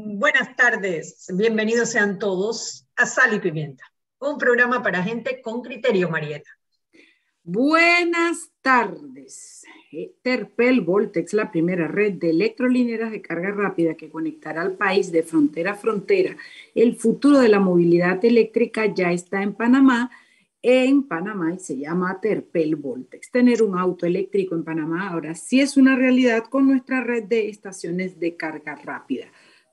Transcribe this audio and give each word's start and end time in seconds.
Buenas 0.00 0.54
tardes, 0.54 1.26
bienvenidos 1.34 1.90
sean 1.90 2.20
todos 2.20 2.86
a 2.94 3.04
Sal 3.04 3.34
y 3.34 3.40
Pimienta, 3.40 3.82
un 4.20 4.38
programa 4.38 4.80
para 4.80 5.02
gente 5.02 5.42
con 5.42 5.60
criterio, 5.60 6.08
Marieta. 6.08 6.48
Buenas 7.42 8.52
tardes. 8.62 9.64
Terpel 10.22 10.82
Voltex, 10.82 11.32
la 11.32 11.50
primera 11.50 11.88
red 11.88 12.12
de 12.12 12.30
electrolineras 12.30 13.10
de 13.10 13.22
carga 13.22 13.50
rápida 13.50 13.96
que 13.96 14.08
conectará 14.08 14.62
al 14.62 14.76
país 14.76 15.10
de 15.10 15.24
frontera 15.24 15.72
a 15.72 15.74
frontera. 15.74 16.36
El 16.76 16.94
futuro 16.94 17.40
de 17.40 17.48
la 17.48 17.58
movilidad 17.58 18.24
eléctrica 18.24 18.86
ya 18.86 19.10
está 19.10 19.42
en 19.42 19.54
Panamá 19.54 20.12
en 20.62 21.04
Panamá 21.04 21.54
y 21.54 21.58
se 21.58 21.78
llama 21.78 22.20
Terpel 22.20 22.76
Voltex. 22.76 23.30
Tener 23.30 23.62
un 23.62 23.78
auto 23.78 24.06
eléctrico 24.06 24.54
en 24.54 24.64
Panamá 24.64 25.10
ahora 25.10 25.34
sí 25.34 25.60
es 25.60 25.76
una 25.76 25.96
realidad 25.96 26.44
con 26.44 26.66
nuestra 26.66 27.02
red 27.02 27.24
de 27.24 27.48
estaciones 27.48 28.18
de 28.18 28.36
carga 28.36 28.74
rápida. 28.74 29.26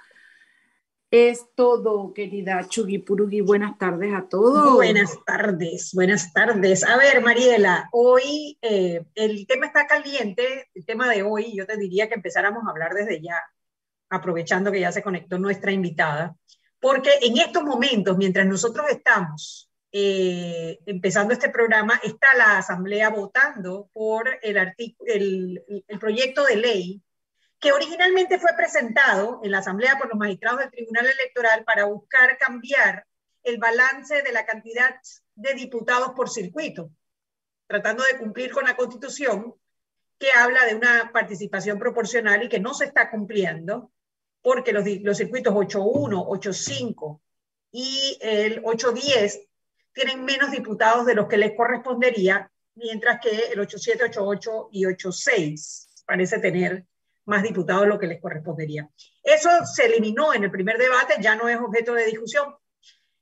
Es 1.18 1.46
todo, 1.56 2.14
querida 2.14 2.68
Chugi 2.68 2.98
Purugi. 2.98 3.40
Buenas 3.40 3.78
tardes 3.78 4.14
a 4.14 4.28
todos. 4.28 4.74
Buenas 4.74 5.18
tardes, 5.26 5.92
buenas 5.94 6.34
tardes. 6.34 6.84
A 6.84 6.98
ver, 6.98 7.22
Mariela, 7.22 7.88
hoy 7.94 8.58
eh, 8.62 9.06
el 9.16 9.48
tema 9.48 9.68
está 9.68 9.88
caliente, 9.88 10.68
el 10.74 10.86
tema 10.86 11.10
de 11.10 11.24
hoy, 11.24 11.56
yo 11.56 11.66
te 11.66 11.78
diría 11.78 12.10
que 12.10 12.16
empezáramos 12.16 12.66
a 12.68 12.70
hablar 12.70 12.94
desde 12.94 13.22
ya, 13.22 13.42
aprovechando 14.10 14.74
que 14.74 14.82
ya 14.82 14.92
se 14.92 15.02
conectó 15.02 15.40
nuestra 15.40 15.72
invitada, 15.72 16.36
porque 16.82 17.12
en 17.22 17.38
estos 17.38 17.64
momentos, 17.64 18.18
mientras 18.18 18.46
nosotros 18.46 18.86
estamos 18.90 19.72
eh, 19.94 20.80
empezando 20.86 21.32
este 21.32 21.48
programa, 21.48 21.98
está 22.04 22.36
la 22.36 22.58
Asamblea 22.58 23.10
votando 23.10 23.90
por 23.94 24.38
el 24.44 25.64
proyecto 25.98 26.44
de 26.44 26.58
ley 26.58 27.02
que 27.66 27.72
originalmente 27.72 28.38
fue 28.38 28.52
presentado 28.56 29.42
en 29.44 29.50
la 29.50 29.58
Asamblea 29.58 29.98
por 29.98 30.08
los 30.08 30.20
magistrados 30.20 30.60
del 30.60 30.70
Tribunal 30.70 31.08
Electoral 31.08 31.64
para 31.64 31.86
buscar 31.86 32.38
cambiar 32.38 33.08
el 33.42 33.58
balance 33.58 34.22
de 34.22 34.32
la 34.32 34.46
cantidad 34.46 34.94
de 35.34 35.54
diputados 35.56 36.12
por 36.16 36.30
circuito, 36.30 36.92
tratando 37.66 38.04
de 38.04 38.20
cumplir 38.20 38.52
con 38.52 38.66
la 38.66 38.78
Constitución 38.78 39.56
que 40.20 40.28
habla 40.38 40.64
de 40.66 40.76
una 40.76 41.10
participación 41.12 41.80
proporcional 41.80 42.44
y 42.44 42.50
que 42.50 42.60
no 42.60 42.76
se 42.76 42.86
está 42.86 43.10
cumpliendo 43.10 43.92
porque 44.44 44.72
los, 44.72 44.86
los 45.02 45.18
circuitos 45.18 45.52
8.1, 45.52 46.24
8.5 46.24 47.20
y 47.72 48.20
el 48.22 48.62
8.10 48.62 49.44
tienen 49.92 50.24
menos 50.24 50.52
diputados 50.52 51.08
de 51.08 51.16
los 51.16 51.28
que 51.28 51.38
les 51.38 51.58
correspondería, 51.58 52.48
mientras 52.76 53.20
que 53.20 53.32
el 53.52 53.58
8.7, 53.58 54.14
8.8 54.14 54.70
y 54.72 54.84
8.6 54.84 56.06
parece 56.06 56.38
tener 56.38 56.86
más 57.26 57.44
diputados 57.44 57.88
lo 57.88 58.00
que 58.00 58.08
les 58.08 58.22
correspondería. 58.22 58.90
Eso 59.24 59.50
se 59.66 59.86
eliminó 59.86 60.34
en 60.34 60.44
el 60.44 60.52
primer 60.52 60.78
debate, 60.78 61.16
ya 61.20 61.36
no 61.36 61.50
es 61.50 61.58
objeto 61.58 61.94
de 61.94 62.06
discusión, 62.06 62.56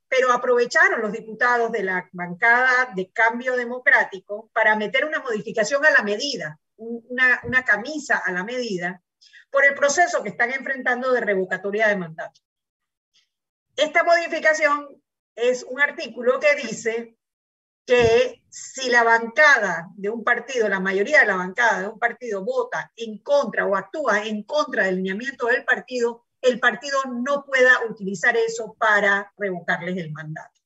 pero 0.08 0.32
aprovecharon 0.32 1.02
los 1.02 1.12
diputados 1.12 1.72
de 1.72 1.84
la 1.84 2.08
bancada 2.12 2.92
de 2.96 3.12
cambio 3.12 3.56
democrático 3.56 4.50
para 4.54 4.76
meter 4.76 5.06
una 5.06 5.20
modificación 5.20 5.86
a 5.86 5.92
la 5.92 6.04
medida, 6.04 6.60
una, 6.76 7.42
una 7.44 7.64
camisa 7.64 8.22
a 8.24 8.32
la 8.32 8.44
medida, 8.44 9.02
por 9.50 9.66
el 9.66 9.74
proceso 9.74 10.22
que 10.22 10.30
están 10.30 10.52
enfrentando 10.52 11.12
de 11.12 11.22
revocatoria 11.22 11.88
de 11.88 11.96
mandato. 11.96 12.42
Esta 13.76 14.04
modificación 14.04 15.02
es 15.36 15.64
un 15.64 15.82
artículo 15.82 16.40
que 16.40 16.56
dice 16.56 17.18
que 17.86 18.44
si 18.50 18.90
la 18.90 19.04
bancada 19.04 19.90
de 19.96 20.10
un 20.10 20.24
partido, 20.24 20.70
la 20.70 20.80
mayoría 20.80 21.22
de 21.22 21.28
la 21.28 21.36
bancada 21.36 21.82
de 21.82 21.88
un 21.88 22.00
partido 22.00 22.44
vota 22.44 22.92
en 22.96 23.18
contra 23.20 23.66
o 23.66 23.76
actúa 23.76 24.26
en 24.26 24.44
contra 24.44 24.86
del 24.86 24.98
lineamiento 24.98 25.48
del 25.48 25.66
partido, 25.66 26.26
el 26.42 26.60
partido 26.60 27.00
no 27.06 27.46
pueda 27.46 27.86
utilizar 27.90 28.36
eso 28.38 28.76
para 28.78 29.34
revocarles 29.38 29.98
el 29.98 30.12
mandato. 30.12 30.62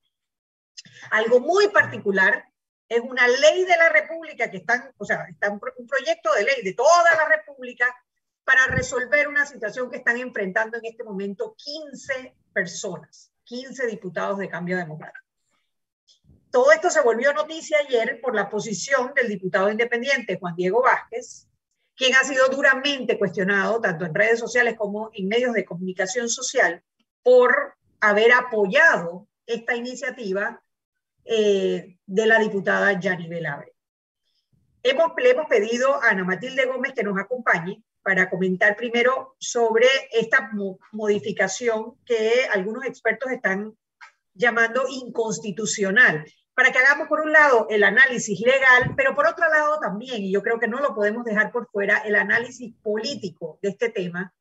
Algo 1.11 1.39
muy 1.39 1.69
particular 1.69 2.45
es 2.89 3.01
una 3.01 3.27
ley 3.27 3.65
de 3.65 3.77
la 3.77 3.89
República 3.89 4.49
que 4.49 4.57
están, 4.57 4.93
o 4.97 5.05
sea, 5.05 5.25
está 5.29 5.51
un, 5.51 5.59
proyecto 5.59 6.33
de 6.33 6.43
ley 6.43 6.63
de 6.63 6.73
toda 6.73 7.15
la 7.15 7.27
República 7.27 7.85
para 8.43 8.67
resolver 8.67 9.27
una 9.27 9.45
situación 9.45 9.89
que 9.89 9.97
están 9.97 10.17
enfrentando 10.17 10.77
en 10.77 10.85
este 10.85 11.03
momento 11.03 11.55
15 11.57 12.33
personas, 12.53 13.31
15 13.43 13.87
diputados 13.87 14.37
de 14.37 14.49
cambio 14.49 14.77
democrático. 14.77 15.26
Todo 16.57 16.71
esto 16.71 16.89
se 16.89 17.01
volvió 17.01 17.31
noticia 17.33 17.77
ayer 17.87 18.19
por 18.19 18.33
la 18.33 18.49
posición 18.49 19.13
del 19.13 19.27
diputado 19.27 19.69
independiente 19.69 20.39
Juan 20.39 20.55
Diego 20.55 20.81
Vázquez, 20.81 21.47
quien 21.95 22.15
ha 22.15 22.23
sido 22.23 22.47
duramente 22.47 23.19
cuestionado 23.19 23.79
tanto 23.79 24.05
en 24.05 24.15
redes 24.15 24.39
sociales 24.39 24.75
como 24.75 25.11
en 25.13 25.27
medios 25.27 25.53
de 25.53 25.63
comunicación 25.63 26.27
social 26.29 26.83
por 27.21 27.75
haber 27.99 28.33
apoyado 28.33 29.27
esta 29.45 29.75
iniciativa 29.75 30.59
eh, 31.25 31.99
de 32.07 32.25
la 32.25 32.39
diputada 32.39 32.99
Yani 32.99 33.27
Belabre. 33.27 33.75
Hemos, 34.81 35.11
le 35.15 35.29
hemos 35.29 35.45
pedido 35.45 36.01
a 36.01 36.09
Ana 36.09 36.23
Matilde 36.23 36.65
Gómez 36.65 36.93
que 36.93 37.03
nos 37.03 37.19
acompañe 37.19 37.83
para 38.01 38.31
comentar 38.31 38.75
primero 38.75 39.35
sobre 39.37 39.85
esta 40.11 40.49
modificación 40.91 41.99
que 42.03 42.47
algunos 42.51 42.83
expertos 42.83 43.31
están 43.31 43.77
llamando 44.33 44.85
inconstitucional, 44.89 46.25
para 46.57 46.71
que 46.71 46.79
hagamos 46.79 47.07
por 47.07 47.21
un 47.21 47.31
lado 47.31 47.67
el 47.69 47.83
análisis 47.83 48.39
legal, 48.39 48.95
pero 48.97 49.13
por 49.13 49.27
otro 49.27 49.47
lado 49.47 49.79
también, 49.79 50.23
y 50.23 50.31
yo 50.31 50.41
creo 50.41 50.59
que 50.59 50.67
no 50.67 50.79
lo 50.79 50.95
podemos 50.95 51.23
dejar 51.23 51.51
por 51.51 51.69
fuera, 51.69 51.99
el 51.99 52.15
análisis 52.15 52.73
político 52.81 53.59
de 53.61 53.69
este 53.69 53.89
tema, 53.89 54.33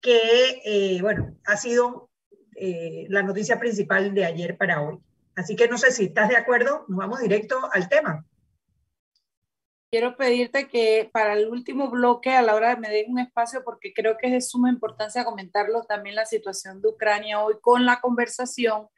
que, 0.00 0.62
eh, 0.64 0.98
bueno, 1.02 1.36
ha 1.44 1.58
sido 1.58 2.08
eh, 2.56 3.04
la 3.10 3.22
noticia 3.22 3.60
principal 3.60 4.14
de 4.14 4.24
ayer 4.24 4.56
para 4.56 4.80
hoy. 4.80 4.98
Así 5.36 5.56
que 5.56 5.68
no 5.68 5.76
sé 5.76 5.92
si 5.92 6.06
estás 6.06 6.30
de 6.30 6.38
acuerdo, 6.38 6.86
nos 6.88 7.00
vamos 7.00 7.20
directo 7.20 7.60
al 7.70 7.90
tema. 7.90 8.24
Quiero 9.90 10.16
pedirte 10.16 10.68
que 10.68 11.10
para 11.12 11.34
el 11.34 11.50
último 11.50 11.90
bloque, 11.90 12.30
a 12.30 12.40
la 12.40 12.54
hora 12.54 12.70
de 12.70 12.80
me 12.80 12.88
den 12.88 13.12
un 13.12 13.18
espacio, 13.18 13.62
porque 13.62 13.92
creo 13.92 14.16
que 14.16 14.28
es 14.28 14.32
de 14.32 14.40
suma 14.40 14.70
importancia 14.70 15.22
comentarlo 15.22 15.82
también 15.82 16.16
la 16.16 16.24
situación 16.24 16.80
de 16.80 16.88
Ucrania 16.88 17.40
hoy 17.44 17.56
con 17.60 17.84
la 17.84 18.00
conversación 18.00 18.88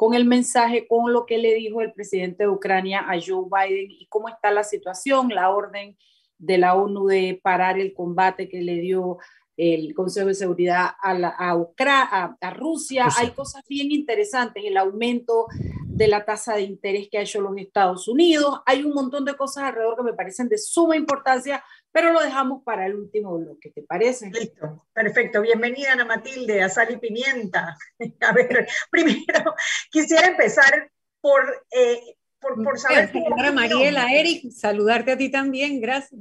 con 0.00 0.14
el 0.14 0.24
mensaje, 0.24 0.88
con 0.88 1.12
lo 1.12 1.26
que 1.26 1.36
le 1.36 1.52
dijo 1.52 1.82
el 1.82 1.92
presidente 1.92 2.44
de 2.44 2.48
Ucrania 2.48 3.00
a 3.00 3.20
Joe 3.20 3.44
Biden 3.44 3.90
y 3.90 4.06
cómo 4.06 4.30
está 4.30 4.50
la 4.50 4.64
situación, 4.64 5.28
la 5.28 5.50
orden 5.50 5.94
de 6.38 6.56
la 6.56 6.74
ONU 6.74 7.06
de 7.06 7.38
parar 7.42 7.78
el 7.78 7.92
combate 7.92 8.48
que 8.48 8.62
le 8.62 8.76
dio 8.76 9.18
el 9.58 9.92
Consejo 9.92 10.28
de 10.28 10.34
Seguridad 10.34 10.92
a, 11.02 11.12
la, 11.12 11.34
a, 11.38 12.34
a, 12.40 12.50
Rusia. 12.50 13.08
Hay 13.18 13.32
cosas 13.32 13.62
bien 13.68 13.92
interesantes, 13.92 14.64
el 14.64 14.78
aumento 14.78 15.48
de 15.84 16.08
la 16.08 16.24
tasa 16.24 16.54
de 16.54 16.62
interés 16.62 17.08
que 17.10 17.18
ha 17.18 17.20
hecho 17.20 17.42
los 17.42 17.58
Estados 17.58 18.08
Unidos. 18.08 18.62
Hay 18.64 18.82
un 18.82 18.94
montón 18.94 19.26
de 19.26 19.36
cosas 19.36 19.64
alrededor 19.64 19.98
que 19.98 20.04
me 20.04 20.14
parecen 20.14 20.48
de 20.48 20.56
suma 20.56 20.96
importancia, 20.96 21.62
pero 21.92 22.12
lo 22.12 22.20
dejamos 22.20 22.62
para 22.62 22.86
el 22.86 22.94
último 22.94 23.38
bloque, 23.38 23.70
¿te 23.70 23.82
parece? 23.82 24.30
Listo, 24.30 24.86
perfecto. 24.92 25.42
Bienvenida 25.42 25.92
Ana 25.92 26.04
Matilde 26.04 26.62
a 26.62 26.68
Sal 26.68 26.92
y 26.92 26.96
Pimienta. 26.98 27.76
A 28.20 28.32
ver, 28.32 28.68
primero 28.90 29.54
quisiera 29.90 30.28
empezar 30.28 30.90
por 31.20 31.66
eh, 31.70 32.00
por, 32.40 32.62
por 32.64 32.78
saber. 32.78 33.12
Señora 33.12 33.52
Mariela, 33.52 34.12
Eric, 34.12 34.50
saludarte 34.50 35.12
a 35.12 35.16
ti 35.16 35.30
también, 35.30 35.80
gracias. 35.80 36.20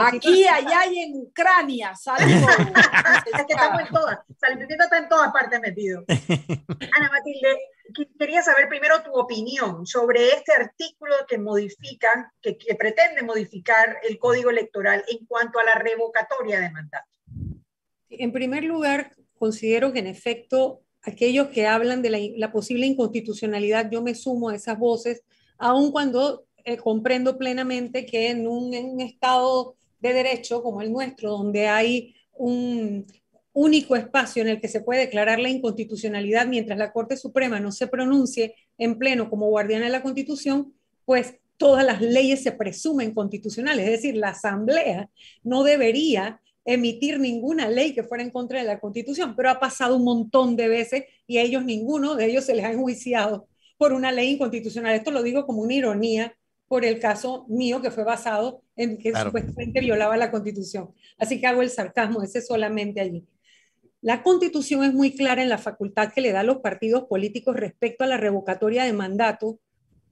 Aquí, 0.00 0.46
allá 0.46 0.86
y 0.90 0.98
en 0.98 1.14
Ucrania, 1.14 1.94
saludos. 1.94 2.50
es 3.32 3.44
que 3.46 3.52
estamos 3.52 3.80
en 3.80 3.88
todas, 3.88 4.18
Saludito 4.36 4.84
está 4.84 4.98
en 4.98 5.08
todas 5.08 5.32
partes 5.32 5.60
metido. 5.60 6.04
Ana 6.08 7.10
Matilde, 7.10 7.58
quería 8.18 8.42
saber 8.42 8.68
primero 8.68 9.02
tu 9.02 9.12
opinión 9.12 9.86
sobre 9.86 10.28
este 10.28 10.52
artículo 10.52 11.14
que 11.28 11.38
modifica, 11.38 12.32
que, 12.42 12.56
pretende 12.78 13.22
modificar 13.22 13.98
el 14.08 14.18
código 14.18 14.50
electoral 14.50 15.04
en 15.08 15.24
cuanto 15.26 15.58
a 15.58 15.64
la 15.64 15.74
revocatoria 15.74 16.60
de 16.60 16.70
mandato. 16.70 17.10
En 18.10 18.32
primer 18.32 18.64
lugar, 18.64 19.12
considero 19.38 19.92
que 19.92 20.00
en 20.00 20.06
efecto 20.06 20.82
aquellos 21.02 21.48
que 21.48 21.66
hablan 21.66 22.02
de 22.02 22.34
la, 22.36 22.52
posible 22.52 22.86
inconstitucionalidad, 22.86 23.90
yo 23.90 24.02
me 24.02 24.14
sumo 24.14 24.48
a 24.48 24.56
esas 24.56 24.78
voces, 24.78 25.22
aun 25.58 25.92
cuando 25.92 26.46
eh, 26.64 26.76
comprendo 26.76 27.36
plenamente 27.36 28.06
que 28.06 28.30
en 28.30 28.46
un 28.46 29.00
Estado 29.00 29.76
de 30.00 30.12
derecho 30.12 30.62
como 30.62 30.82
el 30.82 30.92
nuestro, 30.92 31.30
donde 31.30 31.68
hay 31.68 32.14
un 32.32 33.06
único 33.54 33.96
espacio 33.96 34.42
en 34.42 34.48
el 34.48 34.60
que 34.60 34.68
se 34.68 34.80
puede 34.80 35.00
declarar 35.00 35.38
la 35.38 35.48
inconstitucionalidad 35.48 36.46
mientras 36.46 36.76
la 36.76 36.92
Corte 36.92 37.16
Suprema 37.16 37.60
no 37.60 37.72
se 37.72 37.86
pronuncie 37.86 38.56
en 38.76 38.98
pleno 38.98 39.30
como 39.30 39.48
guardiana 39.48 39.86
de 39.86 39.92
la 39.92 40.02
Constitución, 40.02 40.74
pues 41.06 41.36
todas 41.56 41.84
las 41.84 42.02
leyes 42.02 42.42
se 42.42 42.52
presumen 42.52 43.14
constitucionales. 43.14 43.86
Es 43.86 43.92
decir, 43.92 44.16
la 44.16 44.30
Asamblea 44.30 45.08
no 45.44 45.62
debería 45.62 46.40
emitir 46.64 47.20
ninguna 47.20 47.68
ley 47.68 47.94
que 47.94 48.02
fuera 48.02 48.24
en 48.24 48.30
contra 48.30 48.58
de 48.58 48.66
la 48.66 48.80
Constitución, 48.80 49.36
pero 49.36 49.50
ha 49.50 49.60
pasado 49.60 49.96
un 49.96 50.04
montón 50.04 50.56
de 50.56 50.68
veces 50.68 51.04
y 51.26 51.38
a 51.38 51.42
ellos 51.42 51.64
ninguno 51.64 52.16
de 52.16 52.26
ellos 52.26 52.44
se 52.44 52.54
les 52.54 52.64
ha 52.64 52.72
enjuiciado 52.72 53.46
por 53.78 53.92
una 53.92 54.10
ley 54.10 54.32
inconstitucional. 54.32 54.94
Esto 54.94 55.12
lo 55.12 55.22
digo 55.22 55.46
como 55.46 55.62
una 55.62 55.74
ironía 55.74 56.36
por 56.66 56.84
el 56.84 56.98
caso 56.98 57.44
mío 57.48 57.80
que 57.80 57.90
fue 57.90 58.02
basado 58.02 58.62
en 58.74 58.98
que 58.98 59.14
supuestamente 59.14 59.80
violaba 59.80 60.16
la 60.16 60.30
Constitución. 60.30 60.90
Así 61.18 61.38
que 61.38 61.46
hago 61.46 61.62
el 61.62 61.70
sarcasmo 61.70 62.22
ese 62.22 62.40
solamente 62.40 63.00
allí. 63.00 63.24
La 64.04 64.22
Constitución 64.22 64.84
es 64.84 64.92
muy 64.92 65.16
clara 65.16 65.42
en 65.42 65.48
la 65.48 65.56
facultad 65.56 66.12
que 66.12 66.20
le 66.20 66.30
da 66.30 66.40
a 66.40 66.44
los 66.44 66.58
partidos 66.58 67.04
políticos 67.04 67.56
respecto 67.56 68.04
a 68.04 68.06
la 68.06 68.18
revocatoria 68.18 68.84
de 68.84 68.92
mandato 68.92 69.58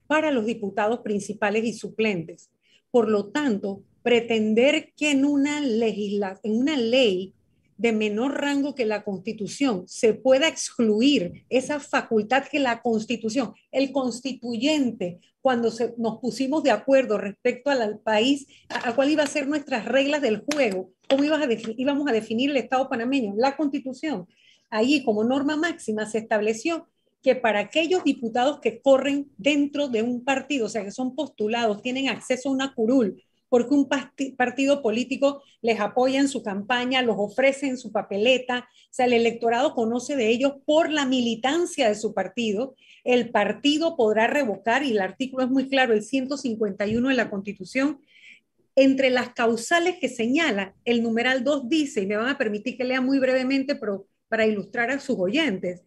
para 0.07 0.31
los 0.31 0.47
diputados 0.47 1.01
principales 1.01 1.63
y 1.67 1.75
suplentes. 1.75 2.51
Por 2.91 3.11
lo 3.11 3.27
tanto, 3.27 3.83
pretender 4.03 4.95
que 4.97 5.11
en 5.11 5.27
una, 5.27 5.59
en 5.59 6.57
una 6.57 6.75
ley 6.79 7.35
de 7.83 7.93
menor 7.93 8.41
rango 8.41 8.77
que 8.77 8.87
la 8.87 9.03
Constitución 9.03 9.83
se 9.89 10.15
pueda 10.15 10.47
excluir 10.47 11.45
esa 11.49 11.81
facultad 11.81 12.45
que 12.45 12.61
la 12.61 12.81
Constitución, 12.81 13.55
el 13.73 13.91
constituyente, 13.91 15.19
cuando 15.41 15.69
nos 15.99 16.21
pusimos 16.21 16.63
de 16.63 16.71
acuerdo 16.71 17.19
respecto 17.19 17.71
al, 17.71 17.99
país, 17.99 18.47
a, 18.69 18.91
a, 18.91 18.95
cuál 18.95 19.11
iba 19.11 19.25
a 19.25 19.27
ser 19.27 19.49
nuestras 19.49 19.85
reglas 19.85 20.23
del 20.23 20.45
juego, 20.45 20.93
cómo 21.09 21.25
íbamos 21.25 22.09
a 22.09 22.13
definir 22.13 22.51
el 22.51 22.57
Estado 22.57 22.89
panameño, 22.89 23.35
la 23.37 23.57
Constitución. 23.57 24.29
Ahí 24.71 25.03
como 25.03 25.25
norma 25.25 25.57
máxima 25.57 26.07
se 26.07 26.19
estableció 26.19 26.87
que 27.21 27.35
para 27.35 27.59
aquellos 27.59 28.05
diputados 28.05 28.61
que 28.61 28.81
corren 28.81 29.29
dentro 29.37 29.89
de 29.89 30.03
un 30.03 30.23
partido, 30.23 30.67
o 30.67 30.69
sea, 30.69 30.85
que 30.85 30.93
son 30.93 31.17
postulados, 31.17 31.83
tienen 31.83 32.09
acceso 32.09 32.49
a 32.49 32.53
una 32.53 32.75
curul, 32.75 33.21
porque 33.53 33.75
un 33.75 33.87
partido 34.39 34.81
político 34.81 35.43
les 35.61 35.79
apoya 35.79 36.19
en 36.19 36.29
su 36.29 36.43
campaña, 36.43 37.03
los 37.03 37.17
ofrece 37.19 37.67
en 37.67 37.77
su 37.77 37.93
papeleta, 37.93 38.61
o 38.61 38.89
sea, 38.89 39.05
el 39.05 39.13
electorado 39.13 39.75
conoce 39.75 40.17
de 40.17 40.29
ellos 40.29 40.55
por 40.65 40.91
la 40.91 41.05
militancia 41.05 41.87
de 41.87 41.95
su 41.95 42.15
partido, 42.15 42.75
el 43.05 43.29
partido 43.29 43.95
podrá 43.95 44.27
revocar, 44.27 44.85
y 44.85 44.93
el 44.93 45.03
artículo 45.03 45.45
es 45.45 45.51
muy 45.51 45.69
claro, 45.69 45.93
el 45.93 46.03
151 46.03 47.11
de 47.11 47.15
la 47.15 47.29
Constitución, 47.29 48.01
entre 48.75 49.11
las 49.11 49.35
causales 49.35 49.97
que 50.01 50.09
señala, 50.09 50.75
el 50.87 51.03
numeral 51.03 51.45
2 51.45 51.69
dice, 51.69 52.01
y 52.01 52.07
me 52.07 52.17
van 52.17 52.29
a 52.29 52.39
permitir 52.39 52.79
que 52.79 52.85
lea 52.85 53.03
muy 53.03 53.19
brevemente, 53.19 53.79
para 54.29 54.47
ilustrar 54.47 54.91
a 54.91 54.99
sus 54.99 55.19
oyentes, 55.19 55.83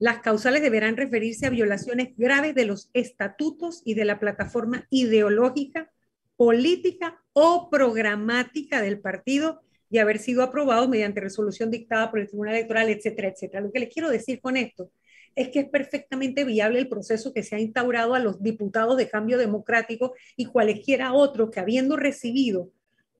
las 0.00 0.18
causales 0.18 0.62
deberán 0.62 0.96
referirse 0.96 1.46
a 1.46 1.50
violaciones 1.50 2.08
graves 2.16 2.56
de 2.56 2.64
los 2.64 2.90
estatutos 2.92 3.82
y 3.84 3.94
de 3.94 4.04
la 4.04 4.18
plataforma 4.18 4.88
ideológica 4.90 5.92
política 6.36 7.22
o 7.32 7.68
programática 7.70 8.80
del 8.80 9.00
partido 9.00 9.60
y 9.90 9.98
haber 9.98 10.18
sido 10.18 10.42
aprobado 10.42 10.88
mediante 10.88 11.20
resolución 11.20 11.70
dictada 11.70 12.10
por 12.10 12.18
el 12.20 12.26
Tribunal 12.26 12.54
Electoral, 12.54 12.88
etcétera, 12.88 13.28
etcétera. 13.28 13.60
Lo 13.62 13.70
que 13.70 13.80
les 13.80 13.92
quiero 13.92 14.10
decir 14.10 14.40
con 14.40 14.56
esto 14.56 14.90
es 15.36 15.48
que 15.48 15.60
es 15.60 15.68
perfectamente 15.68 16.44
viable 16.44 16.78
el 16.78 16.88
proceso 16.88 17.32
que 17.32 17.42
se 17.42 17.56
ha 17.56 17.60
instaurado 17.60 18.14
a 18.14 18.18
los 18.18 18.42
diputados 18.42 18.96
de 18.96 19.08
cambio 19.08 19.38
democrático 19.38 20.14
y 20.36 20.46
cualesquiera 20.46 21.12
otro 21.12 21.50
que 21.50 21.60
habiendo 21.60 21.96
recibido 21.96 22.70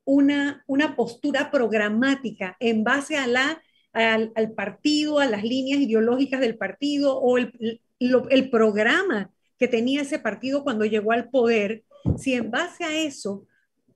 una, 0.05 0.64
una 0.66 0.96
postura 0.96 1.50
programática 1.50 2.56
en 2.61 2.84
base 2.84 3.16
al, 3.16 3.37
al 3.93 4.52
partido, 4.52 5.19
a 5.19 5.26
las 5.26 5.43
líneas 5.43 5.81
ideológicas 5.81 6.40
del 6.40 6.56
partido 6.56 7.19
o 7.19 7.38
el, 7.38 7.81
el 7.99 8.50
programa 8.50 9.31
que 9.58 9.69
tenía 9.69 10.02
ese 10.02 10.19
partido 10.19 10.62
cuando 10.62 10.84
llegó 10.84 11.12
al 11.12 11.31
poder, 11.31 11.84
si 12.16 12.34
en 12.34 12.50
base 12.50 12.84
a 12.84 12.96
eso 12.96 13.46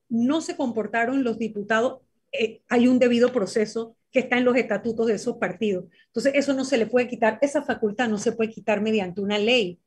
no 0.09 0.41
se 0.41 0.57
comportaron 0.57 1.25
los 1.25 1.39
diputados, 1.39 2.01
eh, 2.33 2.63
hay 2.69 2.89
un 2.89 2.99
debido 2.99 3.33
proceso 3.33 3.97
que 4.11 4.21
está 4.21 4.39
en 4.39 4.45
los 4.45 4.57
estatutos 4.57 5.07
de 5.07 5.15
esos 5.15 5.37
partidos. 5.37 5.85
Entonces, 6.07 6.33
eso 6.35 6.55
no 6.55 6.65
se 6.65 6.79
le 6.79 6.87
puede 6.87 7.09
quitar, 7.09 7.39
esa 7.43 7.63
facultad 7.63 8.09
no 8.09 8.19
se 8.19 8.33
puede 8.33 8.51
quitar 8.51 8.81
mediante 8.81 9.21
una 9.21 9.39
ley. 9.39 9.79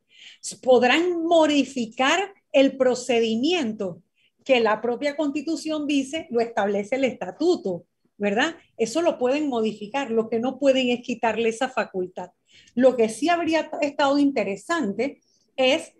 Podrán 0.61 1.23
modificar 1.23 2.33
el 2.51 2.77
procedimiento 2.77 4.01
que 4.43 4.59
la 4.59 4.81
propia 4.81 5.15
constitución 5.15 5.87
dice, 5.87 6.27
lo 6.29 6.39
establece 6.39 6.95
el 6.95 7.03
estatuto, 7.03 7.85
¿verdad? 8.17 8.55
Eso 8.77 9.01
lo 9.01 9.17
pueden 9.17 9.47
modificar, 9.47 10.11
lo 10.11 10.29
que 10.29 10.39
no 10.39 10.59
pueden 10.59 10.89
es 10.89 11.01
quitarle 11.01 11.49
esa 11.49 11.69
facultad. 11.69 12.31
Lo 12.75 12.95
que 12.95 13.09
sí 13.09 13.29
habría 13.29 13.71
estado 13.81 14.17
interesante 14.19 15.21
es 15.55 15.93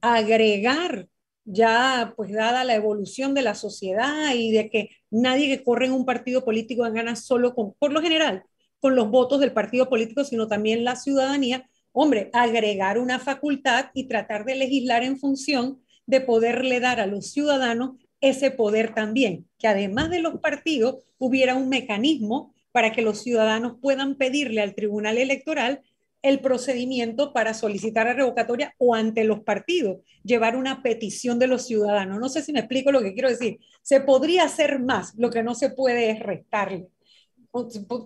agregar 0.00 1.08
ya 1.50 2.12
pues 2.14 2.30
dada 2.30 2.62
la 2.62 2.74
evolución 2.74 3.32
de 3.32 3.40
la 3.40 3.54
sociedad 3.54 4.34
y 4.34 4.52
de 4.52 4.68
que 4.68 4.90
nadie 5.10 5.48
que 5.48 5.64
corre 5.64 5.86
en 5.86 5.92
un 5.92 6.04
partido 6.04 6.44
político 6.44 6.82
gana 6.92 7.16
solo 7.16 7.54
con, 7.54 7.72
por 7.78 7.90
lo 7.90 8.02
general, 8.02 8.44
con 8.80 8.94
los 8.94 9.10
votos 9.10 9.40
del 9.40 9.52
partido 9.52 9.88
político, 9.88 10.24
sino 10.24 10.46
también 10.46 10.84
la 10.84 10.94
ciudadanía, 10.94 11.68
hombre, 11.92 12.28
agregar 12.34 12.98
una 12.98 13.18
facultad 13.18 13.86
y 13.94 14.08
tratar 14.08 14.44
de 14.44 14.56
legislar 14.56 15.02
en 15.02 15.18
función 15.18 15.80
de 16.06 16.20
poderle 16.20 16.80
dar 16.80 17.00
a 17.00 17.06
los 17.06 17.32
ciudadanos 17.32 17.96
ese 18.20 18.50
poder 18.50 18.94
también, 18.94 19.48
que 19.58 19.68
además 19.68 20.10
de 20.10 20.20
los 20.20 20.40
partidos 20.40 20.96
hubiera 21.16 21.54
un 21.54 21.70
mecanismo 21.70 22.54
para 22.72 22.92
que 22.92 23.02
los 23.02 23.22
ciudadanos 23.22 23.76
puedan 23.80 24.16
pedirle 24.16 24.60
al 24.60 24.74
Tribunal 24.74 25.16
Electoral 25.16 25.80
el 26.22 26.40
procedimiento 26.40 27.32
para 27.32 27.54
solicitar 27.54 28.06
la 28.06 28.12
revocatoria 28.12 28.74
o 28.78 28.94
ante 28.94 29.24
los 29.24 29.40
partidos, 29.40 29.98
llevar 30.24 30.56
una 30.56 30.82
petición 30.82 31.38
de 31.38 31.46
los 31.46 31.66
ciudadanos. 31.66 32.18
No 32.18 32.28
sé 32.28 32.42
si 32.42 32.52
me 32.52 32.60
explico 32.60 32.90
lo 32.90 33.00
que 33.00 33.14
quiero 33.14 33.28
decir. 33.28 33.60
Se 33.82 34.00
podría 34.00 34.44
hacer 34.44 34.80
más, 34.80 35.14
lo 35.16 35.30
que 35.30 35.42
no 35.42 35.54
se 35.54 35.70
puede 35.70 36.10
es 36.10 36.20
restarle. 36.20 36.88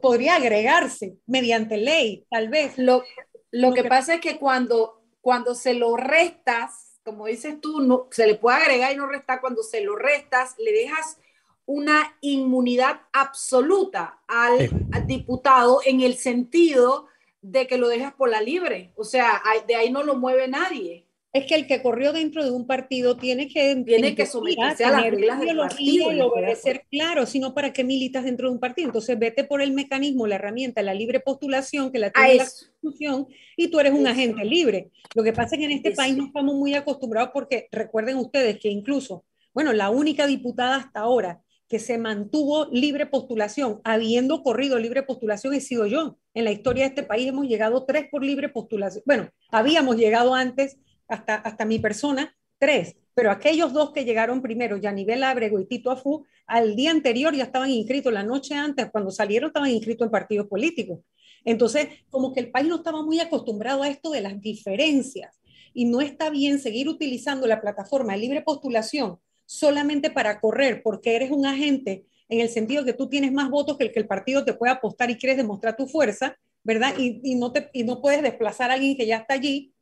Podría 0.01 0.37
agregarse 0.37 1.17
mediante 1.27 1.77
ley, 1.77 2.27
tal 2.31 2.49
vez. 2.49 2.77
Lo, 2.77 3.03
lo, 3.51 3.73
que, 3.73 3.85
pasa 3.85 4.15
es 4.15 4.21
que 4.21 4.39
cuando, 4.39 5.03
cuando 5.21 5.55
se 5.55 5.75
lo 5.75 5.97
restas, 5.97 7.01
como 7.05 7.27
dices 7.27 7.61
tú, 7.61 7.81
no, 7.81 8.09
se 8.11 8.27
le 8.27 8.35
puede 8.37 8.59
agregar 8.59 8.93
y 8.93 8.97
no 8.97 9.07
restar, 9.07 9.41
cuando 9.41 9.63
se 9.63 9.83
lo 9.83 9.97
restas, 9.97 10.55
le 10.59 10.73
dejas 10.73 11.19
una 11.65 12.17
inmunidad 12.21 13.01
absoluta 13.13 14.21
al, 14.29 14.71
al 14.93 15.07
diputado 15.07 15.81
en 15.85 16.01
el 16.01 16.17
sentido 16.17 17.07
de 17.43 17.67
que 17.67 17.77
lo 17.77 17.89
dejas 17.89 18.15
por 18.15 18.31
la 18.31 18.41
libre. 18.41 18.93
O 18.97 19.05
sea, 19.05 19.43
de 19.67 19.75
ahí 19.75 19.91
no 19.91 20.03
lo 20.03 20.17
mueve 20.17 20.49
nadie. 20.49 21.07
Es 21.33 21.47
que 21.47 21.55
el 21.55 21.67
que 21.67 21.83
corrió 21.83 22.13
dentro 22.13 22.45
de 22.45 22.51
un 22.51 22.67
partido 22.67 23.17
tiene 23.17 23.49
que, 23.49 23.83
tiene 23.87 24.15
que 24.15 24.27
someterse 24.27 24.85
a 24.85 24.91
las 24.91 25.11
reglas 25.11 25.41
del 25.41 25.57
partido 25.57 26.13
y 26.13 26.21
obedecer, 26.21 26.85
claro, 26.91 27.25
sino 27.25 27.55
para 27.55 27.73
qué 27.73 27.85
militas 27.85 28.25
dentro 28.25 28.49
de 28.49 28.55
un 28.55 28.61
partido. 28.61 28.89
Entonces 28.89 29.19
vete 29.19 29.43
por 29.43 29.63
el 29.63 29.73
mecanismo, 29.73 30.27
la 30.27 30.35
herramienta, 30.35 30.83
la 30.83 30.93
libre 30.93 31.21
postulación 31.21 31.91
que 31.91 31.99
la 31.99 32.11
tiene 32.11 32.35
la 32.35 32.45
Constitución 32.45 33.29
y 33.57 33.69
tú 33.69 33.81
eres 33.81 33.93
un 33.93 34.07
agente 34.07 34.45
libre. 34.45 34.91
Lo 35.15 35.23
que 35.23 35.33
pasa 35.33 35.55
es 35.55 35.61
que 35.61 35.65
en 35.65 35.71
este 35.71 35.93
país 35.93 36.15
no 36.15 36.27
estamos 36.27 36.55
muy 36.55 36.75
acostumbrados 36.75 37.31
porque 37.33 37.67
recuerden 37.73 38.19
ustedes 38.19 38.59
que 38.59 38.69
incluso, 38.69 39.25
bueno, 39.55 39.73
la 39.73 39.89
única 39.89 40.27
diputada 40.27 40.77
hasta 40.77 41.01
ahora 41.01 41.43
que 41.73 41.79
se 41.79 41.97
mantuvo 41.97 42.67
libre 42.67 43.07
postulación, 43.07 43.81
habiendo 43.83 44.43
corrido 44.43 44.79
libre 44.79 45.05
postulación, 45.05 45.55
he 45.55 45.61
sido 45.63 45.87
yo. 45.87 46.19
En 46.35 46.45
la 46.45 46.53
historia 46.53 46.83
de 46.83 46.89
este 46.89 47.03
país 47.03 47.27
hemos 47.27 47.47
llegado 47.47 47.87
tres 47.87 48.09
por 48.11 48.23
libre 48.23 48.51
postulación. 48.51 49.03
Bueno, 49.07 49.31
habíamos 49.51 49.97
llegado 49.97 50.35
antes, 50.35 50.77
hasta, 51.09 51.37
hasta 51.37 51.65
mi 51.65 51.79
persona, 51.79 52.37
tres, 52.59 52.97
pero 53.15 53.31
aquellos 53.31 53.73
dos 53.73 53.91
que 53.93 54.05
llegaron 54.05 54.43
primero, 54.43 54.77
Yanivel 54.77 55.25
Abrego 55.25 55.61
y 55.61 55.65
Tito 55.65 55.91
Afú, 55.91 56.27
al 56.47 56.77
día 56.77 56.91
anterior 56.91 57.35
ya 57.35 57.45
estaban 57.45 57.71
inscritos, 57.71 58.13
la 58.13 58.23
noche 58.23 58.55
antes, 58.55 58.91
cuando 58.91 59.11
salieron 59.11 59.49
estaban 59.49 59.71
inscritos 59.71 60.05
en 60.05 60.11
partidos 60.11 60.49
políticos. 60.49 60.99
Entonces, 61.43 61.89
como 62.11 62.35
que 62.35 62.41
el 62.41 62.51
país 62.51 62.69
no 62.69 62.77
estaba 62.77 63.03
muy 63.03 63.19
acostumbrado 63.19 63.83
a 63.83 63.89
esto 63.89 64.11
de 64.11 64.21
las 64.21 64.39
diferencias 64.43 65.41
y 65.73 65.87
no 65.87 66.03
está 66.03 66.29
bien 66.29 66.59
seguir 66.59 66.91
utilizando 66.91 67.47
la 67.47 67.63
plataforma 67.63 68.13
de 68.13 68.19
libre 68.19 68.43
postulación 68.43 69.21
solamente 69.53 70.11
para 70.11 70.41
correr, 70.41 70.83
porque 70.83 71.15
eres 71.15 71.31
un 71.31 71.45
agente 71.45 72.07
en 72.31 72.41
el 72.41 72.49
sentido 72.49 72.87
que 72.87 72.95
tú 72.95 73.11
tienes 73.11 73.33
más 73.33 73.51
votos 73.51 73.77
que 73.77 73.85
el 73.85 73.93
que 73.93 74.01
el 74.01 74.07
partido 74.07 74.47
te 74.47 74.55
puede 74.55 74.73
apostar 74.73 75.11
y 75.11 75.19
quieres 75.19 75.37
demostrar 75.37 75.77
tu 75.77 75.87
fuerza, 75.87 76.39
¿verdad? 76.65 76.95
Y, 76.99 77.35
no, 77.35 77.53
te, 77.53 77.69
y 77.75 77.85
no 77.85 78.01
puedes 78.01 78.23
desplazar 78.23 78.71
a 78.71 78.75
alguien 78.75 78.97
que 78.97 79.05
ya 79.05 79.19
está 79.19 79.35
allí, 79.35 79.75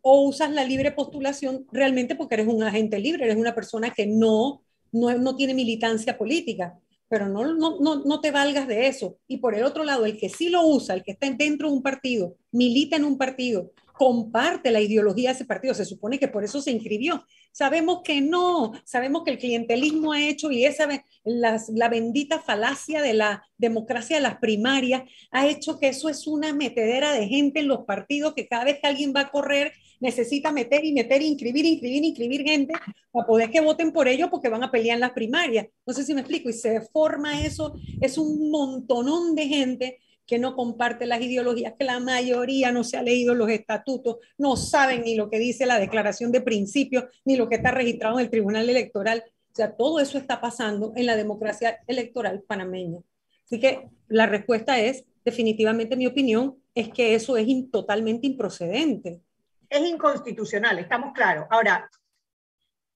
o 0.00 0.22
usas 0.22 0.50
la 0.50 0.64
libre 0.64 0.92
postulación 0.92 1.66
realmente 1.70 2.14
porque 2.14 2.36
eres 2.36 2.46
un 2.46 2.62
agente 2.62 2.98
libre, 2.98 3.26
eres 3.26 3.36
una 3.36 3.54
persona 3.54 3.90
que 3.90 4.06
no, 4.06 4.62
no, 4.90 5.12
no 5.18 5.36
tiene 5.36 5.52
militancia 5.52 6.16
política. 6.16 6.80
pero 7.06 7.28
no, 7.28 7.44
no, 7.54 7.78
no, 7.78 7.96
no 7.96 8.20
te 8.22 8.30
valgas 8.30 8.66
de 8.68 8.86
eso. 8.86 9.18
Y 9.28 9.36
por 9.36 9.54
el 9.54 9.64
otro 9.64 9.84
lado, 9.84 10.06
el 10.06 10.16
que 10.16 10.30
sí 10.30 10.48
lo 10.48 10.66
usa, 10.66 10.94
el 10.94 11.02
que 11.02 11.10
está 11.10 11.28
dentro 11.30 11.68
de 11.68 11.74
un 11.74 11.82
partido, 11.82 12.36
milita 12.52 12.96
en 12.96 13.04
un 13.04 13.18
partido, 13.18 13.72
comparte 14.00 14.70
la 14.70 14.80
ideología 14.80 15.28
de 15.28 15.34
ese 15.34 15.44
partido, 15.44 15.74
se 15.74 15.84
supone 15.84 16.18
que 16.18 16.26
por 16.26 16.42
eso 16.42 16.62
se 16.62 16.70
inscribió. 16.70 17.22
Sabemos 17.52 18.00
que 18.02 18.22
no, 18.22 18.72
sabemos 18.82 19.24
que 19.24 19.32
el 19.32 19.38
clientelismo 19.38 20.14
ha 20.14 20.26
hecho 20.26 20.50
y 20.50 20.64
esa 20.64 20.88
la 21.22 21.88
bendita 21.90 22.38
falacia 22.38 23.02
de 23.02 23.12
la 23.12 23.44
democracia 23.58 24.16
de 24.16 24.22
las 24.22 24.38
primarias 24.38 25.02
ha 25.30 25.46
hecho 25.46 25.78
que 25.78 25.88
eso 25.88 26.08
es 26.08 26.26
una 26.26 26.54
metedera 26.54 27.12
de 27.12 27.28
gente 27.28 27.60
en 27.60 27.68
los 27.68 27.84
partidos 27.84 28.32
que 28.32 28.48
cada 28.48 28.64
vez 28.64 28.78
que 28.80 28.86
alguien 28.86 29.12
va 29.14 29.20
a 29.20 29.30
correr 29.30 29.74
necesita 30.00 30.50
meter 30.50 30.82
y 30.82 30.94
meter, 30.94 31.20
inscribir, 31.20 31.66
inscribir, 31.66 32.02
inscribir 32.02 32.42
gente 32.42 32.72
para 33.12 33.26
poder 33.26 33.50
que 33.50 33.60
voten 33.60 33.92
por 33.92 34.08
ellos 34.08 34.30
porque 34.30 34.48
van 34.48 34.64
a 34.64 34.70
pelear 34.70 34.94
en 34.94 35.00
las 35.00 35.12
primarias. 35.12 35.66
No 35.84 35.92
sé 35.92 36.04
si 36.04 36.14
me 36.14 36.22
explico. 36.22 36.48
Y 36.48 36.54
se 36.54 36.80
forma 36.80 37.44
eso, 37.44 37.74
es 38.00 38.16
un 38.16 38.50
montonón 38.50 39.34
de 39.34 39.46
gente 39.46 39.98
que 40.30 40.38
no 40.38 40.54
comparte 40.54 41.06
las 41.06 41.20
ideologías, 41.20 41.74
que 41.76 41.84
la 41.84 41.98
mayoría 41.98 42.70
no 42.70 42.84
se 42.84 42.96
ha 42.96 43.02
leído 43.02 43.34
los 43.34 43.50
estatutos, 43.50 44.18
no 44.38 44.54
saben 44.54 45.02
ni 45.02 45.16
lo 45.16 45.28
que 45.28 45.40
dice 45.40 45.66
la 45.66 45.80
declaración 45.80 46.30
de 46.30 46.40
principios, 46.40 47.06
ni 47.24 47.34
lo 47.34 47.48
que 47.48 47.56
está 47.56 47.72
registrado 47.72 48.16
en 48.16 48.26
el 48.26 48.30
Tribunal 48.30 48.70
Electoral. 48.70 49.24
O 49.26 49.54
sea, 49.56 49.74
todo 49.74 49.98
eso 49.98 50.18
está 50.18 50.40
pasando 50.40 50.92
en 50.94 51.06
la 51.06 51.16
democracia 51.16 51.80
electoral 51.88 52.44
panameña. 52.46 53.00
Así 53.44 53.58
que 53.58 53.88
la 54.06 54.26
respuesta 54.26 54.78
es, 54.78 55.04
definitivamente 55.24 55.96
mi 55.96 56.06
opinión, 56.06 56.58
es 56.76 56.90
que 56.90 57.16
eso 57.16 57.36
es 57.36 57.48
totalmente 57.72 58.28
improcedente. 58.28 59.20
Es 59.68 59.80
inconstitucional, 59.80 60.78
estamos 60.78 61.12
claros. 61.12 61.46
Ahora, 61.50 61.90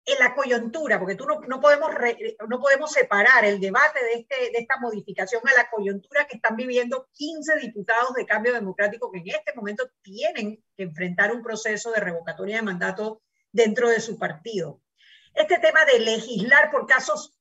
en 0.06 0.20
la 0.20 0.36
coyuntura, 0.36 1.00
porque 1.00 1.16
tú 1.16 1.26
no, 1.26 1.40
no 1.42 1.62
podemos 1.62 1.90
no 2.48 2.60
podemos 2.60 2.92
separar 2.92 3.46
el 3.46 3.60
debate 3.60 4.04
de, 4.04 4.14
este, 4.16 4.36
de 4.52 4.58
esta 4.60 4.78
modificación 4.80 5.42
a 5.48 5.54
la 5.54 5.70
coyuntura 5.70 6.28
que 6.28 6.36
están 6.36 6.58
viviendo 6.58 7.08
15 7.14 7.58
diputados 7.58 8.14
de 8.14 8.26
cambio 8.26 8.54
democrático 8.54 9.12
que 9.12 9.20
en 9.20 9.30
este 9.30 9.54
momento 9.56 9.90
tienen 10.02 10.62
que 10.76 10.84
enfrentar 10.84 11.32
un 11.32 11.42
proceso 11.42 11.92
de 11.92 12.02
revocatoria 12.02 12.58
de 12.58 12.64
mandato 12.64 13.22
dentro 13.52 13.90
de 13.90 14.02
su 14.02 14.20
partido. 14.20 14.82
Este 15.34 15.58
tema 15.60 15.86
de 15.86 16.00
legislar 16.00 16.70
por 16.70 16.86
casos 16.86 17.34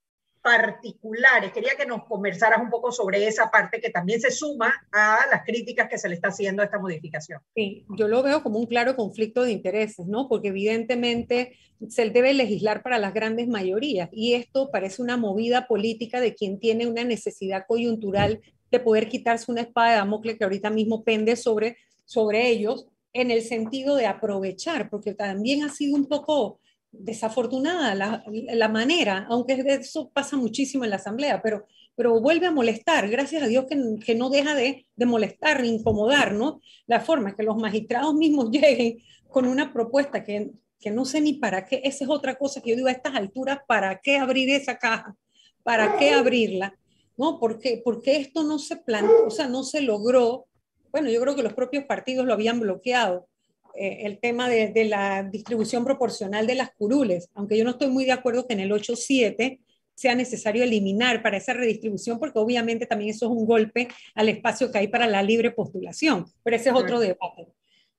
particulares. 0.42 1.52
Quería 1.52 1.76
que 1.76 1.86
nos 1.86 2.04
conversaras 2.04 2.60
un 2.60 2.68
poco 2.68 2.90
sobre 2.90 3.26
esa 3.26 3.50
parte 3.50 3.80
que 3.80 3.90
también 3.90 4.20
se 4.20 4.30
suma 4.30 4.74
a 4.90 5.18
las 5.30 5.44
críticas 5.44 5.88
que 5.88 5.98
se 5.98 6.08
le 6.08 6.16
está 6.16 6.28
haciendo 6.28 6.62
a 6.62 6.64
esta 6.64 6.78
modificación. 6.78 7.40
Sí, 7.54 7.86
yo 7.96 8.08
lo 8.08 8.22
veo 8.22 8.42
como 8.42 8.58
un 8.58 8.66
claro 8.66 8.96
conflicto 8.96 9.44
de 9.44 9.52
intereses, 9.52 10.06
¿no? 10.06 10.28
Porque 10.28 10.48
evidentemente 10.48 11.56
se 11.88 12.10
debe 12.10 12.34
legislar 12.34 12.82
para 12.82 12.98
las 12.98 13.14
grandes 13.14 13.48
mayorías 13.48 14.08
y 14.12 14.34
esto 14.34 14.70
parece 14.70 15.02
una 15.02 15.16
movida 15.16 15.66
política 15.66 16.20
de 16.20 16.34
quien 16.34 16.58
tiene 16.58 16.86
una 16.86 17.04
necesidad 17.04 17.64
coyuntural 17.66 18.40
de 18.70 18.80
poder 18.80 19.08
quitarse 19.08 19.50
una 19.50 19.62
espada 19.62 19.90
de 19.90 19.96
Damocles 19.96 20.38
que 20.38 20.44
ahorita 20.44 20.70
mismo 20.70 21.04
pende 21.04 21.36
sobre, 21.36 21.76
sobre 22.04 22.48
ellos 22.48 22.86
en 23.12 23.30
el 23.30 23.42
sentido 23.42 23.94
de 23.96 24.06
aprovechar, 24.06 24.88
porque 24.88 25.14
también 25.14 25.64
ha 25.64 25.68
sido 25.68 25.96
un 25.96 26.06
poco 26.06 26.58
desafortunada 26.92 27.94
la, 27.94 28.68
manera, 28.68 29.26
aunque 29.30 29.64
eso 29.66 30.10
pasa 30.12 30.36
muchísimo 30.36 30.84
en 30.84 30.90
la 30.90 30.96
asamblea, 30.96 31.40
pero, 31.42 31.66
pero 31.96 32.20
vuelve 32.20 32.46
a 32.46 32.50
molestar, 32.52 33.08
gracias 33.08 33.42
a 33.42 33.46
Dios 33.46 33.64
que, 33.68 33.78
que 34.04 34.14
no 34.14 34.28
deja 34.28 34.54
de, 34.54 34.86
de, 34.94 35.06
molestar, 35.06 35.64
incomodar, 35.64 36.34
¿no? 36.34 36.60
La 36.86 37.00
forma 37.00 37.30
es 37.30 37.34
que 37.34 37.42
los 37.42 37.56
magistrados 37.56 38.14
mismos 38.14 38.50
lleguen 38.52 38.98
con 39.28 39.46
una 39.46 39.72
propuesta 39.72 40.22
que, 40.22 40.50
que 40.78 40.90
no 40.90 41.06
sé 41.06 41.22
ni 41.22 41.34
para 41.34 41.64
qué, 41.64 41.80
esa 41.82 42.04
es 42.04 42.10
otra 42.10 42.36
cosa 42.36 42.60
que 42.60 42.70
yo 42.70 42.76
digo 42.76 42.88
a 42.88 42.92
estas 42.92 43.14
alturas, 43.14 43.60
¿para 43.66 43.98
qué 44.00 44.18
abrir 44.18 44.50
esa 44.50 44.76
caja? 44.76 45.16
¿Para 45.62 45.96
qué 45.96 46.10
abrirla? 46.10 46.76
¿No? 47.16 47.40
Porque, 47.40 47.80
porque 47.82 48.16
esto 48.16 48.42
no 48.42 48.58
se 48.58 48.76
planteó, 48.76 49.26
o 49.26 49.30
sea, 49.30 49.48
no 49.48 49.64
se 49.64 49.80
logró, 49.80 50.46
bueno, 50.90 51.08
yo 51.08 51.20
creo 51.20 51.34
que 51.34 51.42
los 51.42 51.54
propios 51.54 51.84
partidos 51.84 52.26
lo 52.26 52.34
habían 52.34 52.60
bloqueado, 52.60 53.28
eh, 53.74 54.06
el 54.06 54.18
tema 54.18 54.48
de, 54.48 54.84
la 54.84 55.22
distribución 55.22 55.84
proporcional 55.84 56.46
de 56.46 56.54
las 56.54 56.72
curules, 56.72 57.28
aunque 57.34 57.56
yo 57.56 57.64
no 57.64 57.70
estoy 57.70 57.88
muy 57.88 58.04
de 58.04 58.12
acuerdo 58.12 58.46
que 58.46 58.54
en 58.54 58.60
el 58.60 58.70
8.7 58.70 59.60
sea 59.94 60.14
necesario 60.14 60.64
eliminar 60.64 61.22
para 61.22 61.36
esa 61.36 61.52
redistribución, 61.52 62.18
porque 62.18 62.38
obviamente 62.38 62.86
también 62.86 63.10
eso 63.10 63.26
es 63.26 63.32
un 63.32 63.46
golpe 63.46 63.88
al 64.14 64.28
espacio 64.28 64.70
que 64.70 64.78
hay 64.78 64.88
para 64.88 65.06
la 65.06 65.22
libre 65.22 65.50
postulación, 65.50 66.26
pero 66.42 66.56
ese 66.56 66.70
es 66.70 66.74
otro 66.74 66.98
debate. 66.98 67.48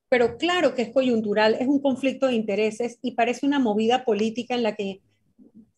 Pero 0.10 0.38
claro 0.38 0.75
que 0.75 0.84
es 0.84 0.89
coyuntural, 0.89 1.56
es 1.60 1.68
un 1.68 1.80
conflicto 1.80 2.27
de 2.27 2.34
intereses 2.34 3.00
y 3.01 3.12
parece 3.12 3.46
una 3.46 3.60
movida 3.60 4.06
política 4.06 4.56
en 4.56 4.63
la 4.63 4.75
que 4.75 5.01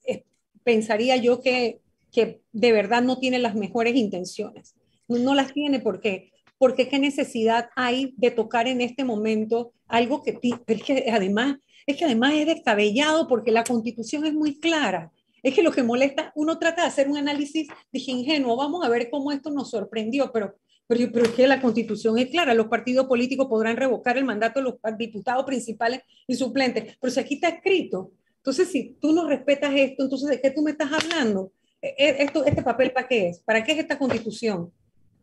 eh, 0.05 0.23
pensaría 0.63 1.15
yo 1.17 1.41
que, 1.41 1.79
que 2.11 2.41
de 2.51 2.71
verdad 2.71 3.01
no 3.01 3.19
tiene 3.19 3.39
las 3.39 3.55
mejores 3.55 3.95
intenciones. 3.95 4.75
No, 5.07 5.19
no 5.19 5.35
las 5.35 5.53
tiene 5.53 5.79
porque 5.79 6.31
porque 6.57 6.87
qué 6.87 6.99
necesidad 6.99 7.69
hay 7.75 8.13
de 8.17 8.31
tocar 8.31 8.67
en 8.67 8.81
este 8.81 9.03
momento 9.03 9.73
algo 9.87 10.23
que, 10.23 10.39
es 10.67 10.83
que 10.83 11.09
además, 11.11 11.57
es 11.85 11.97
que 11.97 12.05
además 12.05 12.33
es 12.33 12.47
descabellado 12.47 13.27
porque 13.27 13.51
la 13.51 13.63
constitución 13.63 14.25
es 14.25 14.33
muy 14.33 14.59
clara. 14.59 15.11
Es 15.43 15.53
que 15.53 15.63
lo 15.63 15.71
que 15.71 15.83
molesta, 15.83 16.31
uno 16.35 16.57
trata 16.57 16.81
de 16.81 16.87
hacer 16.87 17.07
un 17.07 17.17
análisis, 17.17 17.67
dije 17.91 18.11
ingenuo, 18.11 18.55
vamos 18.55 18.83
a 18.83 18.89
ver 18.89 19.09
cómo 19.11 19.31
esto 19.31 19.51
nos 19.51 19.69
sorprendió, 19.69 20.31
pero, 20.31 20.55
pero, 20.87 21.11
pero 21.11 21.25
es 21.25 21.31
que 21.31 21.47
la 21.47 21.61
constitución 21.61 22.17
es 22.17 22.29
clara, 22.29 22.55
los 22.55 22.67
partidos 22.67 23.05
políticos 23.05 23.47
podrán 23.47 23.77
revocar 23.77 24.17
el 24.17 24.25
mandato 24.25 24.59
de 24.59 24.63
los 24.63 24.97
diputados 24.97 25.45
principales 25.45 26.01
y 26.27 26.33
suplentes, 26.33 26.97
pero 26.99 27.11
si 27.11 27.19
aquí 27.19 27.35
está 27.35 27.49
escrito, 27.49 28.11
entonces 28.37 28.69
si 28.69 28.97
tú 28.99 29.13
no 29.13 29.27
respetas 29.27 29.71
esto, 29.75 30.03
entonces 30.03 30.29
¿de 30.29 30.41
qué 30.41 30.49
tú 30.49 30.63
me 30.63 30.71
estás 30.71 30.91
hablando? 30.91 31.51
E, 31.81 31.95
e, 31.97 32.23
esto, 32.23 32.43
¿Este 32.43 32.63
papel 32.63 32.91
para 32.91 33.07
qué 33.07 33.29
es? 33.29 33.39
¿Para 33.39 33.63
qué 33.63 33.73
es 33.73 33.79
esta 33.79 33.99
constitución? 33.99 34.71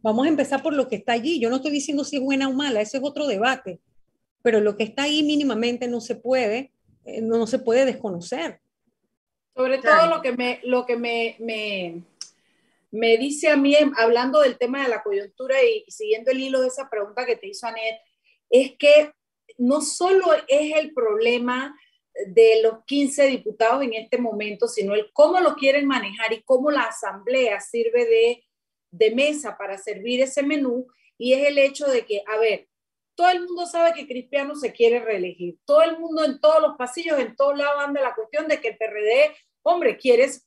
Vamos 0.02 0.26
a 0.26 0.28
empezar 0.28 0.62
por 0.62 0.74
lo 0.74 0.88
que 0.88 0.96
está 0.96 1.12
allí. 1.12 1.40
Yo 1.40 1.48
no 1.48 1.56
estoy 1.56 1.70
diciendo 1.70 2.04
si 2.04 2.16
es 2.16 2.22
buena 2.22 2.48
o 2.48 2.52
mala, 2.52 2.80
ese 2.80 2.98
es 2.98 3.02
otro 3.04 3.26
debate, 3.26 3.80
pero 4.42 4.60
lo 4.60 4.76
que 4.76 4.84
está 4.84 5.04
ahí 5.04 5.22
mínimamente 5.22 5.88
no 5.88 6.00
se 6.00 6.16
puede, 6.16 6.72
eh, 7.04 7.20
no, 7.20 7.46
se 7.46 7.58
puede 7.58 7.84
desconocer. 7.84 8.60
Sobre 9.54 9.78
todo 9.78 10.06
lo 10.06 10.22
que 10.22 10.32
me, 10.32 10.60
lo 10.64 10.86
que 10.86 10.96
me, 10.96 11.36
me, 11.38 12.02
me, 12.90 13.18
dice 13.18 13.50
a 13.50 13.56
mí, 13.56 13.76
hablando 13.96 14.40
del 14.40 14.56
tema 14.56 14.82
de 14.82 14.88
la 14.88 15.02
coyuntura 15.02 15.62
y, 15.62 15.84
siguiendo 15.88 16.30
el 16.30 16.40
hilo 16.40 16.60
de 16.60 16.68
esa 16.68 16.88
pregunta 16.88 17.26
que 17.26 17.36
te 17.36 17.48
hizo 17.48 17.66
Anet, 17.66 18.00
es 18.48 18.72
que 18.78 19.12
no 19.58 19.80
solo 19.80 20.24
es 20.48 20.76
el 20.76 20.92
problema 20.94 21.78
de 22.26 22.60
los 22.62 22.84
15 22.86 23.26
diputados 23.26 23.82
en 23.82 23.94
este 23.94 24.18
momento, 24.18 24.68
sino 24.68 24.94
el 24.94 25.10
cómo 25.12 25.40
lo 25.40 25.54
quieren 25.54 25.86
manejar 25.86 26.32
y 26.32 26.42
cómo 26.42 26.70
la 26.70 26.82
asamblea 26.82 27.60
sirve 27.60 28.04
de 28.06 28.44
de 28.92 29.10
mesa 29.10 29.56
para 29.58 29.78
servir 29.78 30.20
ese 30.20 30.42
menú 30.42 30.86
y 31.18 31.32
es 31.32 31.48
el 31.48 31.58
hecho 31.58 31.86
de 31.86 32.04
que, 32.04 32.22
a 32.26 32.38
ver, 32.38 32.68
todo 33.14 33.28
el 33.30 33.44
mundo 33.44 33.66
sabe 33.66 33.92
que 33.92 34.06
Cristiano 34.06 34.54
se 34.54 34.72
quiere 34.72 35.00
reelegir, 35.00 35.58
todo 35.64 35.82
el 35.82 35.98
mundo 35.98 36.24
en 36.24 36.40
todos 36.40 36.62
los 36.62 36.76
pasillos, 36.76 37.18
en 37.18 37.36
todos 37.36 37.56
lados 37.56 37.82
anda 37.84 38.00
la 38.00 38.14
cuestión 38.14 38.48
de 38.48 38.60
que 38.60 38.68
el 38.68 38.76
PRD, 38.76 39.34
hombre, 39.62 39.96
quieres 39.96 40.46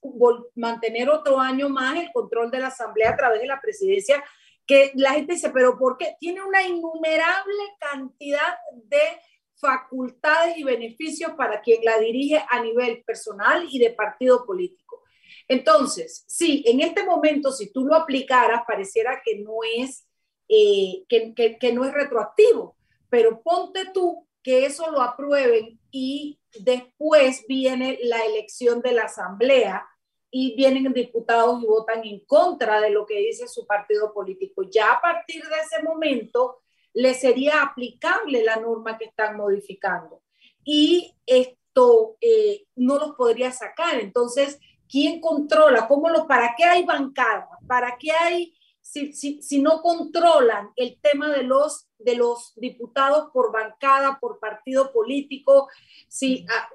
mantener 0.55 1.09
otro 1.09 1.39
año 1.39 1.69
más 1.69 1.99
el 1.99 2.11
control 2.11 2.51
de 2.51 2.59
la 2.59 2.67
Asamblea 2.67 3.11
a 3.11 3.15
través 3.15 3.41
de 3.41 3.47
la 3.47 3.61
presidencia, 3.61 4.23
que 4.65 4.91
la 4.95 5.13
gente 5.13 5.33
dice, 5.33 5.51
pero 5.51 5.77
¿por 5.77 5.97
qué? 5.97 6.15
Tiene 6.19 6.41
una 6.43 6.63
innumerable 6.63 7.53
cantidad 7.79 8.55
de 8.73 9.21
facultades 9.57 10.57
y 10.57 10.63
beneficios 10.63 11.31
para 11.37 11.61
quien 11.61 11.83
la 11.83 11.99
dirige 11.99 12.43
a 12.49 12.61
nivel 12.61 13.03
personal 13.03 13.67
y 13.69 13.79
de 13.79 13.91
partido 13.91 14.45
político. 14.45 15.03
Entonces, 15.47 16.25
sí, 16.27 16.63
en 16.65 16.81
este 16.81 17.05
momento, 17.05 17.51
si 17.51 17.71
tú 17.71 17.85
lo 17.85 17.95
aplicaras, 17.95 18.63
pareciera 18.67 19.21
que 19.23 19.39
no 19.39 19.59
es, 19.77 20.07
eh, 20.47 21.03
que, 21.07 21.73
no 21.73 21.85
es 21.85 21.93
retroactivo, 21.93 22.75
pero 23.09 23.41
ponte 23.41 23.85
tú 23.93 24.27
que 24.43 24.65
eso 24.65 24.91
lo 24.91 25.01
aprueben 25.01 25.79
y 25.91 26.39
después 26.59 27.45
viene 27.47 27.99
la 28.03 28.23
elección 28.25 28.81
de 28.81 28.93
la 28.93 29.03
asamblea 29.03 29.87
y 30.29 30.55
vienen 30.55 30.91
diputados 30.93 31.63
y 31.63 31.65
votan 31.65 32.05
en 32.05 32.19
contra 32.25 32.81
de 32.81 32.89
lo 32.89 33.05
que 33.05 33.19
dice 33.19 33.47
su 33.47 33.65
partido 33.65 34.13
político. 34.13 34.63
Ya 34.63 34.91
a 34.91 35.01
partir 35.01 35.43
de 35.43 35.55
ese 35.55 35.81
momento 35.83 36.61
le 36.93 37.13
sería 37.13 37.63
aplicable 37.63 38.43
la 38.43 38.57
norma 38.57 38.97
que 38.97 39.05
están 39.05 39.37
modificando 39.37 40.21
y 40.63 41.13
esto 41.25 42.17
eh, 42.21 42.65
no 42.75 42.99
los 42.99 43.15
podría 43.15 43.51
sacar. 43.51 43.99
Entonces, 43.99 44.59
¿Quién 44.87 45.19
controla? 45.19 45.87
¿Cómo 45.87 46.09
lo, 46.09 46.27
¿Para 46.27 46.53
qué 46.55 46.63
hay 46.63 46.83
bancadas? 46.83 47.47
¿Para 47.67 47.97
qué 47.97 48.11
hay, 48.11 48.54
si, 48.85 49.13
si, 49.13 49.41
si 49.41 49.61
no 49.61 49.81
controlan 49.81 50.69
el 50.75 50.99
tema 51.01 51.35
de 51.35 51.41
los, 51.41 51.87
de 51.97 52.15
los 52.15 52.53
diputados 52.55 53.29
por 53.33 53.51
bancada, 53.51 54.19
por 54.21 54.39
partido 54.39 54.93
político? 54.93 55.67
Si, 56.07 56.45
ah, 56.47 56.69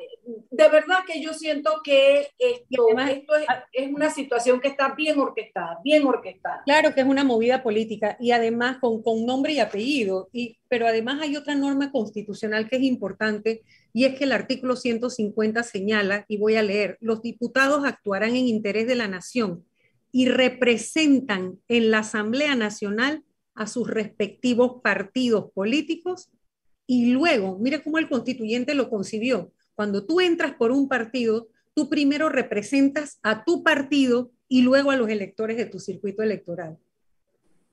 de 0.51 0.69
verdad 0.69 0.99
que 1.07 1.23
yo 1.23 1.33
siento 1.33 1.71
que 1.85 2.29
esto, 2.37 2.99
esto 2.99 3.37
es, 3.37 3.47
es, 3.73 3.93
una 3.95 4.11
situación 4.11 4.61
que 4.61 4.69
está 4.69 4.93
bien 4.97 5.21
orquestada, 5.21 5.79
bien 5.85 6.05
orquestada. 6.05 6.63
Claro 6.65 6.93
que 6.93 7.03
es 7.03 7.07
una 7.07 7.23
movida 7.23 7.63
política 7.63 8.17
y 8.19 8.33
además 8.33 8.79
con, 8.81 9.03
con 9.05 9.25
nombre 9.25 9.53
y 9.53 9.61
apellido, 9.61 10.29
y, 10.33 10.59
pero 10.67 10.89
además 10.89 11.23
hay 11.23 11.37
otra 11.37 11.55
norma 11.55 11.93
constitucional 11.93 12.69
que 12.69 12.77
es 12.77 12.83
importante 12.83 13.63
y 13.93 14.05
es 14.05 14.19
que 14.19 14.25
el 14.25 14.33
artículo 14.33 14.75
150 14.75 15.63
señala, 15.63 16.25
y 16.27 16.39
voy 16.39 16.57
a 16.57 16.63
leer, 16.63 16.99
los 17.01 17.23
diputados 17.23 17.85
actuarán 17.85 18.31
en 18.31 18.49
interés 18.49 18.89
de 18.89 18.97
la 18.97 19.07
nación 19.07 19.65
y 20.13 20.27
representan 20.29 21.59
en 21.69 21.91
la 21.91 21.99
Asamblea 22.01 22.55
Nacional 22.57 23.25
a 23.55 23.67
sus 23.67 23.89
respectivos 23.89 24.81
partidos 24.83 25.51
políticos 25.53 26.31
y 26.87 27.13
luego, 27.13 27.57
mire 27.61 27.85
cómo 27.85 27.99
el 27.99 28.09
constituyente 28.09 28.75
lo 28.75 28.91
concibió. 28.91 29.53
Cuando 29.77 30.05
tú 30.07 30.21
entras 30.21 30.55
por 30.55 30.73
un 30.73 30.89
partido, 30.89 31.49
tú 31.73 31.89
primero 31.89 32.29
representas 32.29 33.21
a 33.23 33.45
tu 33.45 33.63
partido 33.63 34.33
y 34.49 34.63
luego 34.63 34.91
a 34.91 34.97
los 34.97 35.09
electores 35.09 35.57
de 35.57 35.67
tu 35.67 35.79
circuito 35.79 36.25
electoral. 36.25 36.79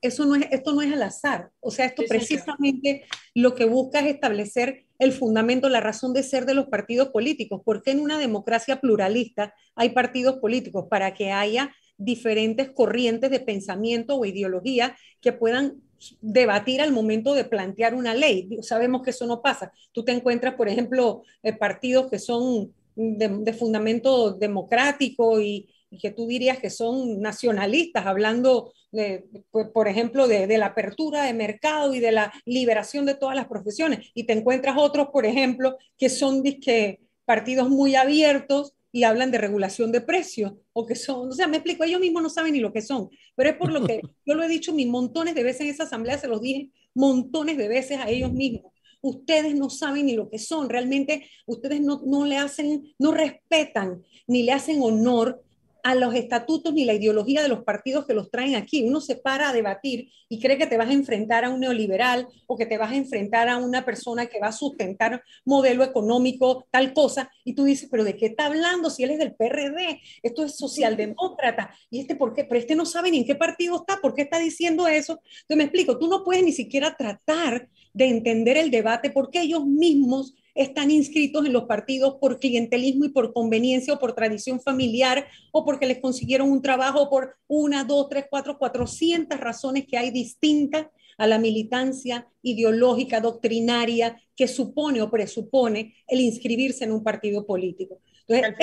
Eso 0.00 0.24
no 0.24 0.36
es, 0.36 0.46
esto 0.52 0.72
no 0.72 0.82
es 0.82 0.92
al 0.92 1.02
azar. 1.02 1.50
O 1.58 1.72
sea, 1.72 1.86
esto 1.86 2.04
precisamente 2.08 3.06
lo 3.34 3.56
que 3.56 3.64
busca 3.64 3.98
es 3.98 4.06
establecer 4.06 4.86
el 5.00 5.10
fundamento, 5.10 5.68
la 5.68 5.80
razón 5.80 6.12
de 6.12 6.22
ser 6.22 6.46
de 6.46 6.54
los 6.54 6.68
partidos 6.68 7.08
políticos. 7.08 7.60
Porque 7.64 7.90
en 7.90 7.98
una 7.98 8.18
democracia 8.18 8.80
pluralista 8.80 9.52
hay 9.74 9.90
partidos 9.90 10.36
políticos 10.36 10.86
para 10.88 11.14
que 11.14 11.32
haya 11.32 11.74
diferentes 11.98 12.70
corrientes 12.70 13.30
de 13.30 13.40
pensamiento 13.40 14.16
o 14.16 14.24
ideología 14.24 14.96
que 15.20 15.32
puedan 15.32 15.82
debatir 16.20 16.80
al 16.80 16.92
momento 16.92 17.34
de 17.34 17.44
plantear 17.44 17.94
una 17.94 18.14
ley. 18.14 18.48
Sabemos 18.62 19.02
que 19.02 19.10
eso 19.10 19.26
no 19.26 19.42
pasa. 19.42 19.72
Tú 19.92 20.04
te 20.04 20.12
encuentras, 20.12 20.54
por 20.54 20.68
ejemplo, 20.68 21.22
eh, 21.42 21.52
partidos 21.52 22.08
que 22.08 22.20
son 22.20 22.72
de, 22.94 23.52
fundamento 23.52 24.32
democrático 24.32 25.40
y, 25.40 25.68
que 26.02 26.10
tú 26.10 26.26
dirías 26.26 26.58
que 26.58 26.68
son 26.68 27.18
nacionalistas, 27.22 28.04
hablando, 28.04 28.74
de, 28.92 29.24
pues, 29.50 29.68
por 29.68 29.88
ejemplo, 29.88 30.28
de, 30.28 30.46
de, 30.46 30.58
la 30.58 30.66
apertura 30.66 31.24
de 31.24 31.32
mercado 31.32 31.94
y 31.94 31.98
de 31.98 32.12
la 32.12 32.30
liberación 32.44 33.06
de 33.06 33.14
todas 33.14 33.34
las 33.34 33.48
profesiones. 33.48 34.10
Y 34.12 34.24
te 34.24 34.34
encuentras 34.34 34.76
otros, 34.76 35.08
por 35.10 35.24
ejemplo, 35.24 35.78
que 35.96 36.10
son 36.10 36.42
que 36.42 37.00
partidos 37.24 37.70
muy 37.70 37.94
abiertos 37.94 38.74
y 38.90 39.04
hablan 39.04 39.30
de 39.30 39.38
regulación 39.38 39.92
de 39.92 40.00
precios 40.00 40.54
o 40.72 40.86
que 40.86 40.94
son, 40.94 41.28
o 41.28 41.32
sea, 41.32 41.46
me 41.46 41.58
explico, 41.58 41.84
ellos 41.84 42.00
mismos 42.00 42.22
no 42.22 42.30
saben 42.30 42.52
ni 42.52 42.60
lo 42.60 42.72
que 42.72 42.82
son, 42.82 43.10
pero 43.34 43.50
es 43.50 43.56
por 43.56 43.72
lo 43.72 43.86
que 43.86 44.00
yo 44.26 44.34
lo 44.34 44.42
he 44.42 44.48
dicho 44.48 44.72
mil 44.72 44.88
montones 44.88 45.34
de 45.34 45.42
veces 45.42 45.62
en 45.62 45.68
esa 45.68 45.84
asamblea, 45.84 46.18
se 46.18 46.28
los 46.28 46.40
dije 46.40 46.70
montones 46.94 47.56
de 47.56 47.68
veces 47.68 47.98
a 47.98 48.08
ellos 48.08 48.32
mismos. 48.32 48.72
Ustedes 49.00 49.54
no 49.54 49.70
saben 49.70 50.06
ni 50.06 50.16
lo 50.16 50.28
que 50.28 50.38
son, 50.38 50.68
realmente 50.68 51.28
ustedes 51.46 51.80
no, 51.80 52.02
no 52.04 52.24
le 52.24 52.36
hacen, 52.36 52.94
no 52.98 53.12
respetan 53.12 54.02
ni 54.26 54.42
le 54.42 54.52
hacen 54.52 54.82
honor 54.82 55.44
a 55.82 55.94
los 55.94 56.14
estatutos 56.14 56.72
ni 56.74 56.84
la 56.84 56.94
ideología 56.94 57.42
de 57.42 57.48
los 57.48 57.64
partidos 57.64 58.06
que 58.06 58.14
los 58.14 58.30
traen 58.30 58.56
aquí. 58.56 58.82
Uno 58.82 59.00
se 59.00 59.16
para 59.16 59.50
a 59.50 59.52
debatir 59.52 60.10
y 60.28 60.40
cree 60.40 60.58
que 60.58 60.66
te 60.66 60.76
vas 60.76 60.88
a 60.88 60.92
enfrentar 60.92 61.44
a 61.44 61.50
un 61.50 61.60
neoliberal 61.60 62.28
o 62.46 62.56
que 62.56 62.66
te 62.66 62.78
vas 62.78 62.92
a 62.92 62.96
enfrentar 62.96 63.48
a 63.48 63.58
una 63.58 63.84
persona 63.84 64.26
que 64.26 64.40
va 64.40 64.48
a 64.48 64.52
sustentar 64.52 65.22
modelo 65.44 65.84
económico, 65.84 66.66
tal 66.70 66.92
cosa, 66.92 67.30
y 67.44 67.54
tú 67.54 67.64
dices, 67.64 67.88
pero 67.90 68.04
¿de 68.04 68.16
qué 68.16 68.26
está 68.26 68.46
hablando 68.46 68.90
si 68.90 69.04
él 69.04 69.10
es 69.10 69.18
del 69.18 69.34
PRD? 69.34 70.00
Esto 70.22 70.44
es 70.44 70.56
socialdemócrata. 70.56 71.74
¿Y 71.90 72.00
este 72.00 72.16
por 72.16 72.34
qué? 72.34 72.44
Pero 72.44 72.60
este 72.60 72.74
no 72.74 72.86
sabe 72.86 73.10
ni 73.10 73.18
en 73.18 73.24
qué 73.24 73.34
partido 73.34 73.76
está, 73.76 74.00
¿por 74.00 74.14
qué 74.14 74.22
está 74.22 74.38
diciendo 74.38 74.88
eso? 74.88 75.20
Entonces 75.42 75.56
me 75.56 75.64
explico, 75.64 75.98
tú 75.98 76.08
no 76.08 76.24
puedes 76.24 76.44
ni 76.44 76.52
siquiera 76.52 76.96
tratar 76.96 77.68
de 77.92 78.06
entender 78.06 78.56
el 78.56 78.70
debate 78.70 79.10
porque 79.10 79.40
ellos 79.40 79.64
mismos 79.64 80.34
están 80.58 80.90
inscritos 80.90 81.46
en 81.46 81.52
los 81.52 81.66
partidos 81.66 82.16
por 82.20 82.40
clientelismo 82.40 83.04
y 83.04 83.10
por 83.10 83.32
conveniencia 83.32 83.94
o 83.94 83.98
por 84.00 84.12
tradición 84.14 84.60
familiar 84.60 85.28
o 85.52 85.64
porque 85.64 85.86
les 85.86 86.00
consiguieron 86.00 86.50
un 86.50 86.60
trabajo 86.60 87.08
por 87.08 87.36
una, 87.46 87.84
dos, 87.84 88.08
tres, 88.08 88.26
cuatro, 88.28 88.58
cuatrocientas 88.58 89.38
razones 89.38 89.86
que 89.86 89.96
hay 89.96 90.10
distintas 90.10 90.88
a 91.16 91.28
la 91.28 91.38
militancia 91.38 92.26
ideológica, 92.42 93.20
doctrinaria 93.20 94.20
que 94.34 94.48
supone 94.48 95.00
o 95.00 95.10
presupone 95.10 95.94
el 96.08 96.20
inscribirse 96.20 96.84
en 96.84 96.92
un 96.92 97.04
partido 97.04 97.46
político. 97.46 98.00
Entonces, 98.26 98.56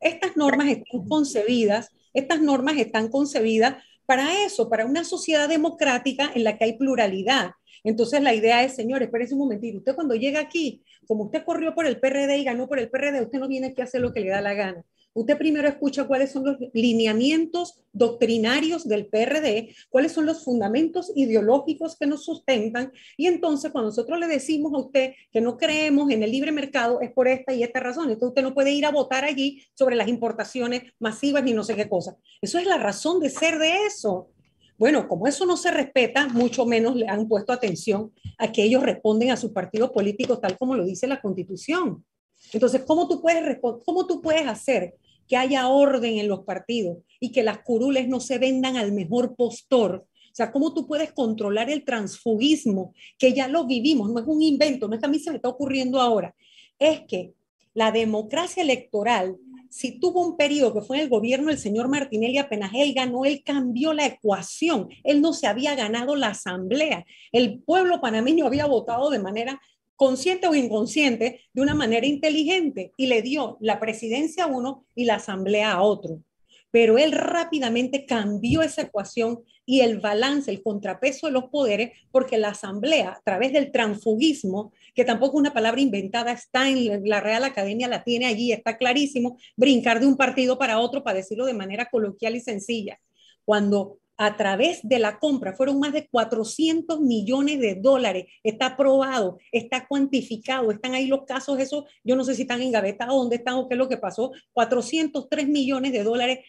estas, 0.00 0.36
normas 0.36 0.68
están 0.68 1.04
concebidas, 1.08 1.90
estas 2.14 2.40
normas 2.40 2.76
están 2.76 3.08
concebidas 3.08 3.82
para 4.06 4.44
eso, 4.44 4.68
para 4.68 4.86
una 4.86 5.02
sociedad 5.02 5.48
democrática 5.48 6.30
en 6.32 6.44
la 6.44 6.56
que 6.56 6.64
hay 6.64 6.78
pluralidad, 6.78 7.50
entonces 7.88 8.20
la 8.20 8.34
idea 8.34 8.64
es, 8.64 8.74
señores, 8.74 9.06
espérense 9.06 9.34
un 9.34 9.40
momentito, 9.40 9.78
usted 9.78 9.94
cuando 9.94 10.14
llega 10.14 10.40
aquí, 10.40 10.82
como 11.06 11.24
usted 11.24 11.44
corrió 11.44 11.74
por 11.74 11.86
el 11.86 12.00
PRD 12.00 12.38
y 12.38 12.44
ganó 12.44 12.68
por 12.68 12.78
el 12.78 12.90
PRD, 12.90 13.22
usted 13.22 13.38
no 13.38 13.48
viene 13.48 13.68
aquí 13.68 13.80
a 13.80 13.84
hacer 13.84 14.00
lo 14.00 14.12
que 14.12 14.20
le 14.20 14.30
da 14.30 14.40
la 14.40 14.54
gana. 14.54 14.84
Usted 15.16 15.38
primero 15.38 15.66
escucha 15.66 16.06
cuáles 16.06 16.30
son 16.30 16.44
los 16.44 16.58
lineamientos 16.74 17.82
doctrinarios 17.90 18.86
del 18.86 19.06
PRD, 19.06 19.74
cuáles 19.88 20.12
son 20.12 20.26
los 20.26 20.44
fundamentos 20.44 21.10
ideológicos 21.14 21.96
que 21.98 22.06
nos 22.06 22.26
sustentan, 22.26 22.92
y 23.16 23.26
entonces 23.26 23.72
cuando 23.72 23.88
nosotros 23.88 24.18
le 24.18 24.26
decimos 24.26 24.74
a 24.74 24.78
usted 24.78 25.14
que 25.32 25.40
no 25.40 25.56
creemos 25.56 26.10
en 26.10 26.22
el 26.22 26.30
libre 26.30 26.52
mercado 26.52 27.00
es 27.00 27.12
por 27.12 27.28
esta 27.28 27.54
y 27.54 27.62
esta 27.62 27.80
razón. 27.80 28.10
Entonces 28.10 28.28
usted 28.28 28.42
no 28.42 28.52
puede 28.52 28.72
ir 28.72 28.84
a 28.84 28.90
votar 28.90 29.24
allí 29.24 29.62
sobre 29.72 29.96
las 29.96 30.08
importaciones 30.08 30.82
masivas 30.98 31.42
ni 31.42 31.54
no 31.54 31.64
sé 31.64 31.76
qué 31.76 31.88
cosa. 31.88 32.18
Eso 32.42 32.58
es 32.58 32.66
la 32.66 32.76
razón 32.76 33.18
de 33.18 33.30
ser 33.30 33.58
de 33.58 33.86
eso. 33.86 34.28
Bueno, 34.78 35.08
como 35.08 35.26
eso 35.26 35.46
no 35.46 35.56
se 35.56 35.70
respeta, 35.70 36.28
mucho 36.28 36.66
menos 36.66 36.96
le 36.96 37.08
han 37.08 37.28
puesto 37.28 37.52
atención 37.52 38.12
a 38.36 38.52
que 38.52 38.62
ellos 38.62 38.82
responden 38.82 39.30
a 39.30 39.36
sus 39.36 39.52
partidos 39.52 39.90
políticos 39.90 40.40
tal 40.40 40.58
como 40.58 40.74
lo 40.76 40.84
dice 40.84 41.06
la 41.06 41.20
Constitución. 41.20 42.04
Entonces, 42.52 42.82
¿cómo 42.86 43.08
tú 43.08 43.22
puedes, 43.22 43.58
cómo 43.60 44.06
tú 44.06 44.20
puedes 44.20 44.46
hacer 44.46 44.94
que 45.26 45.36
haya 45.36 45.68
orden 45.68 46.18
en 46.18 46.28
los 46.28 46.44
partidos 46.44 46.98
y 47.18 47.32
que 47.32 47.42
las 47.42 47.58
curules 47.60 48.06
no 48.08 48.20
se 48.20 48.38
vendan 48.38 48.76
al 48.76 48.92
mejor 48.92 49.34
postor? 49.34 50.06
O 50.14 50.34
sea, 50.36 50.52
¿cómo 50.52 50.74
tú 50.74 50.86
puedes 50.86 51.12
controlar 51.12 51.70
el 51.70 51.82
transfugismo 51.82 52.92
que 53.18 53.32
ya 53.32 53.48
lo 53.48 53.66
vivimos? 53.66 54.10
No 54.10 54.20
es 54.20 54.26
un 54.26 54.42
invento, 54.42 54.86
no 54.86 54.94
es 54.94 55.00
que 55.00 55.06
a 55.06 55.10
mí 55.10 55.18
se 55.18 55.30
me 55.30 55.36
está 55.36 55.48
ocurriendo 55.48 55.98
ahora. 55.98 56.34
Es 56.78 57.00
que 57.08 57.32
la 57.72 57.90
democracia 57.90 58.62
electoral 58.62 59.38
si 59.76 60.00
tuvo 60.00 60.26
un 60.26 60.38
periodo 60.38 60.72
que 60.72 60.80
fue 60.80 60.96
en 60.96 61.02
el 61.02 61.10
gobierno 61.10 61.48
del 61.48 61.58
señor 61.58 61.88
Martinelli, 61.88 62.38
apenas 62.38 62.70
él 62.74 62.94
ganó, 62.94 63.26
él 63.26 63.42
cambió 63.44 63.92
la 63.92 64.06
ecuación. 64.06 64.88
Él 65.04 65.20
no 65.20 65.34
se 65.34 65.46
había 65.46 65.74
ganado 65.74 66.16
la 66.16 66.28
asamblea. 66.28 67.04
El 67.30 67.58
pueblo 67.58 68.00
panameño 68.00 68.46
había 68.46 68.64
votado 68.64 69.10
de 69.10 69.18
manera 69.18 69.60
consciente 69.94 70.46
o 70.46 70.54
inconsciente, 70.54 71.42
de 71.52 71.60
una 71.60 71.74
manera 71.74 72.06
inteligente, 72.06 72.92
y 72.96 73.08
le 73.08 73.20
dio 73.20 73.58
la 73.60 73.78
presidencia 73.78 74.44
a 74.44 74.46
uno 74.46 74.86
y 74.94 75.04
la 75.04 75.16
asamblea 75.16 75.72
a 75.72 75.82
otro 75.82 76.22
pero 76.70 76.98
él 76.98 77.12
rápidamente 77.12 78.06
cambió 78.06 78.62
esa 78.62 78.82
ecuación 78.82 79.42
y 79.64 79.80
el 79.80 79.98
balance, 79.98 80.50
el 80.50 80.62
contrapeso 80.62 81.26
de 81.26 81.32
los 81.32 81.44
poderes, 81.44 81.92
porque 82.10 82.38
la 82.38 82.50
Asamblea, 82.50 83.10
a 83.10 83.20
través 83.24 83.52
del 83.52 83.72
transfugismo, 83.72 84.72
que 84.94 85.04
tampoco 85.04 85.38
es 85.38 85.40
una 85.40 85.54
palabra 85.54 85.80
inventada, 85.80 86.32
está 86.32 86.68
en 86.68 87.08
la 87.08 87.20
Real 87.20 87.44
Academia, 87.44 87.88
la 87.88 88.04
tiene 88.04 88.26
allí, 88.26 88.52
está 88.52 88.76
clarísimo, 88.76 89.38
brincar 89.56 90.00
de 90.00 90.06
un 90.06 90.16
partido 90.16 90.58
para 90.58 90.78
otro, 90.78 91.02
para 91.02 91.16
decirlo 91.16 91.46
de 91.46 91.54
manera 91.54 91.86
coloquial 91.90 92.36
y 92.36 92.40
sencilla. 92.40 93.00
Cuando 93.44 93.98
a 94.16 94.36
través 94.36 94.80
de 94.82 94.98
la 94.98 95.18
compra. 95.18 95.54
Fueron 95.54 95.78
más 95.78 95.92
de 95.92 96.08
400 96.08 97.00
millones 97.00 97.60
de 97.60 97.74
dólares. 97.74 98.26
Está 98.42 98.66
aprobado, 98.66 99.38
está 99.52 99.86
cuantificado, 99.86 100.70
están 100.70 100.94
ahí 100.94 101.06
los 101.06 101.24
casos, 101.24 101.58
eso 101.58 101.86
yo 102.02 102.16
no 102.16 102.24
sé 102.24 102.34
si 102.34 102.42
están 102.42 102.62
engavetados, 102.62 103.14
dónde 103.14 103.36
están 103.36 103.54
o 103.54 103.68
qué 103.68 103.74
es 103.74 103.78
lo 103.78 103.88
que 103.88 103.98
pasó. 103.98 104.32
403 104.52 105.48
millones 105.48 105.92
de 105.92 106.02
dólares. 106.02 106.40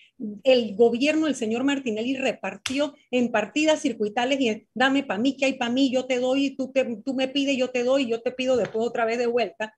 El 0.44 0.76
gobierno 0.76 1.26
del 1.26 1.36
señor 1.36 1.64
Martinelli 1.64 2.16
repartió 2.16 2.96
en 3.12 3.32
partidas 3.32 3.82
circuitales 3.82 4.40
y 4.40 4.68
dame 4.74 5.04
para 5.04 5.20
mí, 5.20 5.36
que 5.36 5.46
hay 5.46 5.54
para 5.54 5.72
mí, 5.72 5.92
yo 5.92 6.06
te 6.06 6.20
doy, 6.20 6.56
tú, 6.56 6.72
tú 7.04 7.14
me 7.14 7.28
pides, 7.28 7.58
yo 7.58 7.70
te 7.70 7.84
doy, 7.84 8.08
yo 8.08 8.22
te 8.22 8.32
pido 8.32 8.58
después 8.58 8.88
otra 8.88 9.06
vez 9.06 9.18
de 9.18 9.28
vuelta. 9.28 9.74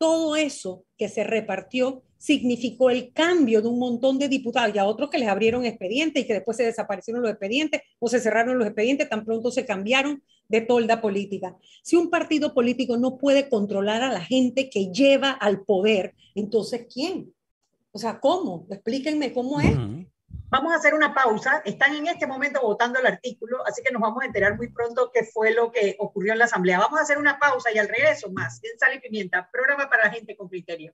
Todo 0.00 0.34
eso 0.34 0.86
que 0.96 1.10
se 1.10 1.24
repartió 1.24 2.02
significó 2.16 2.88
el 2.88 3.12
cambio 3.12 3.60
de 3.60 3.68
un 3.68 3.78
montón 3.78 4.18
de 4.18 4.30
diputados 4.30 4.74
y 4.74 4.78
a 4.78 4.86
otros 4.86 5.10
que 5.10 5.18
les 5.18 5.28
abrieron 5.28 5.66
expedientes 5.66 6.24
y 6.24 6.26
que 6.26 6.32
después 6.32 6.56
se 6.56 6.64
desaparecieron 6.64 7.20
los 7.20 7.30
expedientes 7.30 7.82
o 7.98 8.08
se 8.08 8.18
cerraron 8.18 8.56
los 8.56 8.66
expedientes, 8.66 9.10
tan 9.10 9.26
pronto 9.26 9.50
se 9.50 9.66
cambiaron 9.66 10.22
de 10.48 10.62
tolda 10.62 11.02
política. 11.02 11.54
Si 11.82 11.96
un 11.96 12.08
partido 12.08 12.54
político 12.54 12.96
no 12.96 13.18
puede 13.18 13.50
controlar 13.50 14.00
a 14.00 14.10
la 14.10 14.24
gente 14.24 14.70
que 14.70 14.90
lleva 14.90 15.32
al 15.32 15.64
poder, 15.64 16.14
entonces 16.34 16.86
¿quién? 16.90 17.34
O 17.92 17.98
sea, 17.98 18.20
¿cómo? 18.20 18.66
Explíquenme 18.70 19.34
cómo 19.34 19.60
es. 19.60 19.76
Vamos 20.50 20.72
a 20.72 20.76
hacer 20.76 20.94
una 20.94 21.14
pausa. 21.14 21.62
Están 21.64 21.94
en 21.94 22.08
este 22.08 22.26
momento 22.26 22.60
votando 22.60 22.98
el 22.98 23.06
artículo, 23.06 23.64
así 23.68 23.84
que 23.84 23.92
nos 23.92 24.02
vamos 24.02 24.20
a 24.20 24.26
enterar 24.26 24.56
muy 24.56 24.66
pronto 24.66 25.12
qué 25.14 25.22
fue 25.22 25.52
lo 25.52 25.70
que 25.70 25.94
ocurrió 26.00 26.32
en 26.32 26.40
la 26.40 26.46
Asamblea. 26.46 26.80
Vamos 26.80 26.98
a 26.98 27.04
hacer 27.04 27.18
una 27.18 27.38
pausa 27.38 27.70
y 27.72 27.78
al 27.78 27.88
regreso 27.88 28.32
más 28.32 28.60
en 28.64 28.76
Sal 28.76 28.94
y 28.94 28.98
Pimienta, 28.98 29.48
programa 29.52 29.88
para 29.88 30.06
la 30.06 30.10
gente 30.10 30.36
con 30.36 30.48
criterio. 30.48 30.92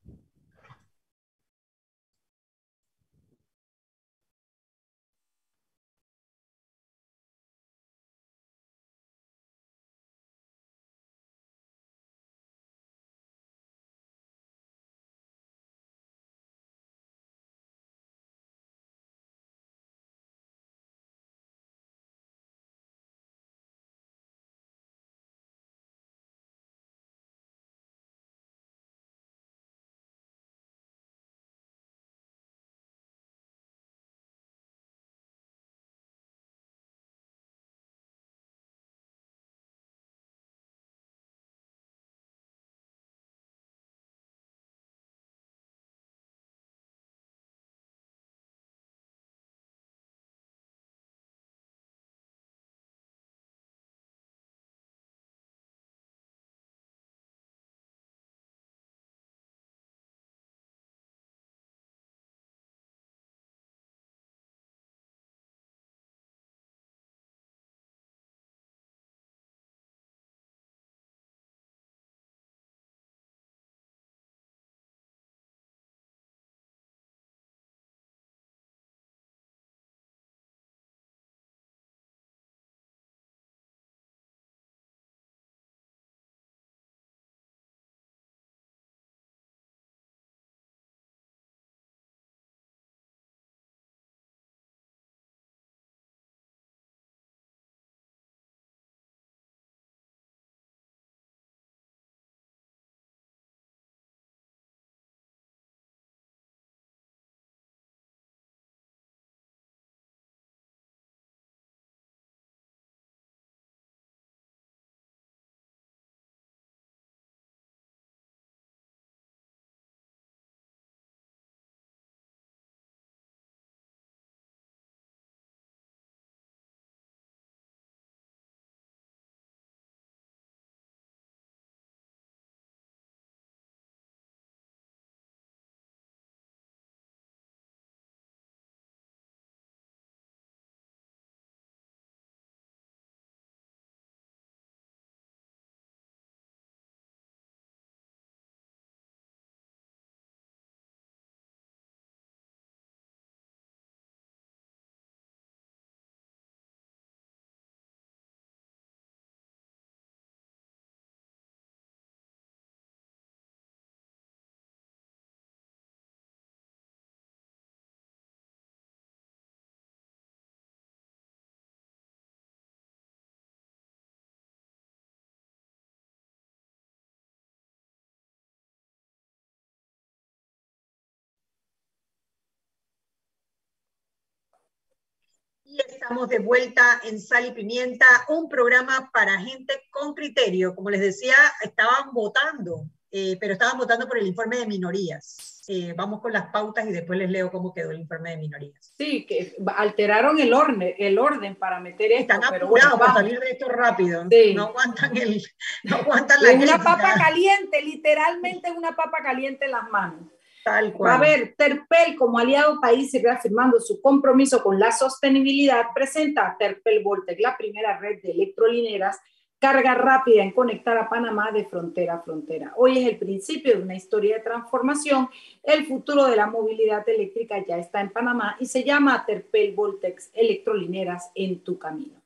Y 185.68 185.80
estamos 185.80 186.28
de 186.28 186.38
vuelta 186.38 187.00
en 187.02 187.20
Sal 187.20 187.46
y 187.46 187.50
Pimienta, 187.50 188.06
un 188.28 188.48
programa 188.48 189.10
para 189.12 189.40
gente 189.40 189.74
con 189.90 190.14
criterio. 190.14 190.74
Como 190.76 190.90
les 190.90 191.00
decía, 191.00 191.34
estaban 191.60 192.12
votando, 192.12 192.84
eh, 193.10 193.36
pero 193.40 193.54
estaban 193.54 193.76
votando 193.76 194.06
por 194.06 194.18
el 194.18 194.26
informe 194.28 194.58
de 194.58 194.66
minorías. 194.66 195.64
Eh, 195.68 195.92
vamos 195.96 196.20
con 196.20 196.32
las 196.32 196.46
pautas 196.50 196.86
y 196.86 196.92
después 196.92 197.18
les 197.18 197.28
leo 197.28 197.50
cómo 197.50 197.74
quedó 197.74 197.90
el 197.90 197.98
informe 197.98 198.30
de 198.30 198.36
minorías. 198.36 198.94
Sí, 198.96 199.26
que 199.26 199.56
alteraron 199.76 200.38
el 200.38 200.54
orden, 200.54 200.94
el 200.96 201.18
orden 201.18 201.56
para 201.56 201.80
meter 201.80 202.12
esto. 202.12 202.34
Están 202.34 202.44
apurados 202.44 203.00
para 203.00 203.14
salir 203.14 203.40
de 203.40 203.50
esto 203.50 203.68
rápido. 203.68 204.24
No 204.54 204.66
aguantan, 204.66 205.16
el, 205.16 205.42
no 205.82 205.96
aguantan 205.96 206.42
la 206.42 206.52
Una 206.52 206.78
papa 206.78 207.14
caliente, 207.18 207.82
literalmente 207.82 208.70
una 208.70 208.94
papa 208.94 209.18
caliente 209.24 209.64
en 209.64 209.72
las 209.72 209.90
manos. 209.90 210.30
Tal 210.66 210.92
cual. 210.94 211.12
A 211.12 211.18
ver, 211.20 211.54
Terpel, 211.56 212.16
como 212.18 212.40
aliado 212.40 212.80
país, 212.80 213.12
sigue 213.12 213.30
afirmando 213.30 213.78
su 213.78 214.00
compromiso 214.00 214.64
con 214.64 214.80
la 214.80 214.90
sostenibilidad, 214.90 215.84
presenta 215.94 216.44
a 216.44 216.58
Terpel 216.58 217.04
Voltec, 217.04 217.38
la 217.38 217.56
primera 217.56 217.96
red 218.00 218.20
de 218.20 218.32
electrolineras, 218.32 219.20
carga 219.60 219.94
rápida 219.94 220.42
en 220.42 220.50
conectar 220.50 220.98
a 220.98 221.08
Panamá 221.08 221.52
de 221.52 221.66
frontera 221.66 222.14
a 222.14 222.20
frontera. 222.20 222.72
Hoy 222.78 222.98
es 222.98 223.08
el 223.08 223.16
principio 223.16 223.76
de 223.76 223.82
una 223.84 223.94
historia 223.94 224.38
de 224.38 224.42
transformación. 224.42 225.30
El 225.62 225.86
futuro 225.86 226.24
de 226.24 226.34
la 226.34 226.48
movilidad 226.48 227.08
eléctrica 227.08 227.64
ya 227.64 227.78
está 227.78 228.00
en 228.00 228.10
Panamá 228.10 228.56
y 228.58 228.66
se 228.66 228.82
llama 228.82 229.24
Terpel 229.24 229.72
Voltex 229.72 230.32
Electrolineras 230.34 231.30
en 231.36 231.60
tu 231.60 231.78
camino. 231.78 232.20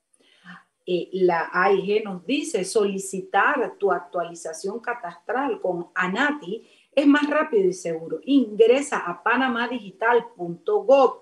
Eh, 0.87 1.11
la 1.13 1.51
AIG 1.53 2.05
nos 2.05 2.25
dice 2.25 2.65
solicitar 2.65 3.75
tu 3.77 3.93
actualización 3.93 4.81
catastral 4.81 5.61
con 5.61 5.89
ANATI 5.95 6.67
es 7.01 7.07
más 7.07 7.29
rápido 7.29 7.69
y 7.69 7.73
seguro. 7.73 8.21
Ingresa 8.25 8.99
a 8.99 9.23
panamadigital.gov, 9.23 11.21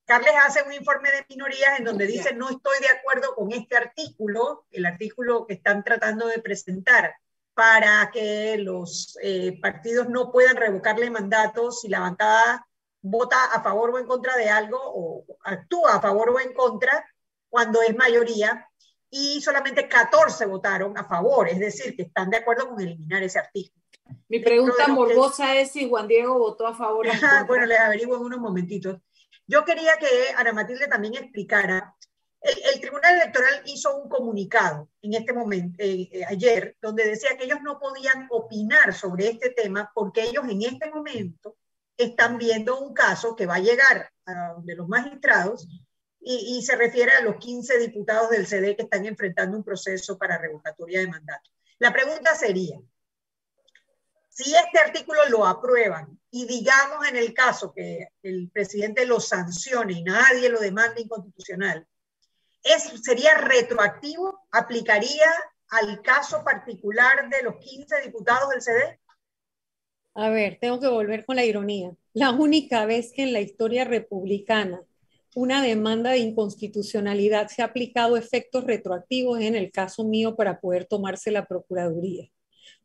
Carles 0.05 0.35
hace 0.45 0.65
un 0.65 0.73
informe 0.73 1.11
de 1.13 1.27
minorías 1.29 1.79
en 1.79 1.85
donde 1.85 2.09
dice 2.09 2.35
no 2.35 2.51
estoy 2.51 2.81
de 2.81 2.89
acuerdo 2.89 3.37
con 3.37 3.53
este 3.53 3.77
artículo, 3.77 4.67
el 4.73 4.85
artículo 4.85 5.47
que 5.47 5.55
están 5.55 5.85
tratando 5.85 6.27
de 6.27 6.41
presentar 6.41 7.15
para 7.55 8.11
que 8.11 8.57
los 8.59 9.19
eh, 9.23 9.59
partidos 9.61 10.09
no 10.09 10.31
puedan 10.31 10.57
revocarle 10.57 11.11
mandatos 11.11 11.81
si 11.81 11.89
la 11.89 12.01
bancada 12.01 12.67
vota 13.03 13.45
a 13.53 13.63
favor 13.63 13.91
o 13.91 13.99
en 13.99 14.07
contra 14.07 14.37
de 14.37 14.49
algo 14.49 14.79
o 14.81 15.25
actúa 15.45 15.97
a 15.97 16.01
favor 16.01 16.31
o 16.31 16.41
en 16.41 16.55
contra 16.55 17.05
cuando 17.51 17.83
es 17.83 17.95
mayoría 17.95 18.69
y 19.11 19.43
solamente 19.43 19.89
14 19.89 20.47
votaron 20.47 20.97
a 20.97 21.05
favor, 21.05 21.49
es 21.49 21.59
decir, 21.59 21.95
que 21.95 22.05
están 22.05 22.31
de 22.31 22.39
acuerdo 22.39 22.71
con 22.71 22.81
eliminar 22.81 23.23
ese 23.23 23.39
artículo. 23.39 23.83
Mi 24.29 24.39
pregunta 24.39 24.89
morbosa 24.89 25.55
es 25.57 25.73
si 25.73 25.89
Juan 25.89 26.09
Diego 26.09 26.39
votó 26.39 26.67
a 26.67 26.75
favor. 26.75 27.07
O 27.07 27.47
bueno, 27.47 27.67
les 27.67 27.79
averiguo 27.79 28.17
en 28.17 28.23
unos 28.23 28.41
momentitos. 28.41 28.99
Yo 29.47 29.65
quería 29.65 29.99
que 29.99 30.07
Ana 30.37 30.53
Matilde 30.53 30.87
también 30.87 31.15
explicara 31.15 31.95
el, 32.43 32.81
Tribunal 32.81 33.17
Electoral 33.17 33.63
hizo 33.67 33.97
un 33.97 34.09
comunicado 34.09 34.89
en 35.01 35.15
este 35.15 35.33
momento, 35.33 35.77
eh, 35.79 36.09
eh, 36.13 36.25
ayer, 36.27 36.77
donde 36.81 37.07
decía 37.07 37.37
que 37.37 37.45
ellos 37.45 37.61
no 37.63 37.79
podían 37.79 38.27
opinar 38.31 38.93
sobre 38.95 39.29
este 39.29 39.51
tema 39.51 39.91
porque 39.95 40.23
ellos 40.23 40.45
en 40.49 40.63
este 40.63 40.91
momento 40.91 41.57
están 41.97 42.39
viendo 42.39 42.81
un 42.81 42.95
caso 42.95 43.37
que 43.37 43.47
va 43.47 43.57
a 43.57 43.61
llegar 43.61 44.11
a 44.27 44.55
de 44.59 44.75
los 44.75 44.89
magistrados 44.89 45.69
y, 46.21 46.57
y, 46.57 46.63
se 46.63 46.77
refiere 46.77 47.13
a 47.13 47.23
los 47.23 47.37
15 47.37 47.79
diputados 47.79 48.31
del 48.31 48.47
CD 48.47 48.77
que 48.77 48.83
están 48.83 49.07
enfrentando 49.07 49.57
un 49.57 49.65
proceso 49.65 50.17
para 50.19 50.39
revocatoria 50.39 51.01
de 51.01 51.09
mandato. 51.09 51.51
La 51.79 51.93
pregunta 51.93 52.35
sería, 52.37 52.79
si 54.29 54.55
este 54.55 54.79
artículo 54.79 55.29
lo 55.29 55.47
aprueban 55.47 56.19
y 56.31 56.47
digamos 56.47 57.07
en 57.07 57.17
el 57.17 57.35
caso 57.35 57.73
que 57.73 58.09
el 58.23 58.51
presidente 58.51 59.05
lo 59.05 59.21
sancione 59.21 59.95
y 59.95 60.03
nadie 60.03 60.49
lo 60.49 60.61
demanda 60.61 61.01
inconstitucional, 61.01 61.87
¿Sería 63.03 63.35
retroactivo? 63.39 64.47
¿Aplicaría 64.51 65.31
al 65.71 66.03
caso 66.03 66.45
particular 66.45 67.29
de 67.31 67.43
los 67.43 67.57
15 67.57 68.03
diputados 68.03 68.51
del 68.51 68.63
CD? 68.63 69.01
A 70.15 70.29
ver, 70.29 70.59
tengo 70.61 70.79
que 70.79 70.89
volver 70.89 71.25
con 71.25 71.37
la 71.37 71.45
ironía. 71.45 71.93
La 72.13 72.31
única 72.31 72.85
vez 72.85 73.13
que 73.13 73.23
en 73.23 73.33
la 73.33 73.41
historia 73.41 73.85
republicana 73.85 74.83
una 75.35 75.63
demanda 75.63 76.11
de 76.11 76.19
inconstitucionalidad 76.19 77.49
se 77.49 77.63
ha 77.63 77.67
aplicado 77.67 78.19
efectos 78.19 78.65
retroactivos 78.65 79.41
es 79.41 79.47
en 79.47 79.55
el 79.55 79.73
caso 79.73 80.05
mío 80.05 80.37
para 80.37 80.61
poder 80.61 80.85
tomarse 80.85 81.31
la 81.31 81.47
Procuraduría. 81.47 82.29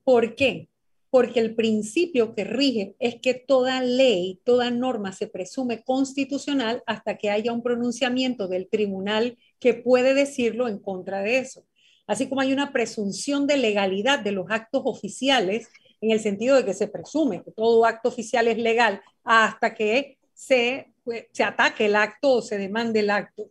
¿Por 0.06 0.36
qué? 0.36 0.70
Porque 1.10 1.42
el 1.42 1.56
principio 1.56 2.34
que 2.34 2.46
rige 2.46 2.96
es 3.00 3.16
que 3.22 3.34
toda 3.34 3.82
ley, 3.82 4.40
toda 4.46 4.72
norma 4.72 5.12
se 5.12 5.28
presume 5.28 5.84
constitucional 5.84 6.84
hasta 6.86 7.18
que 7.18 7.30
haya 7.30 7.52
un 7.52 7.64
pronunciamiento 7.64 8.48
del 8.48 8.70
Tribunal 8.70 9.38
que 9.60 9.74
puede 9.74 10.14
decirlo 10.14 10.68
en 10.68 10.80
contra 10.80 11.22
de 11.22 11.40
eso. 11.40 11.66
Así 12.06 12.28
como 12.30 12.42
hay 12.42 12.54
una 12.54 12.72
presunción 12.72 13.48
de 13.48 13.58
legalidad 13.58 14.20
de 14.20 14.32
los 14.32 14.48
actos 14.50 14.82
oficiales, 14.86 15.68
en 16.00 16.12
el 16.12 16.20
sentido 16.20 16.56
de 16.56 16.66
que 16.66 16.74
se 16.74 16.88
presume 16.88 17.44
que 17.44 17.52
todo 17.52 17.86
acto 17.86 18.10
oficial 18.10 18.48
es 18.48 18.58
legal 18.58 19.02
hasta 19.24 19.74
que 19.74 20.18
se, 20.34 20.94
pues, 21.04 21.26
se 21.32 21.44
ataque 21.44 21.88
el 21.88 21.96
acto 21.96 22.34
o 22.34 22.42
se 22.42 22.58
demande 22.58 23.00
el 23.00 23.10
acto. 23.10 23.50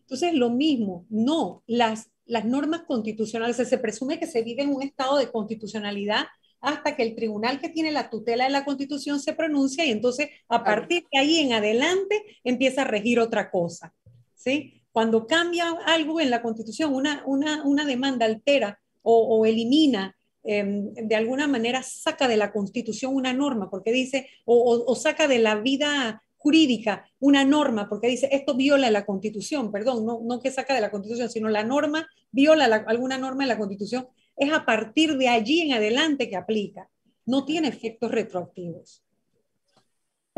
Entonces, 0.00 0.32
lo 0.32 0.50
mismo, 0.50 1.04
no, 1.10 1.62
las, 1.66 2.10
las 2.24 2.44
normas 2.44 2.82
constitucionales, 2.86 3.56
se 3.56 3.78
presume 3.78 4.18
que 4.18 4.26
se 4.26 4.42
vive 4.42 4.62
en 4.62 4.74
un 4.74 4.82
estado 4.82 5.18
de 5.18 5.30
constitucionalidad 5.30 6.26
hasta 6.60 6.96
que 6.96 7.02
el 7.02 7.14
tribunal 7.14 7.60
que 7.60 7.68
tiene 7.68 7.92
la 7.92 8.10
tutela 8.10 8.44
de 8.44 8.50
la 8.50 8.64
constitución 8.64 9.20
se 9.20 9.32
pronuncia 9.32 9.84
y 9.84 9.90
entonces 9.90 10.28
a 10.48 10.64
partir 10.64 11.04
de 11.12 11.18
ahí 11.18 11.38
en 11.38 11.52
adelante 11.52 12.20
empieza 12.42 12.82
a 12.82 12.84
regir 12.84 13.20
otra 13.20 13.50
cosa. 13.50 13.94
¿sí? 14.34 14.77
Cuando 14.92 15.26
cambia 15.26 15.70
algo 15.86 16.20
en 16.20 16.30
la 16.30 16.42
Constitución, 16.42 16.94
una, 16.94 17.22
una, 17.26 17.84
demanda 17.84 18.26
altera 18.26 18.80
o, 19.02 19.46
elimina, 19.46 20.16
em, 20.44 20.92
de 20.94 21.14
alguna 21.14 21.46
manera 21.46 21.82
saca 21.82 22.28
de 22.28 22.36
la 22.36 22.52
Constitución 22.52 23.14
una 23.14 23.32
norma, 23.32 23.70
porque 23.70 23.92
dice, 23.92 24.28
o, 24.44 24.94
saca 24.94 25.28
de 25.28 25.38
la 25.38 25.56
vida 25.56 26.22
jurídica 26.36 27.04
una 27.20 27.44
norma, 27.44 27.88
porque 27.88 28.08
dice, 28.08 28.28
esto 28.32 28.54
viola 28.54 28.90
la 28.90 29.06
Constitución, 29.06 29.70
perdón, 29.70 30.04
no, 30.06 30.20
no 30.22 30.40
que 30.40 30.50
saca 30.50 30.74
de 30.74 30.80
la 30.80 30.90
Constitución, 30.90 31.30
sino 31.30 31.48
la 31.48 31.64
norma 31.64 32.08
viola 32.30 32.64
alguna 32.86 33.18
norma 33.18 33.44
de 33.44 33.48
la 33.48 33.58
Constitución, 33.58 34.08
es 34.36 34.52
a 34.52 34.64
partir 34.64 35.16
de 35.16 35.28
allí 35.28 35.62
en 35.62 35.72
adelante 35.72 36.28
que 36.28 36.36
aplica. 36.36 36.88
No 37.26 37.44
tiene 37.44 37.68
efectos 37.68 38.10
retroactivos 38.10 39.02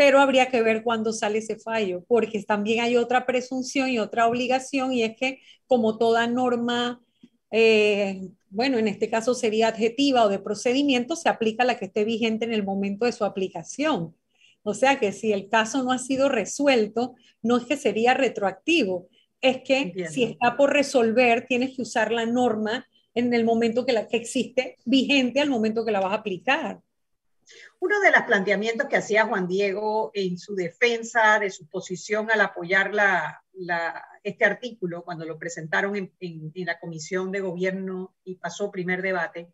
pero 0.01 0.19
habría 0.19 0.49
que 0.49 0.63
ver 0.63 0.83
cuándo 0.83 1.13
sale 1.13 1.41
ese 1.41 1.59
fallo, 1.59 2.07
porque 2.09 2.43
también 2.43 2.81
hay 2.81 2.97
otra 2.97 3.27
presunción 3.27 3.91
y 3.91 3.99
otra 3.99 4.29
obligación, 4.29 4.95
y 4.95 5.03
es 5.03 5.15
que 5.15 5.41
como 5.67 5.99
toda 5.99 6.27
norma, 6.27 7.03
eh, 7.51 8.31
bueno, 8.49 8.79
en 8.79 8.89
este 8.89 9.11
caso 9.11 9.35
sería 9.35 9.69
adjetiva 9.69 10.25
o 10.25 10.31
de 10.31 10.39
procedimiento, 10.39 11.17
se 11.17 11.29
aplica 11.29 11.65
la 11.65 11.79
que 11.79 11.85
esté 11.85 12.07
vigente 12.07 12.47
en 12.47 12.55
el 12.55 12.65
momento 12.65 13.05
de 13.05 13.13
su 13.13 13.27
aplicación. 13.27 14.17
O 14.63 14.73
sea 14.73 14.99
que 14.99 15.13
si 15.13 15.35
el 15.35 15.51
caso 15.51 15.83
no 15.83 15.93
ha 15.93 15.99
sido 15.99 16.31
resuelto, 16.31 17.15
no 17.43 17.59
es 17.59 17.67
que 17.67 17.77
sería 17.77 18.15
retroactivo, 18.15 19.07
es 19.43 19.59
que 19.59 19.93
si 20.11 20.25
está 20.25 20.57
por 20.57 20.73
resolver, 20.73 21.45
tienes 21.47 21.77
que 21.77 21.83
usar 21.83 22.11
la 22.11 22.25
norma 22.25 22.87
en 23.13 23.35
el 23.35 23.45
momento 23.45 23.85
que 23.85 23.93
la 23.93 24.09
que 24.09 24.17
existe 24.17 24.79
vigente 24.87 25.43
al 25.43 25.51
momento 25.51 25.85
que 25.85 25.93
la 25.93 26.01
vas 26.01 26.13
a 26.13 26.21
aplicar. 26.21 26.81
Uno 27.81 28.01
de 28.01 28.11
los 28.11 28.23
planteamientos 28.23 28.89
que 28.89 28.97
hacía 28.97 29.27
Juan 29.27 29.47
Diego 29.47 30.11
en 30.15 30.39
su 30.39 30.55
defensa 30.55 31.39
de 31.39 31.51
su 31.51 31.67
posición 31.69 32.31
al 32.31 32.41
apoyar 32.41 32.93
este 34.23 34.45
artículo 34.45 35.03
cuando 35.03 35.25
lo 35.25 35.39
presentaron 35.39 35.97
en, 35.97 36.13
en 36.21 36.67
la 36.67 36.79
Comisión 36.79 37.33
de 37.33 37.41
Gobierno 37.41 38.15
y 38.25 38.37
pasó 38.37 38.71
primer 38.71 39.03
debate, 39.03 39.53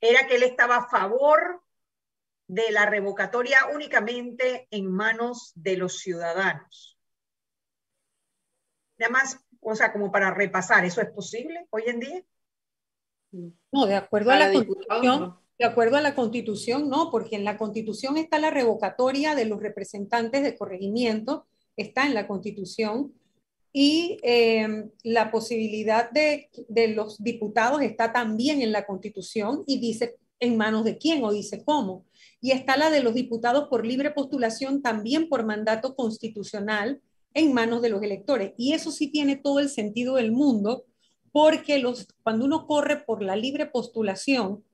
era 0.00 0.26
que 0.26 0.36
él 0.36 0.42
estaba 0.42 0.76
a 0.76 0.88
favor 0.88 1.62
de 2.50 2.72
la 2.72 2.84
revocatoria 2.86 3.58
únicamente 3.72 4.66
en 4.72 4.90
manos 4.90 5.52
de 5.54 5.76
los 5.76 5.98
ciudadanos. 5.98 6.98
nada 8.98 9.12
más, 9.12 9.38
o 9.60 9.74
sea, 9.76 9.92
como 9.92 10.10
para 10.10 10.34
repasar, 10.34 10.84
¿eso 10.84 11.00
es 11.00 11.10
posible 11.10 11.68
hoy 11.70 11.84
en 11.86 12.00
día? 12.00 12.24
No, 13.70 13.86
de 13.86 13.94
acuerdo 13.94 14.32
a 14.32 14.38
la 14.38 14.52
Constitución, 14.52 15.38
de 15.60 15.66
acuerdo 15.66 15.98
a 15.98 16.00
la 16.00 16.14
Constitución, 16.14 16.88
no, 16.88 17.10
porque 17.10 17.36
en 17.36 17.44
la 17.44 17.58
Constitución 17.58 18.16
está 18.16 18.38
la 18.38 18.48
revocatoria 18.48 19.34
de 19.34 19.44
los 19.44 19.60
representantes 19.60 20.42
de 20.42 20.56
corregimiento, 20.56 21.44
está 21.76 22.06
en 22.06 22.14
la 22.14 22.26
Constitución, 22.26 23.12
y 23.70 24.16
eh, 24.22 24.88
la 25.04 25.30
posibilidad 25.30 26.10
de, 26.10 26.48
de, 26.66 26.88
los 26.88 27.22
diputados 27.22 27.82
está 27.82 28.10
también 28.10 28.62
en 28.62 28.72
la 28.72 28.86
Constitución 28.86 29.62
y 29.66 29.78
dice 29.78 30.16
en 30.40 30.56
manos 30.56 30.82
de 30.84 30.96
quién 30.96 31.22
o 31.24 31.30
dice 31.30 31.62
cómo. 31.62 32.06
Y 32.40 32.52
está 32.52 32.78
la 32.78 32.90
de 32.90 33.02
los 33.02 33.12
diputados 33.12 33.68
por 33.68 33.84
libre 33.84 34.12
postulación 34.12 34.80
también 34.80 35.28
por 35.28 35.44
mandato 35.44 35.94
constitucional 35.94 37.02
en 37.34 37.52
manos 37.52 37.82
de 37.82 37.90
los 37.90 38.02
electores. 38.02 38.54
Y 38.56 38.72
eso 38.72 38.90
sí 38.90 39.08
tiene 39.08 39.36
todo 39.36 39.60
el 39.60 39.68
sentido 39.68 40.14
del 40.14 40.32
mundo, 40.32 40.86
porque 41.32 41.78
los, 41.78 42.08
cuando 42.22 42.46
uno 42.46 42.66
corre 42.66 43.04
por 43.04 43.22
la 43.22 43.36
libre 43.36 43.66
postulación, 43.66 44.64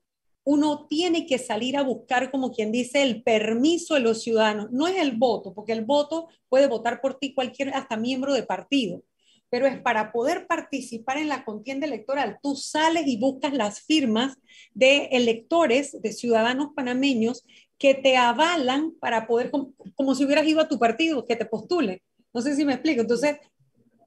uno 0.46 0.86
tiene 0.86 1.26
que 1.26 1.38
salir 1.38 1.76
a 1.76 1.82
buscar, 1.82 2.30
como 2.30 2.52
quien 2.52 2.70
dice, 2.70 3.02
el 3.02 3.24
permiso 3.24 3.94
de 3.94 4.00
los 4.00 4.22
ciudadanos. 4.22 4.70
No 4.70 4.86
es 4.86 4.96
el 4.96 5.16
voto, 5.16 5.52
porque 5.52 5.72
el 5.72 5.84
voto 5.84 6.28
puede 6.48 6.68
votar 6.68 7.00
por 7.00 7.18
ti 7.18 7.34
cualquier, 7.34 7.74
hasta 7.74 7.96
miembro 7.96 8.32
de 8.32 8.44
partido, 8.44 9.02
pero 9.50 9.66
es 9.66 9.80
para 9.80 10.12
poder 10.12 10.46
participar 10.46 11.18
en 11.18 11.28
la 11.28 11.44
contienda 11.44 11.88
electoral. 11.88 12.38
Tú 12.44 12.54
sales 12.54 13.08
y 13.08 13.18
buscas 13.18 13.54
las 13.54 13.80
firmas 13.80 14.38
de 14.72 15.06
electores, 15.06 16.00
de 16.00 16.12
ciudadanos 16.12 16.68
panameños 16.76 17.44
que 17.76 17.94
te 17.94 18.16
avalan 18.16 18.92
para 19.00 19.26
poder, 19.26 19.50
como, 19.50 20.14
si 20.14 20.24
hubieras 20.24 20.46
ido 20.46 20.60
a 20.60 20.68
tu 20.68 20.78
partido, 20.78 21.24
que 21.24 21.34
te 21.34 21.46
postule. 21.46 22.04
No 22.32 22.40
sé 22.40 22.54
si 22.54 22.64
me 22.64 22.74
explico. 22.74 23.00
Entonces, 23.00 23.38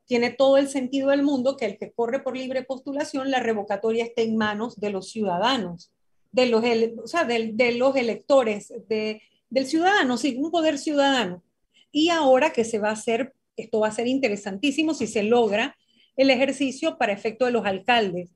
tiene 0.05 0.29
todo 0.29 0.55
el 0.55 0.69
sentido 0.69 1.09
del 1.09 1.21
mundo 1.21 1.57
que 1.57 1.65
el 1.65 1.77
que 1.77 1.91
corre 1.91 2.21
por 2.21 2.37
libre 2.37 2.63
postulación, 2.63 3.29
la 3.29 3.41
revocatoria 3.41 4.05
esté 4.05 4.23
en 4.23 4.37
manos 4.37 4.77
de 4.77 4.89
los 4.89 5.11
ciudadanos 5.11 5.91
de 6.31 6.45
los, 6.47 6.63
o 7.03 7.07
sea, 7.07 7.25
de, 7.25 7.51
de 7.53 7.73
los 7.73 7.95
electores, 7.95 8.73
de, 8.87 9.21
del 9.49 9.65
ciudadano, 9.65 10.17
sí, 10.17 10.37
un 10.37 10.51
poder 10.51 10.77
ciudadano. 10.77 11.43
Y 11.91 12.09
ahora 12.09 12.51
que 12.51 12.63
se 12.63 12.79
va 12.79 12.89
a 12.89 12.93
hacer, 12.93 13.33
esto 13.57 13.79
va 13.79 13.87
a 13.87 13.91
ser 13.91 14.07
interesantísimo 14.07 14.93
si 14.93 15.07
se 15.07 15.23
logra 15.23 15.75
el 16.15 16.29
ejercicio 16.29 16.97
para 16.97 17.13
efecto 17.13 17.45
de 17.45 17.51
los 17.51 17.65
alcaldes, 17.65 18.31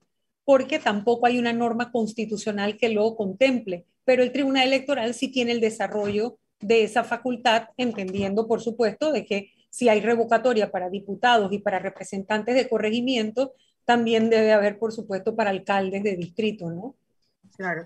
porque 0.45 0.79
tampoco 0.79 1.25
hay 1.27 1.37
una 1.37 1.53
norma 1.53 1.91
constitucional 1.91 2.77
que 2.77 2.89
lo 2.89 3.15
contemple, 3.15 3.85
pero 4.05 4.23
el 4.23 4.31
Tribunal 4.31 4.67
Electoral 4.67 5.13
sí 5.13 5.29
tiene 5.29 5.51
el 5.51 5.61
desarrollo 5.61 6.37
de 6.59 6.83
esa 6.83 7.03
facultad, 7.03 7.69
entendiendo, 7.77 8.47
por 8.47 8.61
supuesto, 8.61 9.11
de 9.11 9.25
que 9.25 9.51
si 9.69 9.89
hay 9.89 10.01
revocatoria 10.01 10.71
para 10.71 10.89
diputados 10.89 11.51
y 11.51 11.59
para 11.59 11.79
representantes 11.79 12.55
de 12.55 12.69
corregimiento, 12.69 13.53
también 13.85 14.29
debe 14.29 14.53
haber, 14.53 14.79
por 14.79 14.93
supuesto, 14.93 15.35
para 15.35 15.49
alcaldes 15.49 16.03
de 16.03 16.15
distrito, 16.15 16.69
¿no? 16.69 16.95
Claro. 17.57 17.85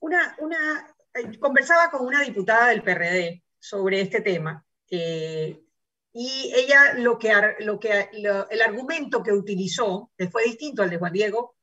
Una, 0.00 0.36
una, 0.40 0.94
eh, 1.14 1.38
conversaba 1.38 1.90
con 1.90 2.06
una 2.06 2.22
diputada 2.22 2.68
del 2.68 2.82
PRD 2.82 3.42
sobre 3.58 4.00
este 4.00 4.20
tema 4.20 4.64
y 6.16 6.52
ella 6.54 6.94
lo 6.94 7.18
que, 7.18 7.32
lo 7.60 7.80
que 7.80 8.08
el 8.12 8.62
argumento 8.62 9.22
que 9.22 9.32
utilizó, 9.32 10.12
que 10.16 10.28
fue 10.28 10.44
distinto 10.44 10.82
al 10.82 10.90
de 10.90 10.98
Juan 10.98 11.12
Diego, 11.12 11.56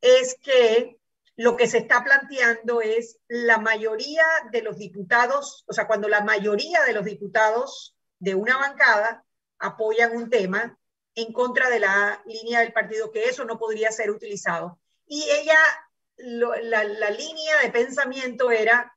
es 0.00 0.36
que 0.40 0.98
lo 1.36 1.56
que 1.56 1.66
se 1.66 1.78
está 1.78 2.04
planteando 2.04 2.80
es 2.80 3.18
la 3.28 3.58
mayoría 3.58 4.24
de 4.52 4.62
los 4.62 4.78
diputados, 4.78 5.64
o 5.66 5.72
sea, 5.72 5.86
cuando 5.86 6.08
la 6.08 6.22
mayoría 6.22 6.82
de 6.84 6.92
los 6.92 7.04
diputados 7.04 7.96
de 8.18 8.34
una 8.34 8.56
bancada 8.56 9.24
apoyan 9.58 10.16
un 10.16 10.30
tema 10.30 10.78
en 11.14 11.32
contra 11.32 11.68
de 11.68 11.80
la 11.80 12.22
línea 12.26 12.60
del 12.60 12.72
partido, 12.72 13.10
que 13.10 13.24
eso 13.24 13.44
no 13.44 13.58
podría 13.58 13.90
ser 13.90 14.10
utilizado. 14.10 14.78
Y 15.06 15.24
ella 15.30 15.58
la, 16.18 17.10
línea 17.10 17.58
de 17.62 17.70
pensamiento 17.70 18.50
era 18.50 18.92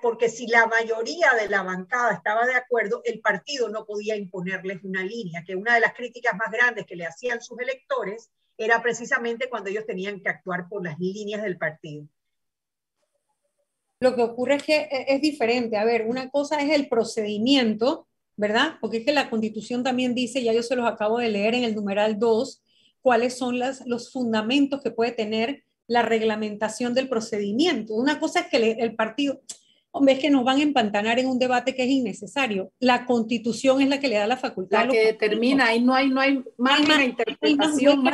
porque 0.00 0.28
si 0.28 0.46
la 0.46 0.66
mayoría 0.66 1.32
de 1.38 1.48
la 1.48 1.62
bancada 1.62 2.14
estaba 2.14 2.46
de 2.46 2.54
acuerdo, 2.54 3.02
el 3.04 3.20
partido 3.20 3.68
no 3.68 3.84
podía 3.84 4.16
imponerles 4.16 4.82
una 4.84 5.04
línea, 5.04 5.44
que 5.46 5.54
una 5.54 5.74
de 5.74 5.80
las 5.80 5.92
críticas 5.92 6.34
más 6.34 6.50
grandes 6.50 6.86
que 6.86 6.96
le 6.96 7.04
hacían 7.04 7.42
sus 7.42 7.58
electores 7.60 8.30
era 8.56 8.80
precisamente 8.80 9.50
cuando 9.50 9.68
ellos 9.68 9.84
tenían 9.84 10.20
que 10.20 10.30
actuar 10.30 10.66
por 10.68 10.82
las 10.82 10.98
líneas 10.98 11.42
del 11.42 11.58
partido. 11.58 12.06
Lo 14.00 14.14
que 14.14 14.22
ocurre 14.22 14.56
es 14.56 14.62
que 14.62 14.76
e, 14.76 15.06
es 15.08 15.20
diferente. 15.20 15.76
A 15.76 15.84
ver, 15.84 16.06
una 16.06 16.30
cosa 16.30 16.62
es 16.62 16.70
el 16.70 16.88
procedimiento, 16.88 18.06
¿verdad? 18.36 18.76
Porque 18.80 18.98
es 18.98 19.04
que 19.04 19.12
la 19.12 19.28
constitución 19.28 19.82
también 19.82 20.14
dice, 20.14 20.42
ya 20.42 20.54
yo 20.54 20.62
se 20.62 20.76
los 20.76 20.86
acabo 20.86 21.18
de 21.18 21.28
leer 21.28 21.54
en 21.54 21.64
el 21.64 21.74
numeral 21.74 22.18
2, 22.18 22.62
cuáles 23.02 23.36
son 23.36 23.58
las, 23.58 23.86
los 23.86 24.10
fundamentos 24.10 24.82
que 24.82 24.90
puede 24.90 25.12
tener 25.12 25.65
la 25.86 26.02
reglamentación 26.02 26.94
del 26.94 27.08
procedimiento. 27.08 27.94
Una 27.94 28.18
cosa 28.18 28.40
es 28.40 28.46
que 28.46 28.72
el 28.72 28.94
partido, 28.94 29.40
hombre, 29.90 30.14
es 30.14 30.20
que 30.20 30.30
nos 30.30 30.44
van 30.44 30.58
a 30.58 30.62
empantanar 30.62 31.18
en 31.18 31.26
un 31.26 31.38
debate 31.38 31.74
que 31.74 31.84
es 31.84 31.90
innecesario. 31.90 32.72
La 32.80 33.06
constitución 33.06 33.80
es 33.80 33.88
la 33.88 34.00
que 34.00 34.08
le 34.08 34.16
da 34.16 34.26
la 34.26 34.36
facultad. 34.36 34.86
La 34.86 34.92
que 34.92 35.04
determina, 35.04 35.66
ahí 35.66 35.80
no 35.80 35.94
hay, 35.94 36.08
no 36.10 36.20
hay 36.20 36.42
más 36.56 36.80
interpretación. 37.04 38.04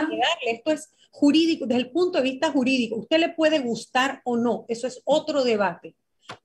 Esto 0.47 0.71
es 0.71 0.91
jurídico, 1.11 1.67
desde 1.67 1.83
el 1.83 1.91
punto 1.91 2.19
de 2.19 2.25
vista 2.25 2.51
jurídico. 2.51 2.97
Usted 2.97 3.19
le 3.19 3.29
puede 3.31 3.61
gustar 3.61 4.21
o 4.25 4.37
no, 4.37 4.65
eso 4.69 4.87
es 4.87 5.01
otro 5.05 5.45
debate. 5.45 5.95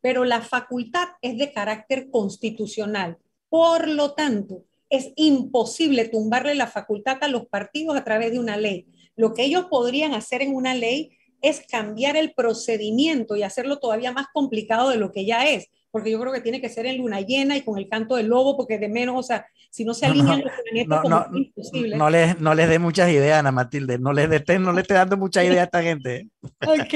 Pero 0.02 0.26
la 0.26 0.42
facultad 0.42 1.08
es 1.22 1.38
de 1.38 1.52
carácter 1.52 2.10
constitucional. 2.10 3.18
Por 3.50 3.88
lo 3.88 4.14
tanto, 4.14 4.64
es 4.90 5.12
imposible 5.16 6.06
tumbarle 6.06 6.56
la 6.56 6.68
facultad 6.68 7.18
a 7.22 7.28
los 7.28 7.46
partidos 7.48 7.96
a 7.96 8.04
través 8.04 8.32
de 8.32 8.40
una 8.40 8.58
ley. 8.58 8.88
Lo 9.16 9.34
que 9.34 9.44
ellos 9.44 9.66
podrían 9.70 10.14
hacer 10.14 10.42
en 10.42 10.56
una 10.56 10.74
ley 10.74 11.17
es 11.42 11.66
cambiar 11.70 12.16
el 12.18 12.34
procedimiento 12.34 13.36
y 13.36 13.44
hacerlo 13.44 13.80
todavía 13.80 14.12
más 14.12 14.28
complicado 14.34 14.90
de 14.90 14.98
lo 14.98 15.12
que 15.12 15.26
ya 15.26 15.48
es, 15.48 15.70
porque 15.92 16.12
yo 16.12 16.20
creo 16.20 16.34
que 16.34 16.42
tiene 16.42 16.62
que 16.62 16.70
ser 16.70 16.86
en 16.86 16.98
luna 16.98 17.22
llena 17.22 17.58
y 17.58 17.62
con 17.62 17.78
el 17.78 17.88
canto 17.88 18.16
del 18.16 18.28
lobo, 18.28 18.58
porque 18.58 18.78
de 18.78 18.90
menos, 18.90 19.16
o 19.18 19.24
sea, 19.24 19.46
si 19.70 19.86
no 19.86 19.94
se 19.94 20.06
alinean 20.06 20.42
los 20.42 20.54
planetas, 20.64 21.04
no, 21.04 21.28
no, 21.30 21.38
imposible. 21.38 21.98
No 21.98 22.10
les, 22.10 22.40
no 22.40 22.54
les 22.54 22.70
dé 22.70 22.80
muchas 22.80 23.10
ideas, 23.12 23.40
Ana 23.40 23.52
Matilde, 23.52 23.98
no 23.98 24.14
les 24.14 24.30
dé, 24.30 24.60
no 24.60 24.74
le 24.74 24.82
esté 24.82 24.94
dando 24.94 25.18
muchas 25.18 25.46
ideas 25.46 25.60
a 25.60 25.64
esta 25.64 25.84
gente. 25.84 26.28
ok, 26.66 26.94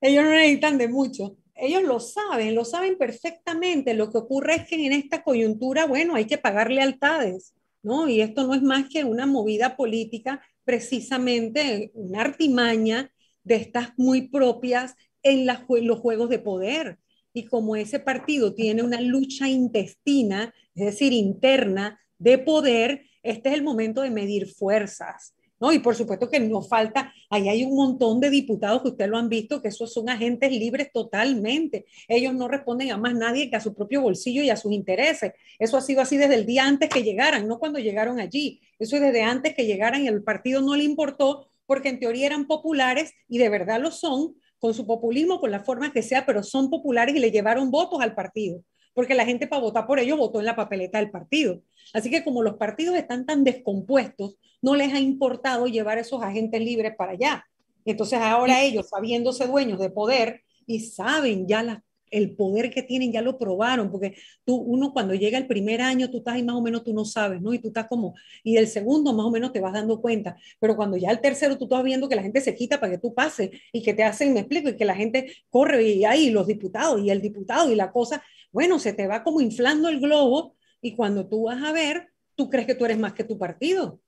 ellos 0.00 0.24
no 0.24 0.30
necesitan 0.30 0.78
de 0.78 0.88
mucho. 0.88 1.36
Ellos 1.54 1.82
lo 1.82 2.00
saben, 2.00 2.54
lo 2.54 2.64
saben 2.64 2.98
perfectamente. 2.98 3.94
Lo 3.94 4.10
que 4.10 4.18
ocurre 4.18 4.56
es 4.56 4.66
que 4.66 4.86
en 4.86 4.92
esta 4.92 5.22
coyuntura, 5.22 5.86
bueno, 5.86 6.14
hay 6.14 6.26
que 6.26 6.36
pagar 6.36 6.70
lealtades, 6.70 7.54
¿no? 7.82 8.08
Y 8.08 8.20
esto 8.20 8.46
no 8.46 8.54
es 8.54 8.62
más 8.62 8.88
que 8.88 9.04
una 9.04 9.26
movida 9.26 9.76
política, 9.76 10.42
precisamente 10.64 11.90
una 11.94 12.22
artimaña 12.22 13.10
de 13.44 13.56
estas 13.56 13.90
muy 13.96 14.28
propias 14.28 14.94
en 15.22 15.46
los 15.46 15.98
juegos 16.00 16.28
de 16.28 16.38
poder. 16.38 16.98
Y 17.32 17.46
como 17.46 17.76
ese 17.76 17.98
partido 17.98 18.54
tiene 18.54 18.82
una 18.82 19.00
lucha 19.00 19.48
intestina, 19.48 20.54
es 20.74 20.86
decir, 20.86 21.12
interna 21.12 22.00
de 22.18 22.38
poder, 22.38 23.06
este 23.22 23.50
es 23.50 23.54
el 23.54 23.62
momento 23.62 24.02
de 24.02 24.10
medir 24.10 24.48
fuerzas. 24.48 25.34
¿no? 25.60 25.72
Y 25.72 25.78
por 25.78 25.94
supuesto 25.94 26.28
que 26.28 26.40
no 26.40 26.62
falta, 26.62 27.12
ahí 27.30 27.48
hay 27.48 27.64
un 27.64 27.74
montón 27.74 28.20
de 28.20 28.30
diputados 28.30 28.82
que 28.82 28.88
ustedes 28.88 29.10
lo 29.10 29.18
han 29.18 29.28
visto, 29.28 29.62
que 29.62 29.68
esos 29.68 29.92
son 29.92 30.08
agentes 30.08 30.50
libres 30.50 30.90
totalmente. 30.92 31.86
Ellos 32.08 32.34
no 32.34 32.48
responden 32.48 32.90
a 32.90 32.98
más 32.98 33.14
nadie 33.14 33.48
que 33.50 33.56
a 33.56 33.60
su 33.60 33.74
propio 33.74 34.02
bolsillo 34.02 34.42
y 34.42 34.50
a 34.50 34.56
sus 34.56 34.72
intereses. 34.72 35.32
Eso 35.58 35.76
ha 35.76 35.80
sido 35.80 36.02
así 36.02 36.16
desde 36.16 36.34
el 36.34 36.46
día 36.46 36.66
antes 36.66 36.88
que 36.88 37.02
llegaran, 37.02 37.48
no 37.48 37.58
cuando 37.58 37.78
llegaron 37.78 38.20
allí. 38.20 38.60
Eso 38.78 38.96
es 38.96 39.02
desde 39.02 39.22
antes 39.22 39.54
que 39.54 39.66
llegaran 39.66 40.04
y 40.04 40.08
el 40.08 40.22
partido 40.22 40.60
no 40.60 40.76
le 40.76 40.84
importó 40.84 41.48
porque 41.66 41.88
en 41.88 42.00
teoría 42.00 42.26
eran 42.26 42.46
populares 42.46 43.12
y 43.28 43.38
de 43.38 43.48
verdad 43.48 43.80
lo 43.80 43.90
son, 43.90 44.34
con 44.58 44.74
su 44.74 44.86
populismo, 44.86 45.40
con 45.40 45.50
la 45.50 45.60
forma 45.60 45.92
que 45.92 46.02
sea, 46.02 46.24
pero 46.24 46.42
son 46.42 46.70
populares 46.70 47.14
y 47.14 47.18
le 47.18 47.30
llevaron 47.30 47.70
votos 47.70 48.00
al 48.00 48.14
partido, 48.14 48.62
porque 48.94 49.14
la 49.14 49.26
gente 49.26 49.46
para 49.46 49.60
votar 49.60 49.86
por 49.86 49.98
ellos 49.98 50.16
votó 50.16 50.40
en 50.40 50.46
la 50.46 50.56
papeleta 50.56 50.98
del 50.98 51.10
partido. 51.10 51.60
Así 51.92 52.10
que 52.10 52.24
como 52.24 52.42
los 52.42 52.54
partidos 52.54 52.96
están 52.96 53.26
tan 53.26 53.44
descompuestos, 53.44 54.36
no 54.62 54.74
les 54.74 54.94
ha 54.94 55.00
importado 55.00 55.66
llevar 55.66 55.98
esos 55.98 56.22
agentes 56.22 56.60
libres 56.62 56.94
para 56.96 57.12
allá. 57.12 57.44
Entonces 57.84 58.18
ahora 58.20 58.62
ellos, 58.62 58.88
sabiéndose 58.88 59.46
dueños 59.46 59.78
de 59.78 59.90
poder 59.90 60.42
y 60.66 60.80
saben 60.80 61.46
ya 61.46 61.62
las 61.62 61.83
el 62.14 62.36
poder 62.36 62.70
que 62.70 62.82
tienen 62.82 63.12
ya 63.12 63.22
lo 63.22 63.38
probaron, 63.38 63.90
porque 63.90 64.16
tú, 64.44 64.54
uno 64.56 64.92
cuando 64.92 65.14
llega 65.14 65.36
el 65.36 65.46
primer 65.46 65.82
año, 65.82 66.10
tú 66.10 66.18
estás 66.18 66.34
ahí 66.34 66.42
más 66.42 66.56
o 66.56 66.62
menos, 66.62 66.84
tú 66.84 66.94
no 66.94 67.04
sabes, 67.04 67.42
¿no? 67.42 67.52
Y 67.52 67.58
tú 67.58 67.68
estás 67.68 67.86
como, 67.88 68.14
y 68.42 68.56
el 68.56 68.68
segundo 68.68 69.12
más 69.12 69.26
o 69.26 69.30
menos 69.30 69.52
te 69.52 69.60
vas 69.60 69.72
dando 69.72 70.00
cuenta, 70.00 70.36
pero 70.60 70.76
cuando 70.76 70.96
ya 70.96 71.10
el 71.10 71.20
tercero 71.20 71.58
tú 71.58 71.64
estás 71.64 71.82
viendo 71.82 72.08
que 72.08 72.16
la 72.16 72.22
gente 72.22 72.40
se 72.40 72.54
quita 72.54 72.78
para 72.78 72.92
que 72.92 72.98
tú 72.98 73.14
pases 73.14 73.50
y 73.72 73.82
que 73.82 73.94
te 73.94 74.04
hacen, 74.04 74.32
me 74.32 74.40
explico, 74.40 74.68
y 74.68 74.76
que 74.76 74.84
la 74.84 74.94
gente 74.94 75.32
corre 75.50 75.82
y 75.82 76.04
ahí 76.04 76.30
los 76.30 76.46
diputados 76.46 77.00
y 77.02 77.10
el 77.10 77.20
diputado 77.20 77.70
y 77.70 77.74
la 77.74 77.90
cosa, 77.90 78.22
bueno, 78.52 78.78
se 78.78 78.92
te 78.92 79.06
va 79.08 79.24
como 79.24 79.40
inflando 79.40 79.88
el 79.88 79.98
globo 80.00 80.54
y 80.80 80.94
cuando 80.94 81.26
tú 81.26 81.44
vas 81.44 81.62
a 81.62 81.72
ver, 81.72 82.12
tú 82.36 82.48
crees 82.48 82.66
que 82.66 82.74
tú 82.74 82.84
eres 82.84 82.98
más 82.98 83.12
que 83.12 83.24
tu 83.24 83.38
partido. 83.38 84.00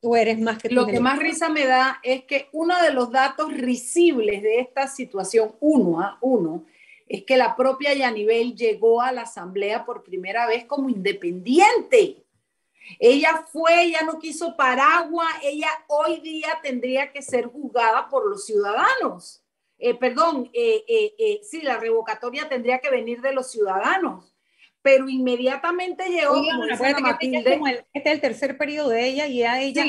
Tú 0.00 0.16
eres 0.16 0.40
más 0.40 0.58
que 0.58 0.70
Lo 0.70 0.86
que 0.86 0.98
más 0.98 1.18
risa 1.18 1.50
me 1.50 1.66
da 1.66 2.00
es 2.02 2.24
que 2.24 2.48
uno 2.52 2.80
de 2.80 2.92
los 2.92 3.10
datos 3.10 3.52
risibles 3.52 4.42
de 4.42 4.60
esta 4.60 4.86
situación, 4.86 5.54
uno 5.60 6.00
a 6.00 6.18
uno, 6.22 6.64
es 7.10 7.24
que 7.24 7.36
la 7.36 7.56
propia 7.56 7.92
Yanivel 7.92 8.54
llegó 8.54 9.02
a 9.02 9.10
la 9.10 9.22
asamblea 9.22 9.84
por 9.84 10.04
primera 10.04 10.46
vez 10.46 10.64
como 10.66 10.88
independiente. 10.88 12.24
Ella 13.00 13.44
fue, 13.50 13.82
ella 13.82 14.02
no 14.06 14.20
quiso 14.20 14.56
paraguas, 14.56 15.28
ella 15.42 15.68
hoy 15.88 16.20
día 16.20 16.60
tendría 16.62 17.10
que 17.10 17.20
ser 17.20 17.46
juzgada 17.46 18.08
por 18.08 18.30
los 18.30 18.46
ciudadanos. 18.46 19.42
Eh, 19.76 19.96
perdón, 19.96 20.50
eh, 20.52 20.84
eh, 20.86 21.40
sí, 21.42 21.62
la 21.62 21.78
revocatoria 21.78 22.48
tendría 22.48 22.78
que 22.78 22.90
venir 22.90 23.20
de 23.20 23.32
los 23.32 23.50
ciudadanos, 23.50 24.32
pero 24.80 25.08
inmediatamente 25.08 26.08
llegó. 26.10 26.40
este 27.92 28.08
es 28.08 28.14
el 28.14 28.20
tercer 28.20 28.56
periodo 28.56 28.90
de 28.90 29.08
ella 29.08 29.26
y 29.26 29.42
a 29.42 29.60
ella, 29.60 29.84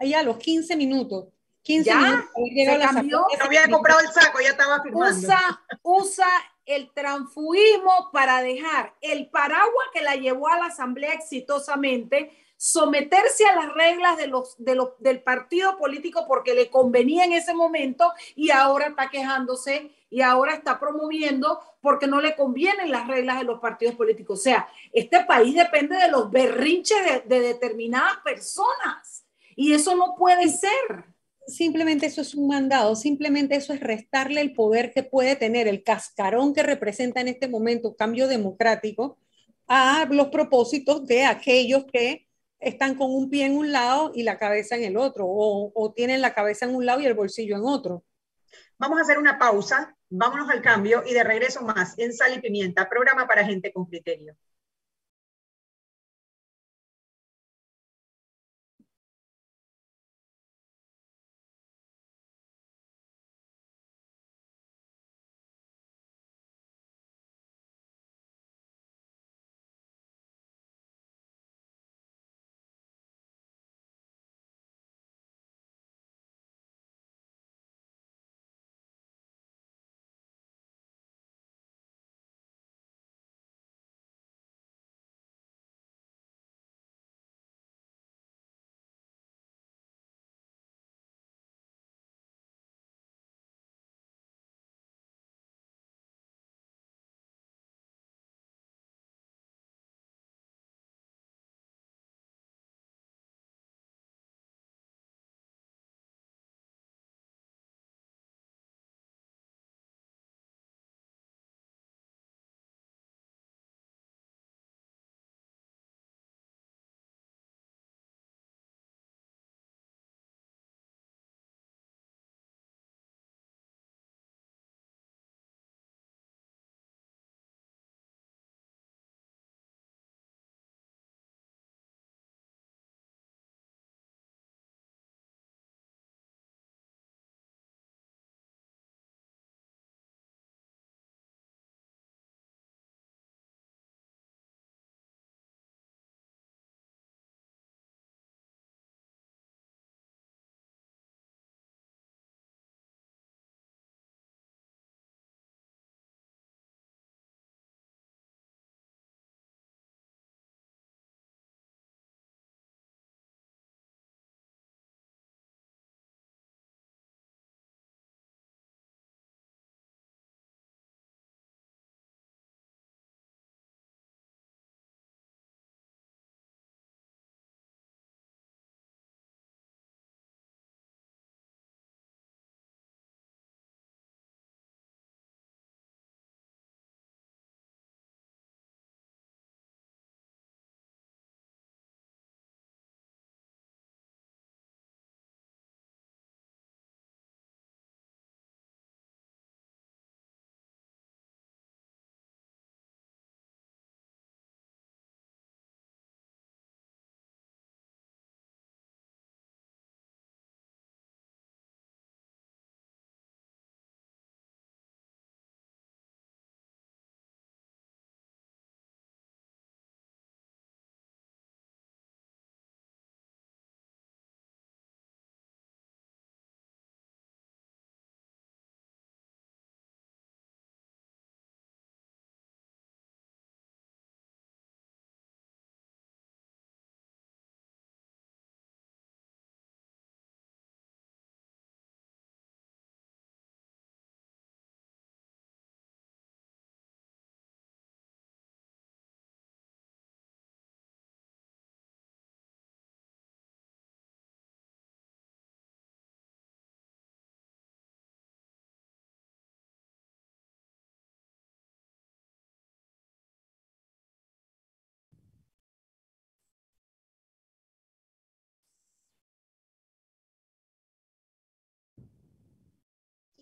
ella 0.00 0.18
a 0.18 0.22
los 0.24 0.38
15 0.38 0.74
minutos 0.74 1.26
15 1.62 1.90
ya, 1.90 2.24
se 2.32 2.78
cambió. 2.78 3.18
No 3.38 3.44
había 3.44 3.68
comprado 3.68 4.00
el 4.00 4.08
saco, 4.08 4.40
ya 4.40 4.50
estaba 4.50 4.82
firmando. 4.82 5.16
Usa, 5.18 5.64
usa 5.82 6.26
el 6.66 6.90
transfugismo 6.90 8.10
para 8.12 8.42
dejar 8.42 8.94
el 9.00 9.28
paraguas 9.28 9.86
que 9.92 10.02
la 10.02 10.16
llevó 10.16 10.48
a 10.48 10.58
la 10.58 10.66
asamblea 10.66 11.12
exitosamente, 11.12 12.32
someterse 12.56 13.46
a 13.46 13.54
las 13.54 13.72
reglas 13.74 14.16
de 14.16 14.26
los, 14.26 14.56
de 14.58 14.74
los, 14.74 14.90
del 14.98 15.22
partido 15.22 15.78
político 15.78 16.24
porque 16.26 16.54
le 16.54 16.70
convenía 16.70 17.24
en 17.24 17.32
ese 17.32 17.54
momento 17.54 18.12
y 18.34 18.50
ahora 18.50 18.88
está 18.88 19.10
quejándose 19.10 19.92
y 20.10 20.22
ahora 20.22 20.54
está 20.54 20.80
promoviendo 20.80 21.60
porque 21.80 22.06
no 22.06 22.20
le 22.20 22.34
convienen 22.34 22.90
las 22.90 23.06
reglas 23.06 23.38
de 23.38 23.44
los 23.44 23.60
partidos 23.60 23.94
políticos. 23.94 24.40
O 24.40 24.42
sea, 24.42 24.68
este 24.92 25.24
país 25.24 25.54
depende 25.54 25.96
de 25.96 26.10
los 26.10 26.30
berrinches 26.30 26.98
de, 27.04 27.20
de 27.20 27.40
determinadas 27.46 28.18
personas 28.18 29.24
y 29.54 29.72
eso 29.72 29.94
no 29.94 30.14
puede 30.16 30.48
ser 30.48 31.15
simplemente 31.46 32.06
eso 32.06 32.20
es 32.20 32.34
un 32.34 32.48
mandado, 32.48 32.96
simplemente 32.96 33.56
eso 33.56 33.72
es 33.72 33.80
restarle 33.80 34.40
el 34.40 34.52
poder 34.52 34.92
que 34.92 35.02
puede 35.02 35.36
tener 35.36 35.68
el 35.68 35.82
cascarón 35.82 36.54
que 36.54 36.62
representa 36.62 37.20
en 37.20 37.28
este 37.28 37.48
momento 37.48 37.96
cambio 37.96 38.28
democrático 38.28 39.18
a 39.68 40.06
los 40.10 40.28
propósitos 40.28 41.06
de 41.06 41.24
aquellos 41.24 41.84
que 41.92 42.26
están 42.58 42.94
con 42.94 43.14
un 43.14 43.30
pie 43.30 43.46
en 43.46 43.56
un 43.56 43.72
lado 43.72 44.12
y 44.14 44.22
la 44.22 44.38
cabeza 44.38 44.76
en 44.76 44.84
el 44.84 44.96
otro, 44.96 45.26
o, 45.26 45.72
o 45.74 45.92
tienen 45.92 46.20
la 46.20 46.34
cabeza 46.34 46.66
en 46.66 46.74
un 46.74 46.86
lado 46.86 47.00
y 47.00 47.06
el 47.06 47.14
bolsillo 47.14 47.56
en 47.56 47.64
otro. 47.64 48.04
Vamos 48.78 48.98
a 48.98 49.02
hacer 49.02 49.18
una 49.18 49.38
pausa, 49.38 49.96
vámonos 50.08 50.50
al 50.50 50.62
cambio 50.62 51.02
y 51.06 51.14
de 51.14 51.24
regreso 51.24 51.62
más 51.62 51.98
en 51.98 52.12
Sal 52.12 52.34
y 52.36 52.40
Pimienta, 52.40 52.88
programa 52.88 53.26
para 53.26 53.44
gente 53.44 53.72
con 53.72 53.86
criterio. 53.86 54.36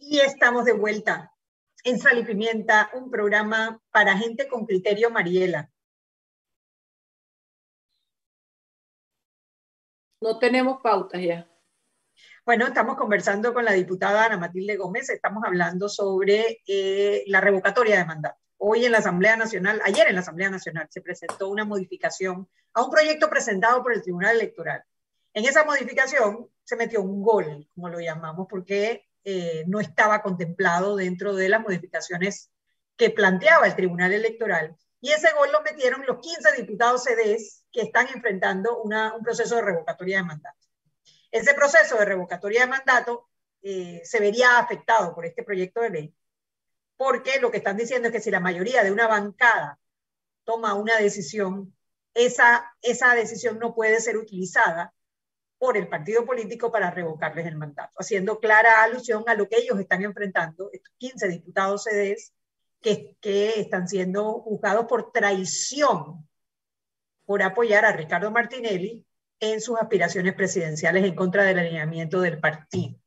Y 0.07 0.21
estamos 0.21 0.67
de 0.67 0.75
vuelta 0.75 1.33
en 1.83 1.99
Sal 1.99 2.19
y 2.19 2.25
Pimienta, 2.25 2.91
un 2.93 3.11
programa 3.11 3.81
para 3.91 4.17
gente 4.19 4.47
con 4.47 4.67
criterio, 4.67 5.11
Mariela. 5.11 5.71
No 10.21 10.39
tenemos 10.39 10.81
pautas 10.83 11.23
ya. 11.23 11.49
Bueno, 12.45 12.67
estamos 12.67 12.97
conversando 12.97 13.55
con 13.55 13.65
la 13.65 13.73
diputada 13.73 14.27
Ana 14.27 14.37
Matilde 14.37 14.77
Gómez, 14.77 15.09
estamos 15.09 15.43
hablando 15.45 15.89
sobre 15.89 16.63
eh, 16.67 17.25
la 17.27 17.41
revocatoria 17.41 17.97
de 17.97 18.05
mandato. 18.05 18.39
Hoy 18.59 18.85
en 18.85 18.93
la 18.93 18.99
Asamblea 18.99 19.37
Nacional, 19.37 19.81
ayer 19.85 20.07
en 20.09 20.15
la 20.15 20.21
Asamblea 20.21 20.51
Nacional, 20.51 20.87
se 20.91 21.01
presentó 21.01 21.49
una 21.49 21.65
modificación 21.65 22.47
a 22.75 22.85
un 22.85 22.91
proyecto 22.91 23.31
presentado 23.31 23.83
por 23.83 23.95
el 23.95 24.03
Tribunal 24.03 24.37
Electoral. 24.37 24.85
En 25.33 25.47
esa 25.47 25.65
modificación 25.65 26.51
se 26.63 26.77
metió 26.77 27.01
un 27.01 27.23
gol, 27.23 27.67
como 27.75 27.89
lo 27.89 28.01
llamamos, 28.01 28.47
porque 28.49 29.07
eh, 29.25 29.65
no 29.67 29.81
estaba 29.81 30.23
contemplado 30.23 30.97
dentro 30.97 31.35
de 31.35 31.49
las 31.49 31.63
modificaciones 31.63 32.51
que 32.97 33.11
planteaba 33.11 33.67
el 33.67 33.75
Tribunal 33.75 34.13
Electoral. 34.13 34.77
Y 35.01 35.13
ese 35.13 35.33
gol 35.35 35.51
lo 35.53 35.63
metieron 35.63 36.05
los 36.07 36.19
15 36.19 36.53
diputados 36.63 37.05
CDs 37.05 37.65
que 37.73 37.83
están 37.83 38.09
enfrentando 38.15 38.83
un 38.83 39.23
proceso 39.23 39.57
de 39.57 39.63
revocatoria 39.63 40.19
de 40.19 40.25
mandato. 40.25 40.59
Ese 41.31 41.55
proceso 41.55 41.99
de 41.99 42.05
revocatoria 42.05 42.61
de 42.61 42.67
mandato 42.69 43.29
eh, 43.63 44.03
se 44.05 44.21
vería 44.21 44.59
afectado 44.59 45.15
por 45.15 45.27
este 45.27 45.43
proyecto 45.43 45.81
de 45.81 45.91
ley, 45.91 46.15
porque 46.97 47.41
lo 47.41 47.51
que 47.51 47.57
están 47.59 47.77
diciendo 47.77 48.09
es 48.09 48.13
que 48.13 48.21
si 48.21 48.31
la 48.31 48.41
mayoría 48.41 48.85
de 48.85 48.93
una 48.93 49.09
bancada 49.09 49.81
toma 50.45 50.75
una 50.75 50.97
decisión, 50.97 51.75
esa, 52.13 52.77
esa 52.83 53.15
decisión 53.15 53.59
no 53.59 53.75
puede 53.75 54.01
ser 54.01 54.17
utilizada 54.17 54.95
por 55.59 55.77
el 55.77 55.89
partido 55.89 56.25
político 56.25 56.71
para 56.71 56.91
revocarles 56.91 57.47
el 57.47 57.57
mandato, 57.57 57.93
haciendo 57.99 58.39
clara 58.39 58.83
alusión 58.83 59.25
a 59.27 59.35
lo 59.35 59.49
que 59.49 59.57
ellos 59.57 59.79
están 59.79 60.03
enfrentando, 60.03 60.71
estos 60.73 60.93
15 60.99 61.29
diputados 61.29 61.85
CDs 61.85 62.33
que, 62.81 63.17
que 63.21 63.61
están 63.61 63.89
siendo 63.89 64.41
juzgados 64.41 64.87
por 64.87 65.13
traición 65.13 66.29
por 67.25 67.43
apoyar 67.43 67.85
a 67.85 67.93
Ricardo 67.93 68.31
Martinelli 68.31 69.07
en 69.41 69.61
sus 69.61 69.79
aspiraciones 69.79 70.35
presidenciales 70.35 71.05
en 71.05 71.15
contra 71.15 71.45
del 71.45 71.59
alineamiento 71.59 72.21
del 72.21 72.39
partido. 72.39 72.99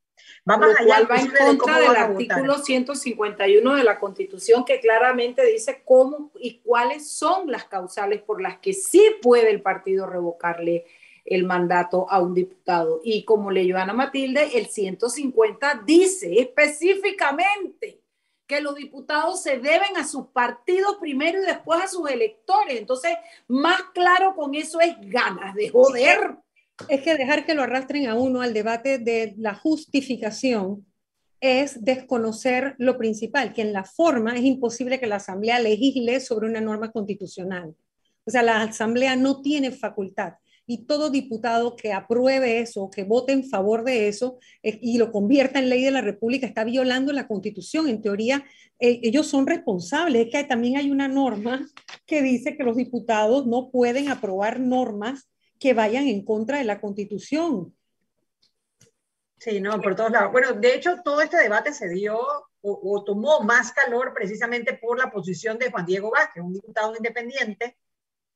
Vamos 0.44 0.74
allá. 0.78 1.06
va 1.08 1.16
en 1.16 1.58
contra 1.58 1.78
del 1.80 1.96
artículo 1.96 2.58
151 2.58 3.74
de 3.74 3.84
la 3.84 3.98
Constitución 3.98 4.64
que 4.64 4.80
claramente 4.80 5.44
dice 5.44 5.82
cómo 5.84 6.32
y 6.40 6.60
cuáles 6.60 7.10
son 7.10 7.50
las 7.50 7.64
causales 7.64 8.22
por 8.22 8.40
las 8.40 8.58
que 8.58 8.72
sí 8.72 9.16
puede 9.22 9.50
el 9.50 9.62
partido 9.62 10.06
revocarle 10.06 10.86
el 11.28 11.44
mandato 11.44 12.10
a 12.10 12.20
un 12.22 12.34
diputado. 12.34 13.00
Y 13.04 13.24
como 13.24 13.50
leyó 13.50 13.76
Ana 13.76 13.92
Matilde, 13.92 14.50
el 14.54 14.66
150 14.66 15.82
dice 15.86 16.40
específicamente 16.40 18.00
que 18.46 18.60
los 18.62 18.74
diputados 18.74 19.42
se 19.42 19.58
deben 19.58 19.96
a 19.96 20.06
sus 20.06 20.28
partidos 20.28 20.96
primero 20.98 21.42
y 21.42 21.46
después 21.46 21.82
a 21.82 21.86
sus 21.86 22.10
electores. 22.10 22.78
Entonces, 22.78 23.12
más 23.46 23.80
claro 23.92 24.34
con 24.34 24.54
eso 24.54 24.80
es 24.80 24.96
ganas 25.02 25.54
de 25.54 25.68
joder. 25.68 26.36
Es 26.88 27.02
que 27.02 27.16
dejar 27.16 27.44
que 27.44 27.54
lo 27.54 27.62
arrastren 27.62 28.08
a 28.08 28.14
uno 28.14 28.40
al 28.40 28.54
debate 28.54 28.98
de 28.98 29.34
la 29.36 29.54
justificación 29.54 30.86
es 31.40 31.84
desconocer 31.84 32.74
lo 32.78 32.96
principal, 32.96 33.52
que 33.52 33.62
en 33.62 33.72
la 33.72 33.84
forma 33.84 34.34
es 34.34 34.42
imposible 34.42 34.98
que 34.98 35.06
la 35.06 35.16
Asamblea 35.16 35.60
legisle 35.60 36.18
sobre 36.20 36.48
una 36.48 36.60
norma 36.60 36.90
constitucional. 36.90 37.76
O 38.24 38.30
sea, 38.30 38.42
la 38.42 38.62
Asamblea 38.62 39.14
no 39.14 39.42
tiene 39.42 39.72
facultad 39.72 40.34
y 40.70 40.84
todo 40.84 41.08
diputado 41.08 41.76
que 41.76 41.94
apruebe 41.94 42.60
eso, 42.60 42.90
que 42.90 43.02
vote 43.02 43.32
en 43.32 43.42
favor 43.42 43.84
de 43.84 44.06
eso 44.06 44.38
eh, 44.62 44.78
y 44.82 44.98
lo 44.98 45.10
convierta 45.10 45.58
en 45.58 45.70
ley 45.70 45.82
de 45.82 45.90
la 45.90 46.02
República 46.02 46.46
está 46.46 46.62
violando 46.62 47.10
la 47.14 47.26
Constitución. 47.26 47.88
En 47.88 48.02
teoría, 48.02 48.44
eh, 48.78 49.00
ellos 49.02 49.26
son 49.26 49.46
responsables. 49.46 50.26
Es 50.26 50.30
que 50.30 50.44
también 50.44 50.76
hay 50.76 50.90
una 50.90 51.08
norma 51.08 51.66
que 52.04 52.20
dice 52.20 52.54
que 52.54 52.64
los 52.64 52.76
diputados 52.76 53.46
no 53.46 53.70
pueden 53.70 54.10
aprobar 54.10 54.60
normas 54.60 55.30
que 55.58 55.72
vayan 55.72 56.06
en 56.06 56.22
contra 56.22 56.58
de 56.58 56.64
la 56.64 56.82
Constitución. 56.82 57.74
Sí, 59.38 59.62
no, 59.62 59.80
por 59.80 59.96
todos 59.96 60.10
lados. 60.10 60.32
Bueno, 60.32 60.52
de 60.52 60.74
hecho, 60.74 60.96
todo 61.02 61.22
este 61.22 61.38
debate 61.38 61.72
se 61.72 61.88
dio 61.88 62.18
o, 62.60 62.80
o 62.82 63.04
tomó 63.04 63.40
más 63.40 63.72
calor 63.72 64.12
precisamente 64.14 64.74
por 64.74 64.98
la 64.98 65.10
posición 65.10 65.56
de 65.56 65.70
Juan 65.70 65.86
Diego 65.86 66.10
Vázquez, 66.10 66.42
un 66.42 66.52
diputado 66.52 66.94
independiente, 66.94 67.78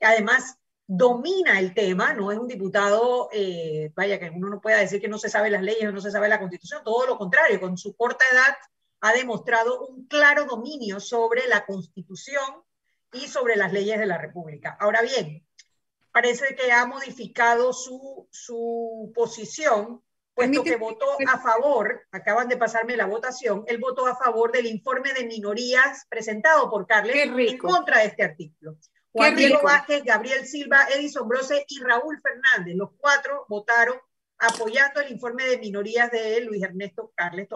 que 0.00 0.06
además 0.06 0.56
domina 0.94 1.58
el 1.58 1.72
tema, 1.72 2.12
no 2.12 2.30
es 2.30 2.38
un 2.38 2.46
diputado, 2.46 3.30
eh, 3.32 3.90
vaya, 3.94 4.18
que 4.18 4.28
uno 4.28 4.50
no 4.50 4.60
pueda 4.60 4.76
decir 4.76 5.00
que 5.00 5.08
no 5.08 5.16
se 5.16 5.30
sabe 5.30 5.48
las 5.48 5.62
leyes 5.62 5.88
o 5.88 5.92
no 5.92 6.02
se 6.02 6.10
sabe 6.10 6.28
la 6.28 6.38
constitución, 6.38 6.84
todo 6.84 7.06
lo 7.06 7.16
contrario, 7.16 7.58
con 7.60 7.78
su 7.78 7.96
corta 7.96 8.26
edad 8.30 8.54
ha 9.00 9.12
demostrado 9.14 9.86
un 9.86 10.06
claro 10.06 10.44
dominio 10.44 11.00
sobre 11.00 11.48
la 11.48 11.64
constitución 11.64 12.44
y 13.10 13.20
sobre 13.20 13.56
las 13.56 13.72
leyes 13.72 13.98
de 13.98 14.04
la 14.04 14.18
República. 14.18 14.76
Ahora 14.78 15.00
bien, 15.00 15.46
parece 16.12 16.54
que 16.54 16.70
ha 16.70 16.84
modificado 16.84 17.72
su, 17.72 18.28
su 18.30 19.12
posición, 19.14 20.02
puesto 20.34 20.62
que 20.62 20.76
votó 20.76 21.06
a 21.26 21.38
favor, 21.38 22.02
acaban 22.10 22.48
de 22.48 22.58
pasarme 22.58 22.98
la 22.98 23.06
votación, 23.06 23.64
él 23.66 23.78
votó 23.78 24.06
a 24.06 24.14
favor 24.14 24.52
del 24.52 24.66
informe 24.66 25.14
de 25.14 25.24
minorías 25.24 26.04
presentado 26.10 26.70
por 26.70 26.86
Carles 26.86 27.30
en 27.34 27.56
contra 27.56 28.00
de 28.00 28.08
este 28.08 28.24
artículo. 28.24 28.76
Juan 29.12 29.36
Diego 29.36 29.60
Vázquez, 29.62 30.04
Gabriel 30.04 30.46
Silva, 30.46 30.86
Edison 30.94 31.28
Brose 31.28 31.64
y 31.68 31.80
Raúl 31.80 32.18
Fernández. 32.20 32.74
Los 32.76 32.90
cuatro 32.96 33.44
votaron 33.48 33.96
apoyando 34.38 35.00
el 35.00 35.12
informe 35.12 35.44
de 35.44 35.58
minorías 35.58 36.10
de 36.10 36.40
Luis 36.40 36.62
Ernesto 36.62 37.12
Carles. 37.14 37.48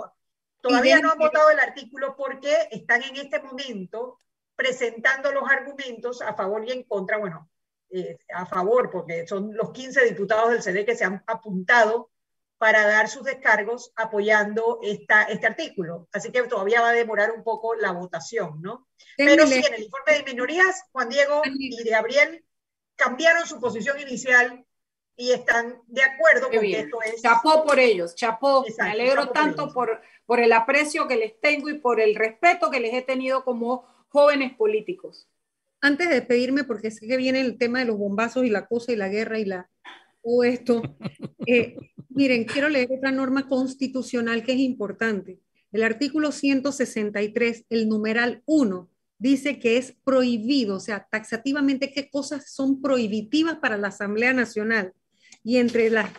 Todavía 0.60 1.00
no 1.00 1.12
han 1.12 1.18
votado 1.18 1.50
el 1.50 1.60
artículo 1.60 2.14
porque 2.16 2.68
están 2.70 3.02
en 3.02 3.16
este 3.16 3.40
momento 3.40 4.20
presentando 4.54 5.32
los 5.32 5.48
argumentos 5.48 6.20
a 6.22 6.34
favor 6.34 6.64
y 6.66 6.72
en 6.72 6.82
contra. 6.84 7.18
Bueno, 7.18 7.50
eh, 7.90 8.18
a 8.34 8.46
favor, 8.46 8.90
porque 8.90 9.26
son 9.26 9.54
los 9.54 9.70
15 9.72 10.04
diputados 10.04 10.50
del 10.50 10.62
CD 10.62 10.84
que 10.84 10.96
se 10.96 11.04
han 11.04 11.22
apuntado 11.26 12.10
para 12.58 12.86
dar 12.86 13.08
sus 13.08 13.24
descargos 13.24 13.92
apoyando 13.96 14.80
esta, 14.82 15.24
este 15.24 15.46
artículo. 15.46 16.08
Así 16.12 16.32
que 16.32 16.42
todavía 16.44 16.80
va 16.80 16.90
a 16.90 16.94
demorar 16.94 17.32
un 17.32 17.44
poco 17.44 17.74
la 17.74 17.92
votación, 17.92 18.62
¿no? 18.62 18.88
Pero 19.16 19.46
sí, 19.46 19.62
en 19.66 19.74
el 19.74 19.82
informe 19.82 20.12
de 20.18 20.24
minorías, 20.24 20.84
Juan 20.92 21.08
Diego 21.08 21.42
y 21.44 21.88
Gabriel 21.88 22.44
cambiaron 22.96 23.46
su 23.46 23.60
posición 23.60 24.00
inicial 24.00 24.64
y 25.16 25.32
están 25.32 25.80
de 25.86 26.02
acuerdo 26.02 26.50
con 26.50 26.60
que 26.60 26.80
esto 26.80 26.98
es... 27.02 27.22
Chapó 27.22 27.64
por 27.64 27.78
ellos, 27.78 28.14
chapó. 28.14 28.64
Me 28.78 28.90
alegro 28.90 29.30
tanto 29.30 29.72
por, 29.72 30.00
por 30.24 30.40
el 30.40 30.52
aprecio 30.52 31.06
que 31.08 31.16
les 31.16 31.40
tengo 31.40 31.68
y 31.68 31.78
por 31.78 32.00
el 32.00 32.14
respeto 32.14 32.70
que 32.70 32.80
les 32.80 32.94
he 32.94 33.02
tenido 33.02 33.44
como 33.44 33.86
jóvenes 34.08 34.54
políticos. 34.54 35.28
Antes 35.80 36.08
de 36.08 36.16
despedirme, 36.16 36.64
porque 36.64 36.90
sé 36.90 37.06
que 37.06 37.16
viene 37.16 37.40
el 37.40 37.58
tema 37.58 37.80
de 37.80 37.84
los 37.84 37.98
bombazos 37.98 38.44
y 38.44 38.50
la 38.50 38.66
cosa 38.66 38.92
y 38.92 38.96
la 38.96 39.08
guerra 39.08 39.38
y 39.38 39.44
la 39.44 39.70
todo 40.26 40.42
esto, 40.42 40.82
eh, 41.46 41.76
Miren, 42.16 42.44
quiero 42.44 42.70
leer 42.70 42.88
otra 42.96 43.12
norma 43.12 43.46
constitucional 43.46 44.42
que 44.42 44.54
es 44.54 44.58
importante. 44.58 45.38
El 45.70 45.82
artículo 45.82 46.32
163, 46.32 47.66
el 47.68 47.90
numeral 47.90 48.42
1, 48.46 48.88
dice 49.18 49.58
que 49.58 49.76
es 49.76 49.94
prohibido, 50.02 50.76
o 50.76 50.80
sea, 50.80 51.06
taxativamente 51.10 51.92
qué 51.92 52.08
cosas 52.08 52.50
son 52.50 52.80
prohibitivas 52.80 53.58
para 53.58 53.76
la 53.76 53.88
Asamblea 53.88 54.32
Nacional. 54.32 54.94
Y 55.44 55.58
entre 55.58 55.90
las, 55.90 56.10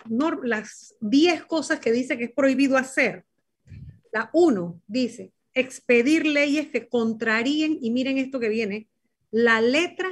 las 0.44 0.94
10 1.02 1.46
cosas 1.46 1.80
que 1.80 1.92
dice 1.92 2.16
que 2.16 2.26
es 2.26 2.32
prohibido 2.32 2.78
hacer, 2.78 3.26
la 4.14 4.30
1 4.34 4.80
dice 4.86 5.32
expedir 5.56 6.28
leyes 6.28 6.68
que 6.68 6.88
contraríen, 6.88 7.80
y 7.82 7.90
miren 7.90 8.20
esto 8.20 8.40
que 8.40 8.50
viene, 8.50 8.88
la 9.32 9.62
letra 9.62 10.08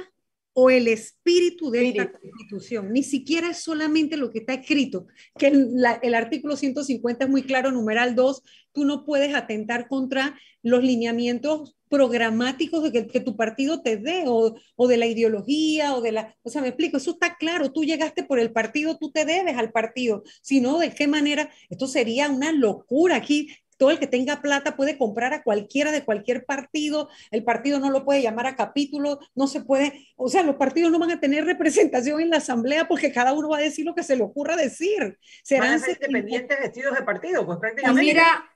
o 0.58 0.70
el 0.70 0.88
espíritu 0.88 1.70
de 1.70 1.88
esta 1.88 2.10
constitución. 2.10 2.90
Ni 2.90 3.02
siquiera 3.02 3.50
es 3.50 3.58
solamente 3.58 4.16
lo 4.16 4.30
que 4.30 4.38
está 4.38 4.54
escrito, 4.54 5.06
que 5.38 5.48
el, 5.48 6.14
artículo 6.14 6.56
150 6.56 7.26
es 7.26 7.30
muy 7.30 7.42
claro, 7.42 7.70
numeral 7.72 8.14
2, 8.14 8.42
tú 8.72 8.86
no 8.86 9.04
puedes 9.04 9.34
atentar 9.34 9.86
contra 9.86 10.34
los 10.62 10.82
lineamientos 10.82 11.76
programáticos 11.90 12.84
de 12.84 12.90
que, 12.90 13.06
que 13.06 13.20
tu 13.20 13.36
partido 13.36 13.82
te 13.82 13.98
dé 13.98 14.24
o, 14.26 14.56
o, 14.76 14.88
de 14.88 14.96
la 14.96 15.04
ideología 15.04 15.94
o 15.94 16.00
de 16.00 16.12
la... 16.12 16.34
O 16.42 16.48
sea, 16.48 16.62
me 16.62 16.68
explico, 16.68 16.96
eso 16.96 17.10
está 17.10 17.36
claro, 17.36 17.70
tú 17.70 17.84
llegaste 17.84 18.24
por 18.24 18.40
el 18.40 18.50
partido, 18.50 18.96
tú 18.96 19.10
te 19.10 19.26
debes 19.26 19.58
al 19.58 19.72
partido, 19.72 20.22
si 20.40 20.62
no, 20.62 20.78
¿de 20.78 20.90
qué 20.90 21.06
manera? 21.06 21.50
Esto 21.68 21.86
sería 21.86 22.30
una 22.30 22.50
locura 22.50 23.16
aquí 23.16 23.50
todo 23.76 23.90
el 23.90 23.98
que 23.98 24.06
tenga 24.06 24.40
plata 24.40 24.76
puede 24.76 24.98
comprar 24.98 25.34
a 25.34 25.42
cualquiera 25.42 25.92
de 25.92 26.04
cualquier 26.04 26.44
partido, 26.44 27.08
el 27.30 27.44
partido 27.44 27.78
no 27.78 27.90
lo 27.90 28.04
puede 28.04 28.22
llamar 28.22 28.46
a 28.46 28.56
capítulo, 28.56 29.18
no 29.34 29.46
se 29.46 29.60
puede, 29.60 30.08
o 30.16 30.28
sea, 30.28 30.42
los 30.42 30.56
partidos 30.56 30.90
no 30.90 30.98
van 30.98 31.10
a 31.10 31.20
tener 31.20 31.44
representación 31.44 32.20
en 32.20 32.30
la 32.30 32.38
asamblea 32.38 32.88
porque 32.88 33.12
cada 33.12 33.32
uno 33.32 33.50
va 33.50 33.58
a 33.58 33.62
decir 33.62 33.84
lo 33.84 33.94
que 33.94 34.02
se 34.02 34.16
le 34.16 34.22
ocurra 34.22 34.56
decir. 34.56 35.18
Serán 35.42 35.78
independientes 35.78 36.58
vestidos 36.60 36.96
de 36.96 37.02
partido, 37.02 37.44
pues 37.44 37.58
prácticamente. 37.58 38.02
Y 38.02 38.06
mira, 38.06 38.50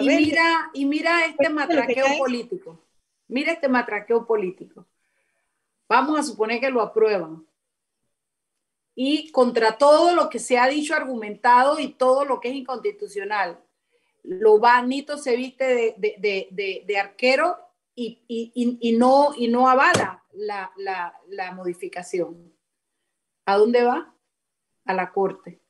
y 0.00 0.06
mira, 0.06 0.70
y 0.74 0.84
mira 0.86 1.26
este 1.26 1.48
matraqueo 1.48 2.18
político. 2.18 2.84
Mira 3.28 3.52
este 3.52 3.68
matraqueo 3.68 4.26
político. 4.26 4.86
Vamos 5.88 6.18
a 6.18 6.22
suponer 6.22 6.60
que 6.60 6.70
lo 6.70 6.80
aprueban. 6.80 7.46
Y 8.94 9.30
contra 9.30 9.78
todo 9.78 10.14
lo 10.14 10.28
que 10.28 10.38
se 10.38 10.58
ha 10.58 10.66
dicho, 10.68 10.94
argumentado 10.94 11.78
y 11.78 11.94
todo 11.94 12.24
lo 12.24 12.40
que 12.40 12.48
es 12.48 12.54
inconstitucional, 12.54 13.58
lo 14.22 14.60
Nito 14.82 15.18
se 15.18 15.36
viste 15.36 15.96
de, 15.98 16.98
arquero 16.98 17.56
y, 17.94 18.96
no, 18.98 19.30
y 19.36 19.48
no 19.48 19.68
avala 19.68 20.24
la, 20.32 21.52
modificación. 21.54 22.52
¿A 23.46 23.56
dónde 23.56 23.82
va? 23.82 24.14
A 24.84 24.94
la 24.94 25.12
corte. 25.12 25.60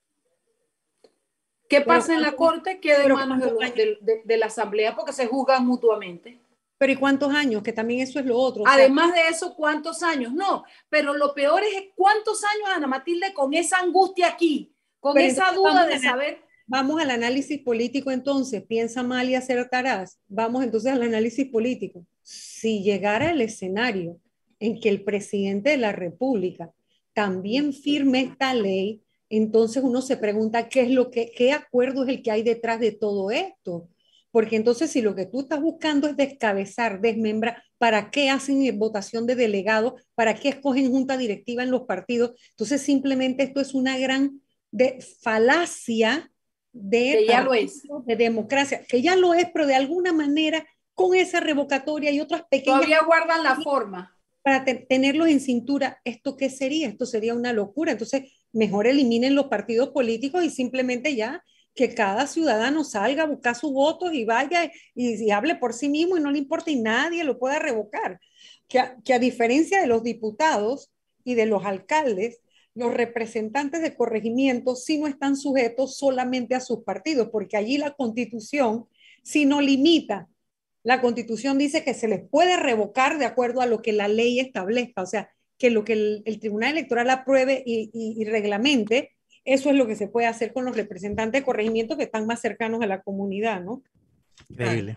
¿Qué 1.68 1.80
pasa 1.80 2.14
en 2.14 2.20
la 2.20 2.32
corte? 2.32 2.80
Queda 2.80 3.04
en 3.04 3.12
manos 3.14 3.40
de, 3.40 4.22
de, 4.24 4.36
la 4.36 4.46
asamblea 4.46 4.94
porque 4.94 5.12
se 5.12 5.26
juzgan 5.26 5.66
mutuamente. 5.66 6.42
Pero 6.76 6.92
¿y 6.92 6.96
cuántos 6.96 7.32
años? 7.32 7.62
Que 7.62 7.72
también 7.72 8.00
eso 8.00 8.18
es 8.18 8.26
lo 8.26 8.36
otro. 8.36 8.64
Además 8.66 9.14
de 9.14 9.28
eso, 9.28 9.54
¿cuántos 9.54 10.02
años? 10.02 10.32
No, 10.32 10.64
pero 10.90 11.14
lo 11.14 11.32
peor 11.32 11.62
es 11.62 11.92
cuántos 11.94 12.42
años, 12.44 12.68
Ana 12.74 12.88
Matilde, 12.88 13.32
con 13.32 13.54
esa 13.54 13.78
angustia 13.78 14.26
aquí, 14.26 14.76
con 15.00 15.16
esa 15.16 15.52
duda 15.52 15.86
de 15.86 15.98
saber. 15.98 16.42
Vamos 16.66 17.00
al 17.00 17.10
análisis 17.10 17.60
político 17.60 18.10
entonces, 18.10 18.64
piensa 18.64 19.02
mal 19.02 19.28
y 19.28 19.34
acertarás. 19.34 20.18
Vamos 20.28 20.64
entonces 20.64 20.92
al 20.92 21.02
análisis 21.02 21.48
político. 21.48 22.06
Si 22.22 22.82
llegara 22.82 23.30
el 23.30 23.40
escenario 23.40 24.18
en 24.60 24.80
que 24.80 24.88
el 24.88 25.02
presidente 25.02 25.70
de 25.70 25.76
la 25.76 25.92
República 25.92 26.72
también 27.12 27.72
firme 27.72 28.20
esta 28.22 28.54
ley, 28.54 29.02
entonces 29.28 29.82
uno 29.82 30.02
se 30.02 30.16
pregunta 30.16 30.68
qué 30.68 30.82
es 30.82 30.90
lo 30.90 31.10
que, 31.10 31.32
qué 31.36 31.52
acuerdo 31.52 32.04
es 32.04 32.10
el 32.10 32.22
que 32.22 32.30
hay 32.30 32.42
detrás 32.42 32.80
de 32.80 32.92
todo 32.92 33.30
esto. 33.30 33.88
Porque 34.30 34.56
entonces 34.56 34.90
si 34.90 35.02
lo 35.02 35.14
que 35.14 35.26
tú 35.26 35.40
estás 35.40 35.60
buscando 35.60 36.08
es 36.08 36.16
descabezar, 36.16 37.00
desmembrar, 37.02 37.62
¿para 37.76 38.10
qué 38.10 38.30
hacen 38.30 38.78
votación 38.78 39.26
de 39.26 39.34
delegados? 39.34 39.94
¿Para 40.14 40.34
qué 40.34 40.48
escogen 40.48 40.90
junta 40.90 41.18
directiva 41.18 41.62
en 41.62 41.70
los 41.70 41.82
partidos? 41.82 42.32
Entonces 42.50 42.80
simplemente 42.80 43.42
esto 43.42 43.60
es 43.60 43.74
una 43.74 43.98
gran 43.98 44.40
de 44.70 44.98
falacia 45.20 46.31
de, 46.72 47.26
ya 47.28 47.42
lo 47.42 47.54
es. 47.54 47.82
de 48.06 48.16
democracia, 48.16 48.84
que 48.88 49.02
ya 49.02 49.16
lo 49.16 49.34
es, 49.34 49.46
pero 49.52 49.66
de 49.66 49.74
alguna 49.74 50.12
manera 50.12 50.66
con 50.94 51.14
esa 51.14 51.40
revocatoria 51.40 52.10
y 52.10 52.20
otras 52.20 52.44
pequeñas... 52.50 52.80
Todavía 52.80 53.04
guardan 53.04 53.42
la 53.42 53.56
forma. 53.56 54.16
Para 54.42 54.64
tenerlos 54.64 55.28
en 55.28 55.40
cintura, 55.40 56.00
¿esto 56.04 56.36
qué 56.36 56.50
sería? 56.50 56.88
Esto 56.88 57.06
sería 57.06 57.34
una 57.34 57.52
locura. 57.52 57.92
Entonces, 57.92 58.32
mejor 58.52 58.86
eliminen 58.86 59.34
los 59.34 59.46
partidos 59.46 59.90
políticos 59.90 60.44
y 60.44 60.50
simplemente 60.50 61.14
ya 61.14 61.44
que 61.74 61.94
cada 61.94 62.26
ciudadano 62.26 62.84
salga 62.84 63.22
a 63.22 63.26
buscar 63.26 63.54
sus 63.54 63.72
votos 63.72 64.12
y 64.12 64.24
vaya 64.24 64.70
y, 64.94 65.30
hable 65.30 65.54
por 65.54 65.72
sí 65.72 65.88
mismo 65.88 66.16
y 66.16 66.20
no 66.20 66.30
le 66.30 66.38
importa 66.38 66.70
y 66.70 66.76
nadie 66.76 67.24
lo 67.24 67.38
pueda 67.38 67.58
revocar. 67.58 68.20
Que 68.68 68.82
que 69.04 69.14
a 69.14 69.18
diferencia 69.18 69.80
de 69.80 69.86
los 69.86 70.02
diputados 70.02 70.90
y 71.24 71.34
de 71.34 71.46
los 71.46 71.64
alcaldes, 71.64 72.41
los 72.74 72.94
representantes 72.94 73.82
de 73.82 73.94
corregimiento 73.94 74.76
sí 74.76 74.98
no 74.98 75.06
están 75.06 75.36
sujetos 75.36 75.96
solamente 75.96 76.54
a 76.54 76.60
sus 76.60 76.84
partidos, 76.84 77.28
porque 77.30 77.56
allí 77.56 77.78
la 77.78 77.92
constitución 77.92 78.86
si 79.22 79.44
no 79.44 79.60
limita. 79.60 80.28
La 80.82 81.00
constitución 81.00 81.58
dice 81.58 81.84
que 81.84 81.94
se 81.94 82.08
les 82.08 82.28
puede 82.28 82.56
revocar 82.56 83.18
de 83.18 83.24
acuerdo 83.24 83.60
a 83.60 83.66
lo 83.66 83.82
que 83.82 83.92
la 83.92 84.08
ley 84.08 84.40
establezca, 84.40 85.02
o 85.02 85.06
sea, 85.06 85.30
que 85.58 85.70
lo 85.70 85.84
que 85.84 86.22
el, 86.24 86.40
Tribunal 86.40 86.72
Electoral 86.72 87.08
apruebe 87.10 87.62
y, 87.64 87.90
y, 87.92 88.24
reglamente, 88.24 89.12
eso 89.44 89.70
es 89.70 89.76
lo 89.76 89.86
que 89.86 89.94
se 89.94 90.08
puede 90.08 90.26
hacer 90.26 90.52
con 90.52 90.64
los 90.64 90.76
representantes 90.76 91.40
de 91.40 91.44
corregimiento 91.44 91.96
que 91.96 92.04
están 92.04 92.26
más 92.26 92.40
cercanos 92.40 92.82
a 92.82 92.86
la 92.86 93.02
comunidad, 93.02 93.62
¿no? 93.62 93.82
Increíble. 94.48 94.96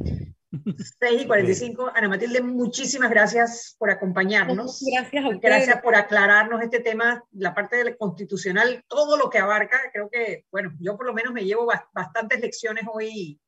6 1.00 1.22
y 1.22 1.28
45. 1.28 1.92
Ana 1.94 2.10
Matilde, 2.10 2.42
muchísimas 2.42 3.10
gracias 3.10 3.76
por 3.78 3.90
acompañarnos. 3.90 4.84
Gracias 4.92 5.24
a 5.24 5.28
ustedes. 5.28 5.42
Gracias 5.42 5.82
por 5.82 5.96
aclararnos 5.96 6.62
este 6.62 6.80
tema, 6.80 7.24
la 7.32 7.54
parte 7.54 7.78
del 7.78 7.98
constitucional, 7.98 8.84
todo 8.88 9.18
lo 9.18 9.30
que 9.30 9.40
abarca. 9.40 9.80
Creo 9.94 10.10
que, 10.10 10.46
bueno, 10.52 10.74
yo 10.80 10.98
por 10.98 11.06
lo 11.06 11.14
menos 11.14 11.34
me 11.34 11.46
llevo 11.46 11.68
bastantes 11.94 12.40
lecciones 12.40 12.86
hoy 12.92 13.40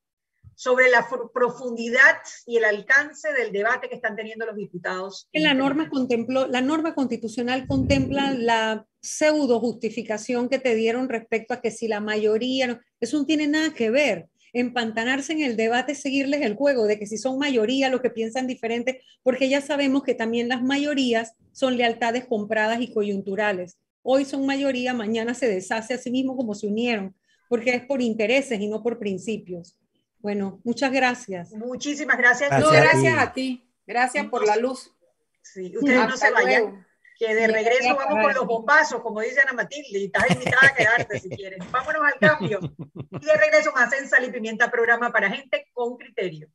sobre 0.58 0.90
la 0.90 1.06
profundidad 1.32 2.16
y 2.44 2.56
el 2.56 2.64
alcance 2.64 3.32
del 3.32 3.52
debate 3.52 3.88
que 3.88 3.94
están 3.94 4.16
teniendo 4.16 4.44
los 4.44 4.56
diputados. 4.56 5.28
La 5.32 5.54
norma, 5.54 5.88
contempló, 5.88 6.48
la 6.48 6.60
norma 6.60 6.96
constitucional 6.96 7.68
contempla 7.68 8.32
la 8.32 8.84
pseudo 9.00 9.60
justificación 9.60 10.48
que 10.48 10.58
te 10.58 10.74
dieron 10.74 11.08
respecto 11.08 11.54
a 11.54 11.60
que 11.60 11.70
si 11.70 11.86
la 11.86 12.00
mayoría, 12.00 12.80
eso 12.98 13.18
no 13.18 13.24
tiene 13.24 13.46
nada 13.46 13.72
que 13.72 13.90
ver 13.90 14.28
empantanarse 14.52 15.32
en 15.32 15.42
el 15.42 15.56
debate, 15.56 15.94
seguirles 15.94 16.42
el 16.42 16.54
juego 16.54 16.86
de 16.86 16.98
que 16.98 17.06
si 17.06 17.18
son 17.18 17.38
mayoría 17.38 17.90
los 17.90 18.00
que 18.00 18.10
piensan 18.10 18.46
diferente, 18.46 19.02
porque 19.22 19.48
ya 19.48 19.60
sabemos 19.60 20.02
que 20.02 20.14
también 20.14 20.48
las 20.48 20.62
mayorías 20.62 21.34
son 21.52 21.76
lealtades 21.76 22.26
compradas 22.26 22.80
y 22.80 22.92
coyunturales. 22.92 23.78
Hoy 24.02 24.24
son 24.24 24.46
mayoría, 24.46 24.94
mañana 24.94 25.34
se 25.34 25.48
deshace 25.48 25.94
a 25.94 25.98
sí 25.98 26.10
mismo 26.10 26.36
como 26.36 26.54
se 26.54 26.66
unieron, 26.66 27.14
porque 27.48 27.74
es 27.74 27.84
por 27.84 28.00
intereses 28.00 28.60
y 28.60 28.68
no 28.68 28.82
por 28.82 28.98
principios. 28.98 29.76
Bueno, 30.20 30.60
muchas 30.64 30.92
gracias. 30.92 31.52
Muchísimas 31.52 32.18
gracias. 32.18 32.50
Gracias, 32.50 32.72
no, 32.72 32.76
gracias 32.76 33.18
a 33.18 33.32
ti. 33.32 33.70
Gracias 33.86 34.26
por 34.26 34.46
la 34.46 34.56
luz. 34.56 34.92
Sí, 35.42 35.72
ustedes 35.76 36.08
no 36.08 36.16
se 36.16 36.30
vayan 36.30 36.87
que 37.18 37.34
de 37.34 37.48
regreso 37.48 37.96
vamos 37.96 38.22
con 38.22 38.32
los 38.32 38.46
bombazos, 38.46 39.02
como 39.02 39.20
dice 39.20 39.40
Ana 39.40 39.52
Matilde, 39.52 39.98
y 39.98 40.04
estás 40.06 40.30
invitada 40.30 40.68
a 40.68 40.74
quedarte 40.74 41.18
si 41.18 41.28
quieres. 41.28 41.58
Vámonos 41.70 42.02
al 42.02 42.18
cambio. 42.18 42.60
Y 43.20 43.24
de 43.24 43.34
regreso 43.34 43.72
más 43.72 43.92
en 43.94 44.08
Sal 44.08 44.24
y 44.24 44.30
Pimienta, 44.30 44.70
programa 44.70 45.10
para 45.10 45.28
gente 45.28 45.66
con 45.72 45.96
criterio. 45.96 46.48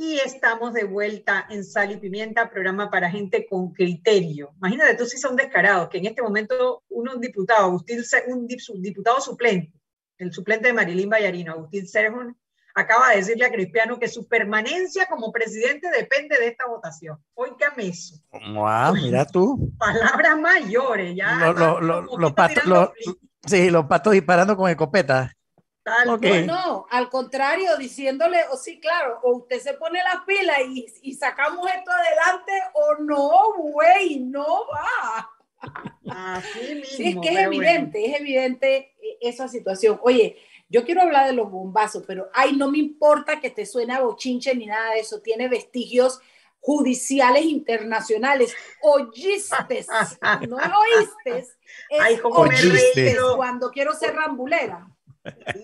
Y 0.00 0.20
estamos 0.20 0.74
de 0.74 0.84
vuelta 0.84 1.48
en 1.50 1.64
Sal 1.64 1.90
y 1.90 1.96
Pimienta, 1.96 2.48
programa 2.48 2.88
para 2.88 3.10
gente 3.10 3.48
con 3.50 3.72
criterio. 3.72 4.52
Imagínate 4.58 4.94
tú 4.94 5.04
si 5.04 5.18
son 5.18 5.34
descarados, 5.34 5.88
que 5.88 5.98
en 5.98 6.06
este 6.06 6.22
momento 6.22 6.84
uno, 6.88 7.14
un 7.16 7.20
diputado, 7.20 7.64
Agustín, 7.64 8.00
un 8.28 8.46
diputado 8.80 9.20
suplente, 9.20 9.72
el 10.18 10.32
suplente 10.32 10.68
de 10.68 10.72
Marilín 10.72 11.10
Vallarino, 11.10 11.52
Agustín 11.52 11.88
Serjón, 11.88 12.38
acaba 12.76 13.10
de 13.10 13.16
decirle 13.16 13.46
a 13.46 13.50
Cristiano 13.50 13.98
que 13.98 14.06
su 14.06 14.28
permanencia 14.28 15.06
como 15.06 15.32
presidente 15.32 15.90
depende 15.90 16.38
de 16.38 16.46
esta 16.46 16.68
votación. 16.68 17.18
Oígame 17.34 17.88
eso. 17.88 18.22
Wow, 18.30 18.94
mira 18.94 19.26
tú. 19.26 19.74
Palabras 19.78 20.38
mayores, 20.38 21.16
ya. 21.16 21.52
los 21.80 22.32
patos, 22.34 22.92
sí, 23.44 23.68
los 23.68 23.86
patos 23.86 24.12
disparando 24.12 24.56
con 24.56 24.70
escopeta. 24.70 25.32
No, 26.46 26.86
al 26.90 27.08
contrario, 27.08 27.76
diciéndole, 27.76 28.40
o 28.50 28.56
sí, 28.56 28.80
claro, 28.80 29.20
o 29.22 29.36
usted 29.38 29.60
se 29.60 29.74
pone 29.74 30.00
las 30.02 30.24
pilas 30.24 30.58
y, 30.68 30.86
y 31.02 31.14
sacamos 31.14 31.68
esto 31.70 31.90
adelante, 31.90 32.52
o 32.74 33.02
no, 33.02 33.54
güey, 33.56 34.20
no 34.20 34.66
va. 34.72 35.30
Así 36.10 36.74
mismo. 36.74 36.84
Sí, 36.84 37.08
es 37.08 37.16
que 37.20 37.28
es 37.28 37.38
evidente, 37.38 38.06
es 38.06 38.20
evidente 38.20 38.94
esa 39.20 39.48
situación. 39.48 39.98
Oye, 40.02 40.36
yo 40.68 40.84
quiero 40.84 41.02
hablar 41.02 41.26
de 41.26 41.32
los 41.32 41.50
bombazos, 41.50 42.04
pero 42.06 42.28
ay, 42.34 42.54
no 42.56 42.70
me 42.70 42.78
importa 42.78 43.40
que 43.40 43.50
te 43.50 43.66
suene 43.66 43.94
a 43.94 44.00
bochinche 44.00 44.54
ni 44.54 44.66
nada 44.66 44.92
de 44.92 45.00
eso, 45.00 45.20
tiene 45.20 45.48
vestigios 45.48 46.20
judiciales 46.60 47.44
internacionales. 47.44 48.54
Oyiste, 48.82 49.86
no 50.48 50.56
oíste, 50.56 51.38
es 51.90 52.20
oíste 52.24 53.16
cuando 53.36 53.70
quiero 53.70 53.94
ser 53.94 54.14
rambulera. 54.14 54.86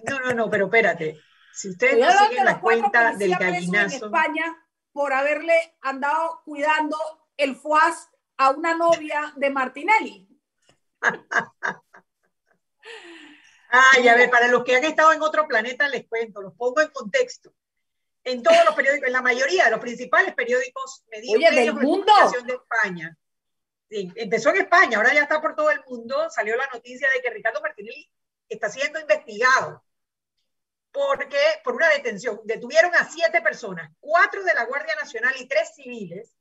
No, 0.09 0.21
no, 0.21 0.33
no, 0.35 0.51
pero 0.51 0.67
espérate. 0.67 1.21
Si 1.53 1.71
ustedes 1.71 1.99
no 1.99 2.11
siguen 2.11 2.45
la 2.45 2.61
cuenta 2.61 3.15
del 3.15 3.37
gallinazo. 3.37 3.97
En 3.97 4.15
España 4.15 4.65
por 4.93 5.13
haberle 5.13 5.77
andado 5.83 6.41
cuidando 6.45 6.97
el 7.37 7.57
FUAS 7.57 8.09
a 8.37 8.51
una 8.51 8.75
novia 8.75 9.33
de 9.37 9.51
Martinelli. 9.51 10.29
Ay, 13.71 14.07
a 14.07 14.15
ver, 14.15 14.31
para 14.31 14.47
los 14.49 14.63
que 14.63 14.77
han 14.77 14.85
estado 14.85 15.13
en 15.13 15.21
otro 15.21 15.49
planeta 15.49 15.89
les 15.89 16.07
cuento, 16.07 16.41
los 16.41 16.55
pongo 16.55 16.81
en 16.81 16.91
contexto. 16.91 17.53
En 18.23 18.41
todos 18.43 18.65
los 18.65 18.75
periódicos, 18.75 19.09
en 19.09 19.13
la 19.13 19.21
mayoría 19.21 19.65
de 19.65 19.73
los 19.73 19.81
principales 19.81 20.33
periódicos 20.35 21.05
medios, 21.11 21.55
del 21.55 21.75
mundo. 21.75 22.13
de 22.47 22.53
España. 22.55 23.19
Sí, 23.91 24.13
empezó 24.15 24.51
en 24.51 24.63
España, 24.63 24.99
ahora 24.99 25.13
ya 25.13 25.23
está 25.23 25.41
por 25.41 25.57
todo 25.57 25.71
el 25.71 25.81
mundo. 25.89 26.31
Salió 26.31 26.57
la 26.57 26.69
noticia 26.73 27.09
de 27.15 27.21
que 27.21 27.31
Ricardo 27.31 27.61
Martinelli 27.61 28.09
está 28.49 28.69
siendo 28.69 29.01
investigado 29.01 29.83
porque 30.95 31.39
por 31.65 31.75
una 31.75 31.89
detención 31.89 32.41
detuvieron 32.45 32.95
a 32.95 33.05
siete 33.11 33.43
personas, 33.43 33.91
cuatro 33.99 34.45
de 34.45 34.55
la 34.55 34.65
Guardia 34.65 34.95
Nacional 34.95 35.35
y 35.41 35.49
tres 35.49 35.75
civiles, 35.75 36.37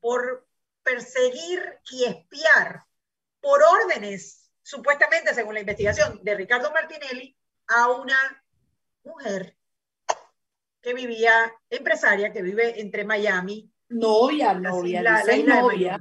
por 0.00 0.48
perseguir 0.82 1.78
y 1.90 2.04
espiar 2.04 2.84
por 3.40 3.62
órdenes, 3.62 4.50
supuestamente 4.62 5.34
según 5.34 5.52
la 5.52 5.60
investigación 5.60 6.20
de 6.22 6.34
Ricardo 6.34 6.72
Martinelli, 6.72 7.36
a 7.66 7.90
una 7.90 8.42
mujer 9.04 9.58
que 10.80 10.94
vivía, 10.94 11.52
empresaria, 11.68 12.32
que 12.32 12.40
vive 12.40 12.80
entre 12.80 13.04
Miami. 13.04 13.70
Novia, 13.90 14.54
novia, 14.54 15.02
la, 15.02 15.22
dice 15.22 15.44
novia. 15.44 16.00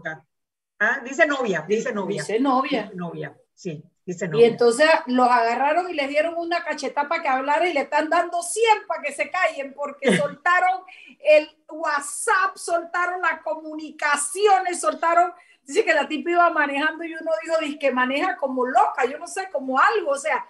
¿Ah? 0.80 1.02
Dice 1.04 1.26
novia, 1.26 1.66
dice 1.68 1.92
novia. 1.92 2.22
Dice 2.22 2.40
novia. 2.40 2.84
Dice 2.84 2.96
novia, 2.96 3.38
sí. 3.54 3.84
Y 4.08 4.44
entonces 4.46 4.88
los 5.08 5.28
agarraron 5.28 5.90
y 5.90 5.94
les 5.94 6.08
dieron 6.08 6.36
una 6.38 6.64
cacheta 6.64 7.10
para 7.10 7.22
que 7.22 7.28
hablara 7.28 7.68
y 7.68 7.74
le 7.74 7.82
están 7.82 8.10
dando 8.10 8.42
100 8.42 8.88
para 8.88 9.02
que 9.02 9.12
se 9.12 9.30
callen 9.30 9.74
porque 9.74 10.16
soltaron 10.18 10.82
el 11.20 11.50
WhatsApp, 11.68 12.56
soltaron 12.56 13.22
las 13.22 13.42
comunicaciones, 13.42 14.80
soltaron, 14.80 15.34
dice 15.64 15.84
que 15.84 15.94
la 15.94 16.08
tipa 16.08 16.32
iba 16.32 16.50
manejando 16.52 17.04
y 17.04 17.14
uno 17.14 17.32
dijo, 17.44 17.56
dice 17.60 17.80
que 17.80 17.92
maneja 17.92 18.38
como 18.38 18.66
loca, 18.66 19.06
yo 19.06 19.20
no 19.20 19.28
sé, 19.28 19.50
como 19.52 19.78
algo, 19.78 20.12
o 20.12 20.18
sea, 20.18 20.46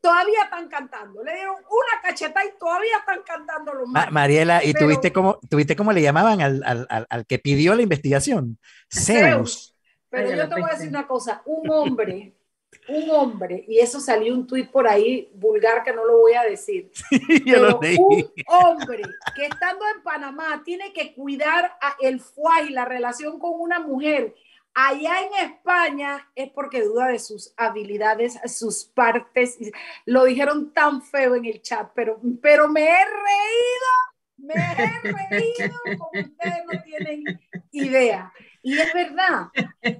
todavía 0.00 0.44
están 0.44 0.66
cantando, 0.68 1.22
le 1.22 1.34
dieron 1.34 1.56
una 1.56 2.02
cacheta 2.02 2.42
y 2.46 2.58
todavía 2.58 2.96
están 2.98 3.20
cantando 3.26 3.74
los 3.74 3.88
Mariela, 4.10 4.64
¿y 4.64 4.72
tuviste 4.72 5.12
cómo, 5.12 5.38
tuviste 5.50 5.76
cómo 5.76 5.92
le 5.92 6.00
llamaban 6.00 6.40
al, 6.40 6.62
al, 6.64 7.06
al, 7.10 7.26
que 7.26 7.38
pidió 7.38 7.74
la 7.74 7.82
investigación? 7.82 8.58
Zeus. 8.90 9.74
Pero 10.08 10.34
yo 10.34 10.48
te 10.48 10.54
voy 10.54 10.70
a 10.70 10.72
decir 10.72 10.88
una 10.88 11.06
cosa, 11.06 11.42
un 11.44 11.70
hombre 11.70 12.32
un 12.88 13.10
hombre, 13.10 13.64
y 13.66 13.78
eso 13.78 14.00
salió 14.00 14.34
un 14.34 14.46
tuit 14.46 14.70
por 14.70 14.86
ahí 14.86 15.30
vulgar 15.34 15.82
que 15.82 15.92
no 15.92 16.04
lo 16.04 16.18
voy 16.18 16.34
a 16.34 16.42
decir, 16.42 16.90
pero 17.44 17.80
un 17.80 18.32
hombre 18.46 19.02
que 19.34 19.46
estando 19.46 19.84
en 19.94 20.02
Panamá 20.02 20.62
tiene 20.64 20.92
que 20.92 21.14
cuidar 21.14 21.76
a 21.80 21.96
el 22.00 22.20
FUA 22.20 22.62
y 22.62 22.70
la 22.70 22.84
relación 22.84 23.38
con 23.38 23.60
una 23.60 23.80
mujer 23.80 24.34
allá 24.76 25.14
en 25.22 25.50
España 25.50 26.28
es 26.34 26.50
porque 26.50 26.82
duda 26.82 27.08
de 27.08 27.18
sus 27.18 27.52
habilidades, 27.56 28.38
sus 28.44 28.84
partes. 28.84 29.58
Lo 30.04 30.24
dijeron 30.24 30.72
tan 30.72 31.02
feo 31.02 31.34
en 31.34 31.46
el 31.46 31.62
chat, 31.62 31.90
pero, 31.94 32.20
pero 32.42 32.68
me 32.68 32.82
he 32.82 33.04
reído, 33.04 33.90
me 34.36 34.54
he 34.54 35.30
reído 35.30 35.78
como 35.98 36.10
ustedes 36.12 36.64
no 36.70 36.82
tienen 36.82 37.40
idea. 37.72 38.32
Y 38.66 38.76
es 38.76 38.92
verdad. 38.92 39.46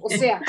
O 0.01 0.09
sea, 0.09 0.41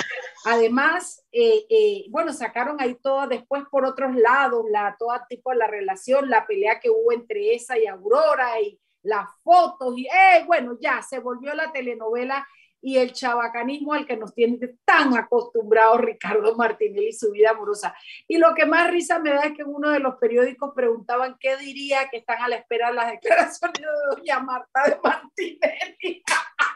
además, 0.44 1.24
eh, 1.30 1.64
eh, 1.70 2.06
bueno, 2.10 2.32
sacaron 2.32 2.80
ahí 2.80 2.96
todo 2.96 3.28
después 3.28 3.62
por 3.70 3.84
otros 3.84 4.12
lados, 4.16 4.64
la, 4.72 4.96
todo 4.98 5.12
tipo 5.28 5.50
de 5.50 5.56
la 5.56 5.68
relación, 5.68 6.28
la 6.28 6.44
pelea 6.44 6.80
que 6.80 6.90
hubo 6.90 7.12
entre 7.12 7.54
esa 7.54 7.78
y 7.78 7.86
Aurora 7.86 8.60
y 8.60 8.76
las 9.04 9.28
fotos 9.44 9.96
y, 9.96 10.06
eh, 10.06 10.42
bueno, 10.48 10.76
ya 10.80 11.00
se 11.00 11.20
volvió 11.20 11.54
la 11.54 11.70
telenovela 11.70 12.44
y 12.80 12.96
el 12.96 13.12
chabacanismo 13.12 13.92
al 13.92 14.04
que 14.04 14.16
nos 14.16 14.34
tiene 14.34 14.58
tan 14.84 15.16
acostumbrados 15.16 16.00
Ricardo 16.00 16.56
Martinelli 16.56 17.10
y 17.10 17.12
su 17.12 17.30
vida 17.30 17.50
amorosa. 17.50 17.94
Y 18.26 18.38
lo 18.38 18.52
que 18.52 18.66
más 18.66 18.90
risa 18.90 19.20
me 19.20 19.30
da 19.30 19.42
es 19.42 19.52
que 19.52 19.62
en 19.62 19.72
uno 19.72 19.90
de 19.90 20.00
los 20.00 20.16
periódicos 20.16 20.72
preguntaban 20.74 21.36
qué 21.38 21.56
diría 21.56 22.08
que 22.10 22.16
están 22.16 22.42
a 22.42 22.48
la 22.48 22.56
espera 22.56 22.88
de 22.88 22.94
las 22.94 23.12
declaraciones 23.12 23.78
de 23.78 24.16
doña 24.16 24.40
Marta 24.40 24.82
de 24.88 24.98
Martinelli. 25.04 26.24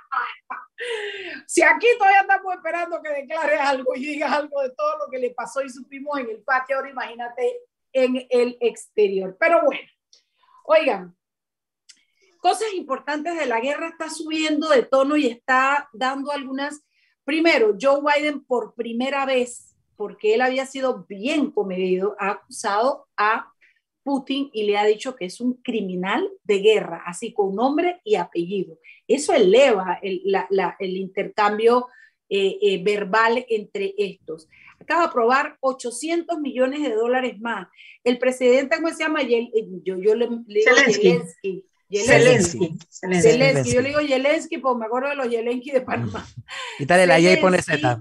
si 1.46 1.62
aquí 1.62 1.86
todavía 1.98 2.20
estamos 2.20 2.54
esperando 2.54 3.02
que 3.02 3.10
declare 3.10 3.56
algo 3.56 3.94
y 3.94 4.00
diga 4.00 4.32
algo 4.32 4.62
de 4.62 4.70
todo 4.70 4.98
lo 4.98 5.10
que 5.10 5.18
le 5.18 5.30
pasó 5.30 5.62
y 5.62 5.70
supimos 5.70 6.18
en 6.18 6.30
el 6.30 6.42
patio, 6.42 6.76
ahora 6.76 6.90
imagínate 6.90 7.60
en 7.92 8.26
el 8.30 8.56
exterior. 8.60 9.36
Pero 9.38 9.62
bueno, 9.64 9.88
oigan, 10.64 11.16
cosas 12.38 12.72
importantes 12.74 13.38
de 13.38 13.46
la 13.46 13.60
guerra 13.60 13.88
está 13.88 14.10
subiendo 14.10 14.68
de 14.68 14.82
tono 14.82 15.16
y 15.16 15.26
está 15.26 15.88
dando 15.92 16.32
algunas. 16.32 16.84
Primero, 17.24 17.76
Joe 17.80 18.00
Biden 18.00 18.44
por 18.44 18.74
primera 18.74 19.24
vez, 19.26 19.76
porque 19.96 20.34
él 20.34 20.40
había 20.40 20.66
sido 20.66 21.04
bien 21.04 21.50
comedido, 21.50 22.16
ha 22.18 22.30
acusado 22.30 23.08
a 23.16 23.51
Putin 24.02 24.50
y 24.52 24.64
le 24.64 24.76
ha 24.76 24.84
dicho 24.84 25.16
que 25.16 25.26
es 25.26 25.40
un 25.40 25.54
criminal 25.62 26.28
de 26.44 26.58
guerra, 26.58 27.02
así 27.06 27.32
con 27.32 27.54
nombre 27.54 28.00
y 28.04 28.16
apellido. 28.16 28.78
Eso 29.06 29.34
eleva 29.34 29.98
el, 30.02 30.96
intercambio 30.96 31.88
eh, 32.28 32.58
eh, 32.62 32.82
verbal 32.82 33.44
entre 33.48 33.94
estos. 33.96 34.48
Acaba 34.80 35.02
de 35.02 35.08
aprobar 35.08 35.56
800 35.60 36.40
millones 36.40 36.82
de 36.82 36.94
dólares 36.94 37.38
más. 37.40 37.68
El 38.02 38.18
presidente, 38.18 38.76
¿cómo 38.76 38.88
se 38.88 39.04
llama? 39.04 39.22
Eh, 39.22 39.50
yo, 39.84 39.98
yo 39.98 40.14
le, 40.14 40.28
digo 40.46 40.70
Zelensky. 40.74 41.64
Zelensky. 41.92 42.78
Zelensky. 42.90 43.74
Yo 43.74 43.82
le 43.82 43.88
digo 43.90 44.00
Zelensky 44.00 44.58
porque 44.58 44.80
me 44.80 44.86
acuerdo 44.86 45.10
de 45.10 45.16
los 45.16 45.28
Zelensky 45.28 45.70
de 45.70 45.82
Panamá. 45.82 46.26
Quítale 46.78 47.06
la 47.06 47.20
Y 47.20 47.28
y 47.28 47.36
pone 47.36 47.60
Z 47.62 48.00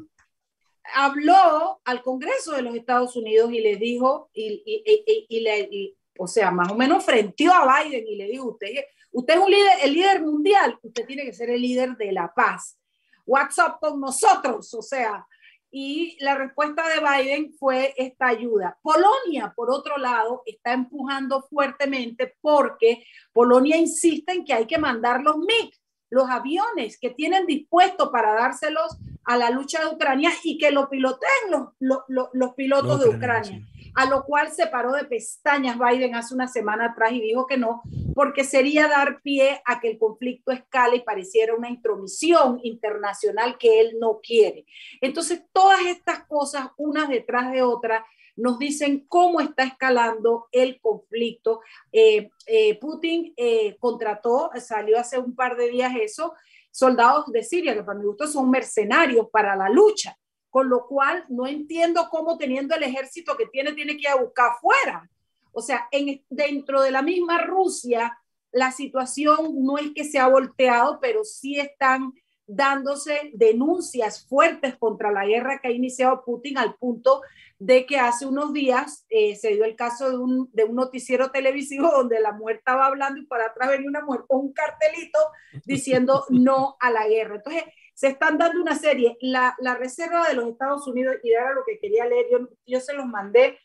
habló 0.93 1.81
al 1.85 2.01
Congreso 2.01 2.53
de 2.53 2.61
los 2.61 2.75
Estados 2.75 3.15
Unidos 3.15 3.51
y 3.51 3.61
les 3.61 3.79
dijo, 3.79 4.29
y, 4.33 4.63
y, 4.65 5.25
y, 5.29 5.39
le, 5.41 5.95
o 6.17 6.27
sea, 6.27 6.51
más 6.51 6.71
o 6.71 6.75
menos 6.75 7.03
frenteó 7.03 7.53
a 7.53 7.83
Biden 7.83 8.07
y 8.07 8.15
le 8.15 8.25
dijo, 8.25 8.49
usted, 8.49 8.67
usted 9.11 9.33
es 9.35 9.39
un 9.39 9.51
líder, 9.51 9.77
el 9.83 9.93
líder 9.93 10.21
mundial, 10.21 10.79
usted 10.81 11.05
tiene 11.05 11.23
que 11.23 11.33
ser 11.33 11.49
el 11.49 11.61
líder 11.61 11.95
de 11.97 12.11
la 12.11 12.33
paz. 12.33 12.77
WhatsApp 13.25 13.79
con 13.79 13.99
nosotros, 13.99 14.73
o 14.73 14.81
sea, 14.81 15.25
y 15.71 16.17
la 16.19 16.35
respuesta 16.35 16.83
de 16.89 16.99
Biden 16.99 17.53
fue 17.53 17.93
esta 17.95 18.27
ayuda. 18.27 18.77
Polonia, 18.81 19.53
por 19.55 19.71
otro 19.71 19.97
lado, 19.97 20.43
está 20.45 20.73
empujando 20.73 21.41
fuertemente 21.43 22.35
porque 22.41 23.05
Polonia 23.31 23.77
insiste 23.77 24.33
en 24.33 24.43
que 24.43 24.53
hay 24.53 24.67
que 24.67 24.77
mandar 24.77 25.21
los 25.21 25.37
MiG, 25.37 25.73
los 26.11 26.29
aviones 26.29 26.99
que 26.99 27.09
tienen 27.09 27.47
dispuestos 27.47 28.09
para 28.09 28.33
dárselos 28.33 28.97
a 29.23 29.37
la 29.37 29.49
lucha 29.49 29.79
de 29.79 29.95
Ucrania 29.95 30.29
y 30.43 30.57
que 30.57 30.69
lo 30.71 30.89
piloteen 30.89 31.49
los, 31.49 31.69
los, 31.79 32.29
los, 32.33 32.53
pilotos 32.53 32.99
de 32.99 33.09
Ucrania. 33.09 33.65
A 33.95 34.05
lo 34.05 34.23
cual 34.23 34.51
se 34.51 34.67
paró 34.67 34.93
de 34.93 35.05
pestañas 35.05 35.77
Biden 35.77 36.15
hace 36.15 36.33
una 36.33 36.47
semana 36.47 36.87
atrás 36.87 37.11
y 37.13 37.21
dijo 37.21 37.47
que 37.47 37.57
no, 37.57 37.81
porque 38.13 38.43
sería 38.43 38.87
dar 38.87 39.21
pie 39.21 39.61
a 39.65 39.79
que 39.79 39.91
el 39.91 39.97
conflicto 39.97 40.51
escale 40.51 40.97
y 40.97 41.01
pareciera 41.01 41.55
una 41.55 41.69
intromisión 41.69 42.59
internacional 42.63 43.57
que 43.57 43.79
él 43.79 43.97
no 43.99 44.19
quiere. 44.21 44.65
Entonces, 45.01 45.43
todas 45.53 45.81
estas 45.85 46.25
cosas, 46.25 46.69
unas 46.77 47.09
detrás 47.09 47.51
de 47.51 47.63
otras, 47.63 48.03
nos 48.41 48.57
dicen 48.57 49.05
cómo 49.07 49.39
está 49.39 49.63
escalando 49.63 50.47
el 50.51 50.81
conflicto. 50.81 51.61
Eh, 51.91 52.31
eh, 52.47 52.79
Putin 52.79 53.33
eh, 53.37 53.77
contrató, 53.79 54.49
salió 54.59 54.99
hace 54.99 55.19
un 55.19 55.35
par 55.35 55.55
de 55.55 55.69
días 55.69 55.93
eso, 55.95 56.33
soldados 56.71 57.31
de 57.31 57.43
Siria, 57.43 57.75
que 57.75 57.83
para 57.83 57.99
mi 57.99 58.05
gusto 58.05 58.25
son 58.25 58.49
mercenarios 58.49 59.27
para 59.31 59.55
la 59.55 59.69
lucha, 59.69 60.17
con 60.49 60.69
lo 60.69 60.87
cual 60.87 61.23
no 61.29 61.45
entiendo 61.45 62.07
cómo 62.09 62.35
teniendo 62.35 62.75
el 62.75 62.81
ejército 62.81 63.37
que 63.37 63.45
tiene, 63.45 63.73
tiene 63.73 63.93
que 63.93 64.01
ir 64.01 64.07
a 64.07 64.15
buscar 64.15 64.53
afuera. 64.53 65.07
O 65.51 65.61
sea, 65.61 65.87
en, 65.91 66.23
dentro 66.27 66.81
de 66.81 66.89
la 66.89 67.03
misma 67.03 67.43
Rusia, 67.43 68.17
la 68.51 68.71
situación 68.71 69.63
no 69.63 69.77
es 69.77 69.91
que 69.93 70.03
se 70.03 70.17
ha 70.17 70.27
volteado, 70.27 70.99
pero 70.99 71.23
sí 71.23 71.59
están 71.59 72.11
dándose 72.53 73.31
denuncias 73.33 74.27
fuertes 74.27 74.75
contra 74.75 75.09
la 75.09 75.25
guerra 75.25 75.59
que 75.59 75.69
ha 75.69 75.71
iniciado 75.71 76.23
Putin 76.25 76.57
al 76.57 76.75
punto 76.75 77.21
de 77.59 77.85
que 77.85 77.97
hace 77.97 78.25
unos 78.25 78.51
días 78.51 79.05
eh, 79.09 79.37
se 79.37 79.51
dio 79.53 79.63
el 79.63 79.77
caso 79.77 80.09
de 80.09 80.17
un, 80.17 80.49
de 80.51 80.65
un, 80.65 80.75
noticiero 80.75 81.31
televisivo 81.31 81.89
donde 81.95 82.19
la 82.19 82.33
mujer 82.33 82.57
estaba 82.57 82.87
hablando 82.87 83.21
y 83.21 83.25
para 83.25 83.45
atrás 83.45 83.69
venía 83.69 83.87
una 83.87 84.03
mujer 84.03 84.25
con 84.27 84.41
un 84.41 84.53
cartelito 84.53 85.19
diciendo 85.63 86.25
no 86.29 86.75
a 86.81 86.91
la 86.91 87.07
guerra. 87.07 87.35
Entonces, 87.35 87.63
se 87.93 88.07
están 88.07 88.37
dando 88.37 88.61
una 88.61 88.75
serie. 88.75 89.17
La, 89.21 89.55
la 89.59 89.75
Reserva 89.75 90.27
de 90.27 90.33
los 90.33 90.49
Estados 90.49 90.87
Unidos, 90.87 91.15
y 91.23 91.31
era 91.31 91.53
lo 91.53 91.63
que 91.65 91.79
quería 91.79 92.05
leer, 92.05 92.25
yo, 92.31 92.49
yo 92.65 92.79
se 92.81 92.93
los 92.93 93.05
mandé 93.05 93.59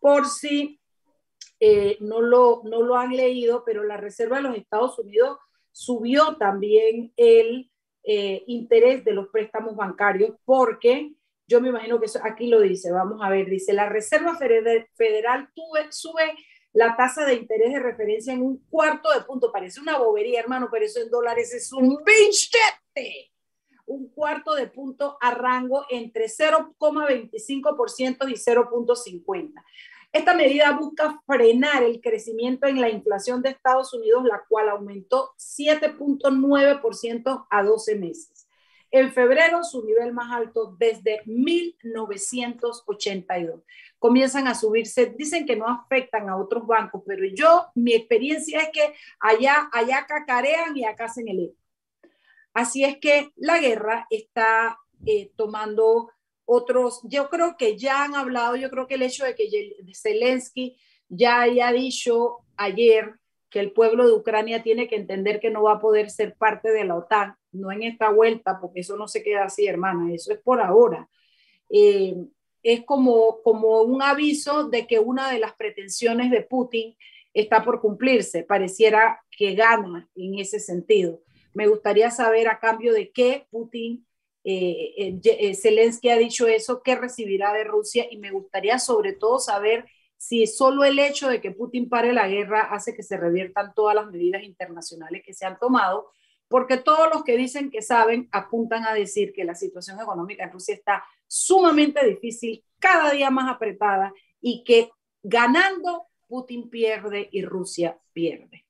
por 0.00 0.28
si 0.28 0.78
eh, 1.58 1.96
no, 2.00 2.20
lo, 2.20 2.62
no 2.64 2.82
lo 2.82 2.96
han 2.96 3.16
leído, 3.16 3.64
pero 3.64 3.82
la 3.82 3.96
Reserva 3.96 4.36
de 4.36 4.42
los 4.42 4.56
Estados 4.56 4.98
Unidos 4.98 5.38
subió 5.72 6.36
también 6.36 7.12
el 7.16 7.70
eh, 8.04 8.44
interés 8.46 9.04
de 9.04 9.12
los 9.12 9.28
préstamos 9.28 9.76
bancarios 9.76 10.36
porque 10.44 11.12
yo 11.48 11.60
me 11.60 11.70
imagino 11.70 11.98
que 11.98 12.06
eso, 12.06 12.20
aquí 12.22 12.46
lo 12.48 12.60
dice, 12.60 12.92
vamos 12.92 13.20
a 13.22 13.30
ver, 13.30 13.48
dice, 13.48 13.72
la 13.72 13.88
Reserva 13.88 14.36
Federal 14.36 15.48
tuve, 15.54 15.90
sube 15.90 16.36
la 16.74 16.94
tasa 16.94 17.24
de 17.24 17.32
interés 17.34 17.72
de 17.72 17.80
referencia 17.80 18.34
en 18.34 18.42
un 18.42 18.62
cuarto 18.68 19.10
de 19.12 19.22
punto, 19.22 19.50
parece 19.50 19.80
una 19.80 19.98
bobería, 19.98 20.40
hermano, 20.40 20.68
pero 20.70 20.84
eso 20.84 21.00
en 21.00 21.10
dólares 21.10 21.52
es 21.54 21.72
un 21.72 21.98
binchete. 22.04 23.32
Un 23.86 24.10
cuarto 24.10 24.54
de 24.54 24.66
punto 24.66 25.16
a 25.18 25.30
rango 25.30 25.86
entre 25.88 26.26
0,25% 26.26 28.28
y 28.28 28.34
0,50%. 28.34 29.54
Esta 30.10 30.34
medida 30.34 30.72
busca 30.72 31.20
frenar 31.26 31.82
el 31.82 32.00
crecimiento 32.00 32.66
en 32.66 32.80
la 32.80 32.88
inflación 32.88 33.42
de 33.42 33.50
Estados 33.50 33.92
Unidos, 33.92 34.24
la 34.24 34.42
cual 34.48 34.70
aumentó 34.70 35.34
7.9% 35.36 37.46
a 37.50 37.62
12 37.62 37.96
meses. 37.96 38.48
En 38.90 39.12
febrero, 39.12 39.62
su 39.64 39.84
nivel 39.84 40.14
más 40.14 40.32
alto 40.32 40.74
desde 40.78 41.20
1982. 41.26 43.60
Comienzan 43.98 44.48
a 44.48 44.54
subirse, 44.54 45.12
dicen 45.14 45.44
que 45.44 45.56
no 45.56 45.68
afectan 45.68 46.30
a 46.30 46.38
otros 46.38 46.66
bancos, 46.66 47.02
pero 47.06 47.26
yo, 47.26 47.66
mi 47.74 47.92
experiencia 47.92 48.60
es 48.60 48.70
que 48.70 48.94
allá, 49.20 49.68
allá 49.72 50.06
cacarean 50.06 50.74
y 50.74 50.86
acá 50.86 51.04
hacen 51.04 51.28
el. 51.28 51.54
Así 52.54 52.82
es 52.82 52.96
que 52.98 53.30
la 53.36 53.58
guerra 53.58 54.06
está 54.08 54.78
eh, 55.04 55.32
tomando 55.36 56.10
otros, 56.50 57.00
yo 57.04 57.28
creo 57.28 57.58
que 57.58 57.76
ya 57.76 58.04
han 58.04 58.14
hablado, 58.14 58.56
yo 58.56 58.70
creo 58.70 58.86
que 58.86 58.94
el 58.94 59.02
hecho 59.02 59.26
de 59.26 59.34
que 59.34 59.50
Zelensky 59.94 60.78
ya 61.06 61.42
haya 61.42 61.70
dicho 61.72 62.38
ayer 62.56 63.16
que 63.50 63.60
el 63.60 63.72
pueblo 63.72 64.06
de 64.06 64.14
Ucrania 64.14 64.62
tiene 64.62 64.88
que 64.88 64.96
entender 64.96 65.40
que 65.40 65.50
no 65.50 65.62
va 65.62 65.74
a 65.74 65.78
poder 65.78 66.08
ser 66.08 66.36
parte 66.36 66.70
de 66.70 66.84
la 66.84 66.96
OTAN, 66.96 67.36
no 67.52 67.70
en 67.70 67.82
esta 67.82 68.08
vuelta, 68.08 68.58
porque 68.62 68.80
eso 68.80 68.96
no 68.96 69.08
se 69.08 69.22
queda 69.22 69.44
así, 69.44 69.66
hermana, 69.66 70.10
eso 70.14 70.32
es 70.32 70.38
por 70.38 70.62
ahora. 70.62 71.06
Eh, 71.68 72.16
es 72.62 72.82
como, 72.86 73.42
como 73.42 73.82
un 73.82 74.00
aviso 74.00 74.70
de 74.70 74.86
que 74.86 74.98
una 74.98 75.30
de 75.30 75.40
las 75.40 75.52
pretensiones 75.52 76.30
de 76.30 76.40
Putin 76.40 76.96
está 77.34 77.62
por 77.62 77.82
cumplirse, 77.82 78.42
pareciera 78.42 79.20
que 79.30 79.54
gana 79.54 80.08
en 80.14 80.38
ese 80.38 80.60
sentido. 80.60 81.20
Me 81.52 81.68
gustaría 81.68 82.10
saber 82.10 82.48
a 82.48 82.58
cambio 82.58 82.94
de 82.94 83.10
qué 83.10 83.46
Putin 83.50 84.06
eh, 84.50 84.94
eh, 84.96 85.20
eh, 85.22 85.54
Zelensky 85.54 86.08
ha 86.08 86.16
dicho 86.16 86.46
eso, 86.46 86.82
¿qué 86.82 86.94
recibirá 86.94 87.52
de 87.52 87.64
Rusia? 87.64 88.06
Y 88.10 88.16
me 88.16 88.30
gustaría 88.30 88.78
sobre 88.78 89.12
todo 89.12 89.38
saber 89.40 89.84
si 90.16 90.46
solo 90.46 90.84
el 90.84 90.98
hecho 90.98 91.28
de 91.28 91.42
que 91.42 91.50
Putin 91.50 91.90
pare 91.90 92.14
la 92.14 92.28
guerra 92.28 92.62
hace 92.62 92.94
que 92.94 93.02
se 93.02 93.18
reviertan 93.18 93.74
todas 93.74 93.94
las 93.94 94.06
medidas 94.10 94.42
internacionales 94.42 95.22
que 95.22 95.34
se 95.34 95.44
han 95.44 95.58
tomado, 95.58 96.12
porque 96.48 96.78
todos 96.78 97.10
los 97.12 97.24
que 97.24 97.36
dicen 97.36 97.70
que 97.70 97.82
saben 97.82 98.26
apuntan 98.32 98.86
a 98.86 98.94
decir 98.94 99.34
que 99.34 99.44
la 99.44 99.54
situación 99.54 100.00
económica 100.00 100.44
en 100.44 100.52
Rusia 100.52 100.74
está 100.76 101.04
sumamente 101.26 102.02
difícil, 102.06 102.64
cada 102.78 103.10
día 103.10 103.28
más 103.28 103.54
apretada 103.54 104.14
y 104.40 104.64
que 104.64 104.90
ganando 105.22 106.06
Putin 106.26 106.70
pierde 106.70 107.28
y 107.30 107.42
Rusia 107.42 107.98
pierde. 108.14 108.64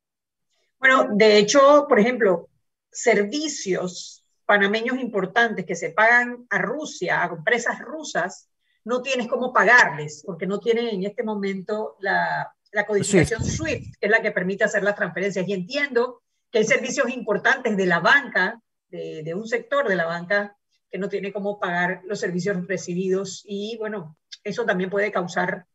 Bueno, 0.81 1.07
de 1.13 1.39
hecho, 1.39 1.87
por 1.89 2.01
ejemplo, 2.01 2.49
servicios 2.91 4.25
panameños 4.49 4.99
importantes 4.99 5.67
que 5.67 5.77
se 5.77 5.91
pagan 5.91 6.47
a 6.49 6.57
Rusia, 6.57 7.23
a 7.23 7.27
empresas 7.27 7.79
rusas, 7.81 8.49
no 8.83 9.03
tienes 9.03 9.29
cómo 9.29 9.53
pagarles, 9.53 10.23
porque 10.25 10.47
no 10.47 10.59
tienen 10.59 10.87
en 10.89 11.05
este 11.05 11.23
momento 11.23 11.97
la, 12.01 12.51
la 12.73 12.87
codificación 12.87 13.45
SWIFT. 13.45 13.99
que 14.01 14.07
es 14.07 14.11
la 14.11 14.23
que 14.23 14.31
permite 14.31 14.65
hacer 14.65 14.83
las 14.83 14.97
transferencias. 14.97 15.47
Y 15.47 15.53
entiendo 15.53 16.23
que 16.51 16.61
hay 16.61 16.65
servicios 16.65 17.11
importantes 17.11 17.77
de 17.77 17.85
la 17.85 18.01
banca, 18.01 18.59
de, 18.89 19.23
de 19.23 19.35
un 19.35 19.47
sector 19.47 19.87
de 19.87 19.97
la 19.97 20.07
banca, 20.07 20.57
que 20.91 20.97
no 20.97 21.11
tiene 21.11 21.31
cómo 21.31 21.61
pagar 21.61 22.01
los 22.07 22.19
servicios 22.19 22.67
recibidos 22.67 23.43
y 23.45 23.77
bueno, 23.77 24.17
eso 24.45 24.65
también 24.65 24.89
puede 24.89 25.13
causar 25.13 25.67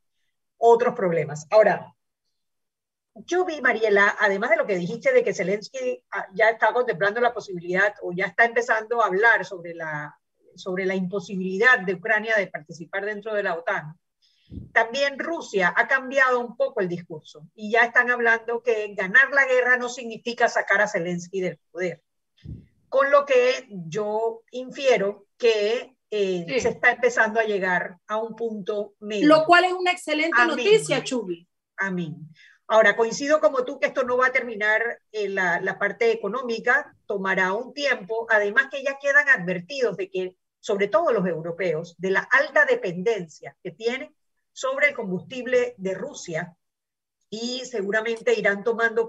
otros 0.58 0.96
problemas. 0.96 1.46
Ahora, 1.52 1.94
yo 3.16 3.46
vi, 3.46 3.62
Mariela, 3.62 4.16
además 4.20 4.50
de 4.50 4.58
lo 4.58 4.66
que 4.66 4.76
dijiste 4.76 5.14
de 5.14 5.24
que 5.24 5.34
Zelensky 5.34 6.04
ah, 6.12 6.28
ya 6.34 6.50
está 6.50 6.74
contemplando 6.74 7.22
la 7.22 7.34
posibilidad 7.34 7.94
o 8.02 8.12
ya 8.12 8.26
está 8.26 8.46
empezando 8.46 9.02
a 9.02 9.08
hablar 9.08 9.46
sobre 9.46 9.74
la, 9.74 10.18
sobre 10.56 10.86
la 10.86 10.96
imposibilidad 10.96 11.80
de 11.80 11.94
Ucrania 11.94 12.36
de 12.36 12.48
participar 12.48 13.06
dentro 13.06 13.34
de 13.34 13.44
la 13.44 13.56
OTAN, 13.56 13.98
también 14.72 15.18
Rusia 15.18 15.74
ha 15.76 15.88
cambiado 15.88 16.40
un 16.40 16.56
poco 16.56 16.82
el 16.82 16.88
discurso 16.88 17.48
y 17.56 17.72
ya 17.72 17.82
están 17.82 18.12
hablando 18.12 18.62
que 18.62 18.94
ganar 18.96 19.32
la 19.32 19.46
guerra 19.46 19.78
no 19.78 19.90
significa 19.90 20.48
sacar 20.48 20.82
a 20.82 20.88
Zelensky 20.88 21.42
del 21.42 21.60
poder. 21.72 22.04
Con 22.90 23.10
lo 23.10 23.26
que 23.26 23.68
yo 23.70 24.44
infiero 24.52 25.26
que 25.38 25.96
eh, 26.12 26.60
se 26.60 26.70
está 26.70 26.92
empezando 26.92 27.40
a 27.40 27.44
llegar 27.44 27.98
a 28.08 28.18
un 28.18 28.36
punto 28.36 28.94
medio. 29.00 29.28
Lo 29.28 29.46
cual 29.46 29.66
es 29.66 29.74
una 29.74 29.92
excelente 29.92 30.46
noticia, 30.46 31.04
Chubi. 31.04 31.48
Amén. 31.78 32.30
Ahora, 32.74 32.96
coincido 32.96 33.40
como 33.40 33.66
tú 33.66 33.80
que 33.80 33.86
esto 33.86 34.02
no 34.02 34.18
va 34.18 34.26
a 34.26 34.32
terminar 34.32 35.00
la, 35.12 35.78
parte 35.78 36.12
económica, 36.12 36.98
tomará 37.06 37.54
un 37.54 37.72
tiempo, 37.72 38.26
además 38.32 38.70
que 38.72 38.82
ya 38.82 38.98
quedan 38.98 39.30
advertidos 39.30 39.96
de 39.96 40.10
que, 40.10 40.38
sobre 40.60 40.88
todo 40.88 41.14
los 41.14 41.28
europeos, 41.28 41.94
de 42.00 42.10
la 42.10 42.22
alta 42.22 42.66
dependencia 42.66 43.56
que 43.62 43.70
tienen 43.70 44.16
sobre 44.54 44.88
el 44.88 44.96
combustible 44.96 45.76
de 45.78 45.94
Rusia 45.94 46.58
y 47.30 47.60
seguramente 47.66 48.34
irán 48.34 48.64
tomando 48.64 49.08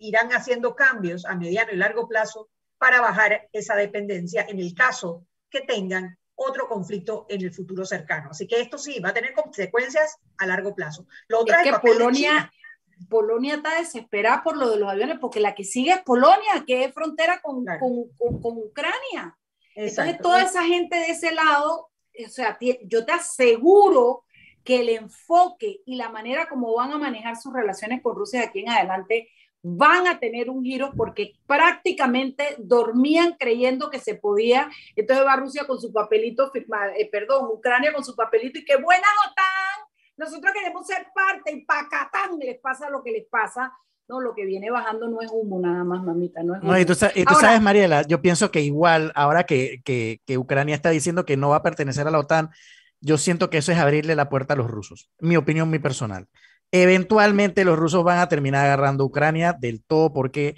irán 0.00 0.28
haciendo 0.32 0.74
cambios 0.74 1.26
a 1.26 1.36
mediano 1.36 1.72
y 1.72 1.76
largo 1.76 2.08
plazo 2.08 2.48
para 2.78 3.02
bajar 3.02 3.50
esa 3.52 3.76
dependencia 3.76 4.46
en 4.48 4.60
el 4.60 4.74
caso 4.74 5.26
que 5.50 5.60
tengan 5.60 6.16
otro 6.36 6.68
conflicto 6.68 7.26
en 7.28 7.42
el 7.42 7.52
futuro 7.52 7.84
cercano. 7.84 8.30
Así 8.30 8.46
que 8.46 8.60
esto 8.60 8.78
sí 8.78 9.00
va 9.00 9.10
a 9.10 9.14
tener 9.14 9.32
consecuencias 9.34 10.18
a 10.38 10.46
largo 10.46 10.74
plazo. 10.74 11.06
Lo 11.28 11.40
otro 11.40 11.54
es 11.56 11.62
que 11.62 11.78
Polonia, 11.78 12.52
Polonia 13.08 13.56
está 13.56 13.78
desesperada 13.78 14.42
por 14.42 14.56
lo 14.56 14.70
de 14.70 14.78
los 14.78 14.90
aviones, 14.90 15.18
porque 15.20 15.40
la 15.40 15.54
que 15.54 15.64
sigue 15.64 15.92
es 15.92 16.02
Polonia, 16.02 16.64
que 16.66 16.84
es 16.84 16.94
frontera 16.94 17.40
con, 17.40 17.64
con, 17.64 18.40
con, 18.40 18.58
Ucrania. 18.58 19.36
Entonces, 19.74 20.18
toda 20.18 20.42
esa 20.42 20.64
gente 20.64 20.96
de 20.96 21.10
ese 21.10 21.32
lado, 21.32 21.90
o 22.24 22.28
sea, 22.28 22.58
yo 22.82 23.04
te 23.04 23.12
aseguro 23.12 24.24
que 24.62 24.80
el 24.80 24.88
enfoque 24.88 25.82
y 25.84 25.96
la 25.96 26.08
manera 26.08 26.48
como 26.48 26.74
van 26.74 26.92
a 26.92 26.98
manejar 26.98 27.36
sus 27.36 27.52
relaciones 27.52 28.02
con 28.02 28.16
Rusia 28.16 28.40
de 28.40 28.46
aquí 28.46 28.60
en 28.60 28.70
adelante 28.70 29.28
van 29.66 30.06
a 30.06 30.20
tener 30.20 30.50
un 30.50 30.62
giro 30.62 30.92
porque 30.94 31.32
prácticamente 31.46 32.54
dormían 32.58 33.34
creyendo 33.38 33.88
que 33.88 33.98
se 33.98 34.14
podía. 34.14 34.70
Entonces 34.94 35.24
va 35.24 35.36
Rusia 35.36 35.66
con 35.66 35.80
su 35.80 35.90
papelito, 35.90 36.52
eh, 36.54 37.08
perdón, 37.10 37.48
Ucrania 37.50 37.94
con 37.94 38.04
su 38.04 38.14
papelito 38.14 38.58
y 38.58 38.64
qué 38.66 38.76
buena 38.76 39.06
OTAN, 39.26 39.88
nosotros 40.18 40.52
queremos 40.52 40.86
ser 40.86 41.06
parte 41.14 41.50
y 41.50 41.64
pacatán 41.64 42.38
les 42.38 42.60
pasa 42.60 42.90
lo 42.90 43.02
que 43.02 43.10
les 43.10 43.24
pasa. 43.26 43.72
No, 44.06 44.20
lo 44.20 44.34
que 44.34 44.44
viene 44.44 44.70
bajando 44.70 45.08
no 45.08 45.22
es 45.22 45.30
humo 45.32 45.58
nada 45.58 45.82
más, 45.82 46.02
mamita. 46.02 46.42
No, 46.42 46.54
es 46.54 46.62
humo. 46.62 46.76
y 46.76 46.84
tú, 46.84 46.94
sabes, 46.94 47.62
Mariela, 47.62 48.02
yo 48.02 48.20
pienso 48.20 48.50
que 48.50 48.60
igual, 48.60 49.12
ahora 49.14 49.44
que, 49.44 49.80
que, 49.82 50.20
que 50.26 50.36
Ucrania 50.36 50.74
está 50.74 50.90
diciendo 50.90 51.24
que 51.24 51.38
no 51.38 51.48
va 51.48 51.56
a 51.56 51.62
pertenecer 51.62 52.06
a 52.06 52.10
la 52.10 52.18
OTAN, 52.18 52.50
yo 53.00 53.16
siento 53.16 53.48
que 53.48 53.56
eso 53.58 53.72
es 53.72 53.78
abrirle 53.78 54.14
la 54.14 54.28
puerta 54.28 54.52
a 54.52 54.56
los 54.58 54.70
rusos. 54.70 55.10
Mi 55.20 55.38
opinión, 55.38 55.70
muy 55.70 55.78
personal. 55.78 56.28
Eventualmente 56.72 57.64
los 57.64 57.78
rusos 57.78 58.02
van 58.04 58.18
a 58.18 58.28
terminar 58.28 58.64
agarrando 58.64 59.04
Ucrania 59.04 59.52
del 59.52 59.82
todo 59.82 60.12
porque 60.12 60.56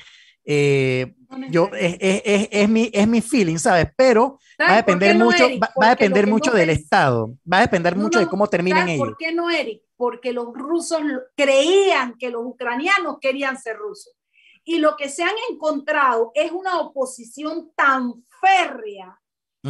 Eh, 0.49 1.13
yo, 1.51 1.71
es, 1.75 1.97
es, 2.01 2.49
es, 2.53 2.69
mi, 2.69 2.89
es 2.93 3.09
mi 3.09 3.21
feeling, 3.21 3.59
¿sabes? 3.59 3.89
Pero 3.97 4.39
va 4.61 4.75
a 4.75 4.77
depender 4.77 5.17
mucho, 5.17 5.45
va, 5.59 5.89
a 5.89 5.91
depender 5.91 6.29
mucho 6.29 6.53
del 6.53 6.71
Estado, 6.71 7.35
va 7.53 7.59
a 7.59 7.63
depender 7.63 7.97
mucho 7.97 8.21
de 8.21 8.29
cómo 8.29 8.47
terminen 8.47 8.89
ellos. 8.89 9.09
¿Por 9.09 9.17
qué 9.17 9.33
no, 9.33 9.51
Eric? 9.51 9.83
Porque 9.97 10.33
los 10.33 10.55
rusos 10.55 11.01
creían 11.35 12.17
que 12.17 12.31
los 12.31 12.43
ucranianos 12.45 13.19
querían 13.21 13.59
ser 13.59 13.77
rusos. 13.77 14.15
Y 14.63 14.79
lo 14.79 14.97
que 14.97 15.09
se 15.09 15.25
han 15.25 15.35
encontrado 15.51 16.31
es 16.35 16.53
una 16.53 16.79
oposición 16.81 17.73
tan 17.75 18.15
férrea 18.41 19.19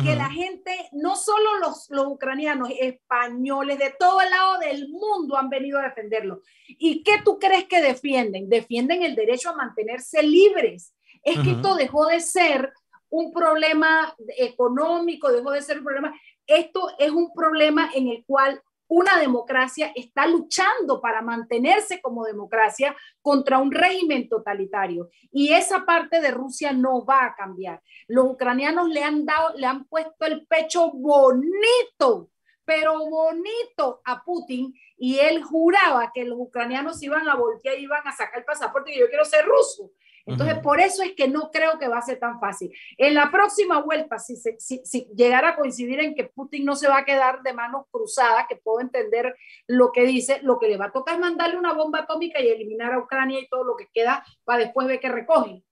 que 0.03 0.17
la 0.17 0.31
gente, 0.31 0.73
no 0.93 1.17
solo 1.17 1.59
los, 1.59 1.89
los 1.91 2.07
ucranianos, 2.07 2.69
españoles 2.79 3.79
de 3.79 3.95
todo 3.99 4.21
el 4.21 4.31
lado 4.31 4.59
del 4.59 4.89
mundo 4.89 5.37
han 5.37 5.49
venido 5.49 5.79
a 5.79 5.85
defenderlo. 5.85 6.43
¿Y 6.67 7.03
qué 7.03 7.23
tú 7.25 7.39
crees 7.39 7.65
que 7.65 7.81
defienden? 7.81 8.49
Defienden 8.49 9.03
el 9.03 9.15
derecho 9.15 9.51
a 9.51 9.57
mantenerse 9.57 10.23
libres. 10.23 10.95
Es 11.23 11.39
que 11.41 11.53
esto 11.53 11.75
dejó 11.75 12.07
de 12.07 12.21
ser 12.21 12.73
un 13.09 13.33
problema 13.33 14.15
económico, 14.37 15.33
dejó 15.33 15.51
de 15.51 15.63
ser 15.63 15.79
un 15.79 15.85
problema. 15.85 16.15
Esto 16.47 16.91
es 16.99 17.11
un 17.11 17.33
problema 17.33 17.91
en 17.95 18.09
el 18.09 18.25
cual 18.25 18.63
una 18.89 19.19
democracia 19.19 19.93
está 19.95 20.27
luchando 20.27 21.01
para 21.01 21.23
mantenerse 21.23 22.01
como 22.01 22.25
democracia 22.25 22.97
contra 23.21 23.59
un 23.59 23.73
régimen 23.73 24.29
totalitario. 24.29 25.11
Y 25.33 25.53
esa 25.53 25.85
parte 25.85 26.21
de 26.21 26.31
Rusia 26.31 26.73
no 26.73 27.05
va 27.05 27.25
a 27.25 27.35
cambiar. 27.35 27.83
Los 28.07 28.27
ucranianos 28.27 28.89
le 28.89 29.03
han 29.03 29.25
dado, 29.25 29.55
le 29.57 29.67
han 29.67 29.85
puesto 29.85 30.27
el 30.27 30.47
pecho 30.47 30.93
bonito, 30.93 32.31
pero 32.65 33.09
bonito 33.09 34.01
a 34.05 34.23
Putin 34.25 34.75
y 34.99 35.19
él 35.19 35.43
juraba 35.43 36.11
que 36.13 36.25
los 36.25 36.39
ucranianos 36.39 37.03
iban 37.03 37.29
a 37.29 37.37
voltear 37.37 37.79
y 37.79 37.85
iban 37.85 38.07
a 38.07 38.13
sacar 38.13 38.41
el 38.41 38.45
pasaporte 38.45 38.93
y 38.93 38.99
yo 38.99 39.09
quiero 39.09 39.25
ser 39.25 39.45
ruso. 39.45 39.93
Entonces, 40.27 40.59
por 40.59 40.81
eso 40.81 41.05
es 41.05 41.13
que 41.13 41.29
no 41.29 41.51
creo 41.53 41.79
que 41.79 41.87
va 41.87 41.99
a 41.99 42.03
ser 42.03 42.19
tan 42.19 42.41
fácil. 42.41 42.73
En 42.99 43.15
la 43.15 43.31
próxima 43.31 43.81
vuelta, 43.81 44.19
si, 44.19 44.37
si, 44.37 44.81
si, 44.85 45.09
llegara 45.15 45.51
a 45.51 45.57
coincidir 45.57 46.01
en 46.01 46.17
que 46.17 46.25
Putin 46.25 46.65
no 46.65 46.75
se 46.75 46.89
va 46.89 46.99
a 46.99 47.05
quedar 47.05 47.43
de 47.43 47.53
manos 47.53 47.87
cruzadas, 47.93 48.47
que 48.49 48.57
puedo 48.57 48.81
entender 48.81 49.37
lo 49.69 49.93
que 49.93 50.05
dice, 50.05 50.41
lo 50.43 50.59
que 50.59 50.67
le 50.69 50.77
va 50.77 50.87
a 50.87 50.93
tocar 50.93 51.15
es 51.15 51.21
mandarle 51.21 51.57
una 51.57 51.75
bomba 51.75 52.01
atómica 52.01 52.41
y 52.41 52.49
eliminar 52.49 52.93
a 52.93 52.99
Ucrania 52.99 53.39
y 53.39 53.49
todo 53.49 53.63
lo 53.63 53.77
que 53.77 53.87
queda 53.95 54.25
para 54.45 54.65
después 54.65 54.89
ver 54.89 54.99
qué 54.99 55.09
recogen. 55.09 55.63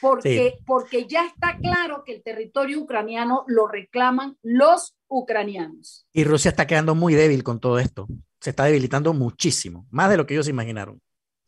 Porque, 0.00 0.58
porque 0.66 1.06
ya 1.06 1.26
está 1.26 1.58
claro 1.58 2.04
que 2.04 2.14
el 2.14 2.22
territorio 2.22 2.80
ucraniano 2.80 3.44
lo 3.46 3.68
reclaman 3.68 4.36
los 4.42 4.96
ucranianos. 5.08 6.06
Y 6.12 6.24
Rusia 6.24 6.50
está 6.50 6.66
quedando 6.66 6.94
muy 6.94 7.14
débil 7.14 7.42
con 7.42 7.60
todo 7.60 7.78
esto. 7.78 8.06
Se 8.40 8.50
está 8.50 8.64
debilitando 8.64 9.14
muchísimo, 9.14 9.86
más 9.90 10.10
de 10.10 10.16
lo 10.16 10.26
que 10.26 10.34
ellos 10.34 10.48
imaginaron. 10.48 11.00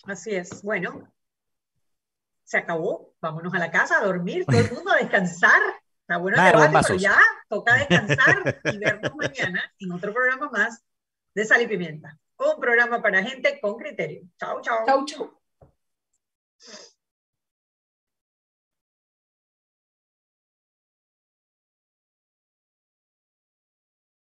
Así 0.05 0.35
es. 0.35 0.63
Bueno, 0.63 1.13
se 2.47 2.59
acabó, 2.59 3.12
vámonos 3.20 3.53
a 3.55 3.59
la 3.59 3.72
casa 3.72 3.99
a 3.99 4.05
dormir, 4.05 4.47
todo 4.47 4.59
el 4.59 4.70
mundo 4.72 4.92
a 4.92 4.97
descansar. 4.99 5.61
Está 6.01 6.18
bueno 6.18 6.38
el 6.38 6.53
debate, 6.53 6.78
pero 6.86 6.99
ya 6.99 7.18
toca 7.49 7.74
descansar 7.74 8.61
y 8.64 8.78
vernos 8.78 9.12
mañana 9.16 9.74
en 9.80 9.90
otro 9.90 10.14
programa 10.14 10.49
más 10.51 10.84
de 11.34 11.44
Sal 11.44 11.62
y 11.62 11.66
Pimienta. 11.66 12.16
Un 12.38 12.61
programa 12.61 13.03
para 13.03 13.24
gente 13.24 13.59
con 13.61 13.76
criterio. 13.76 14.22
Chao, 14.38 14.61
chao. 14.61 14.86
Chao, 14.86 15.05
chao. 15.05 15.40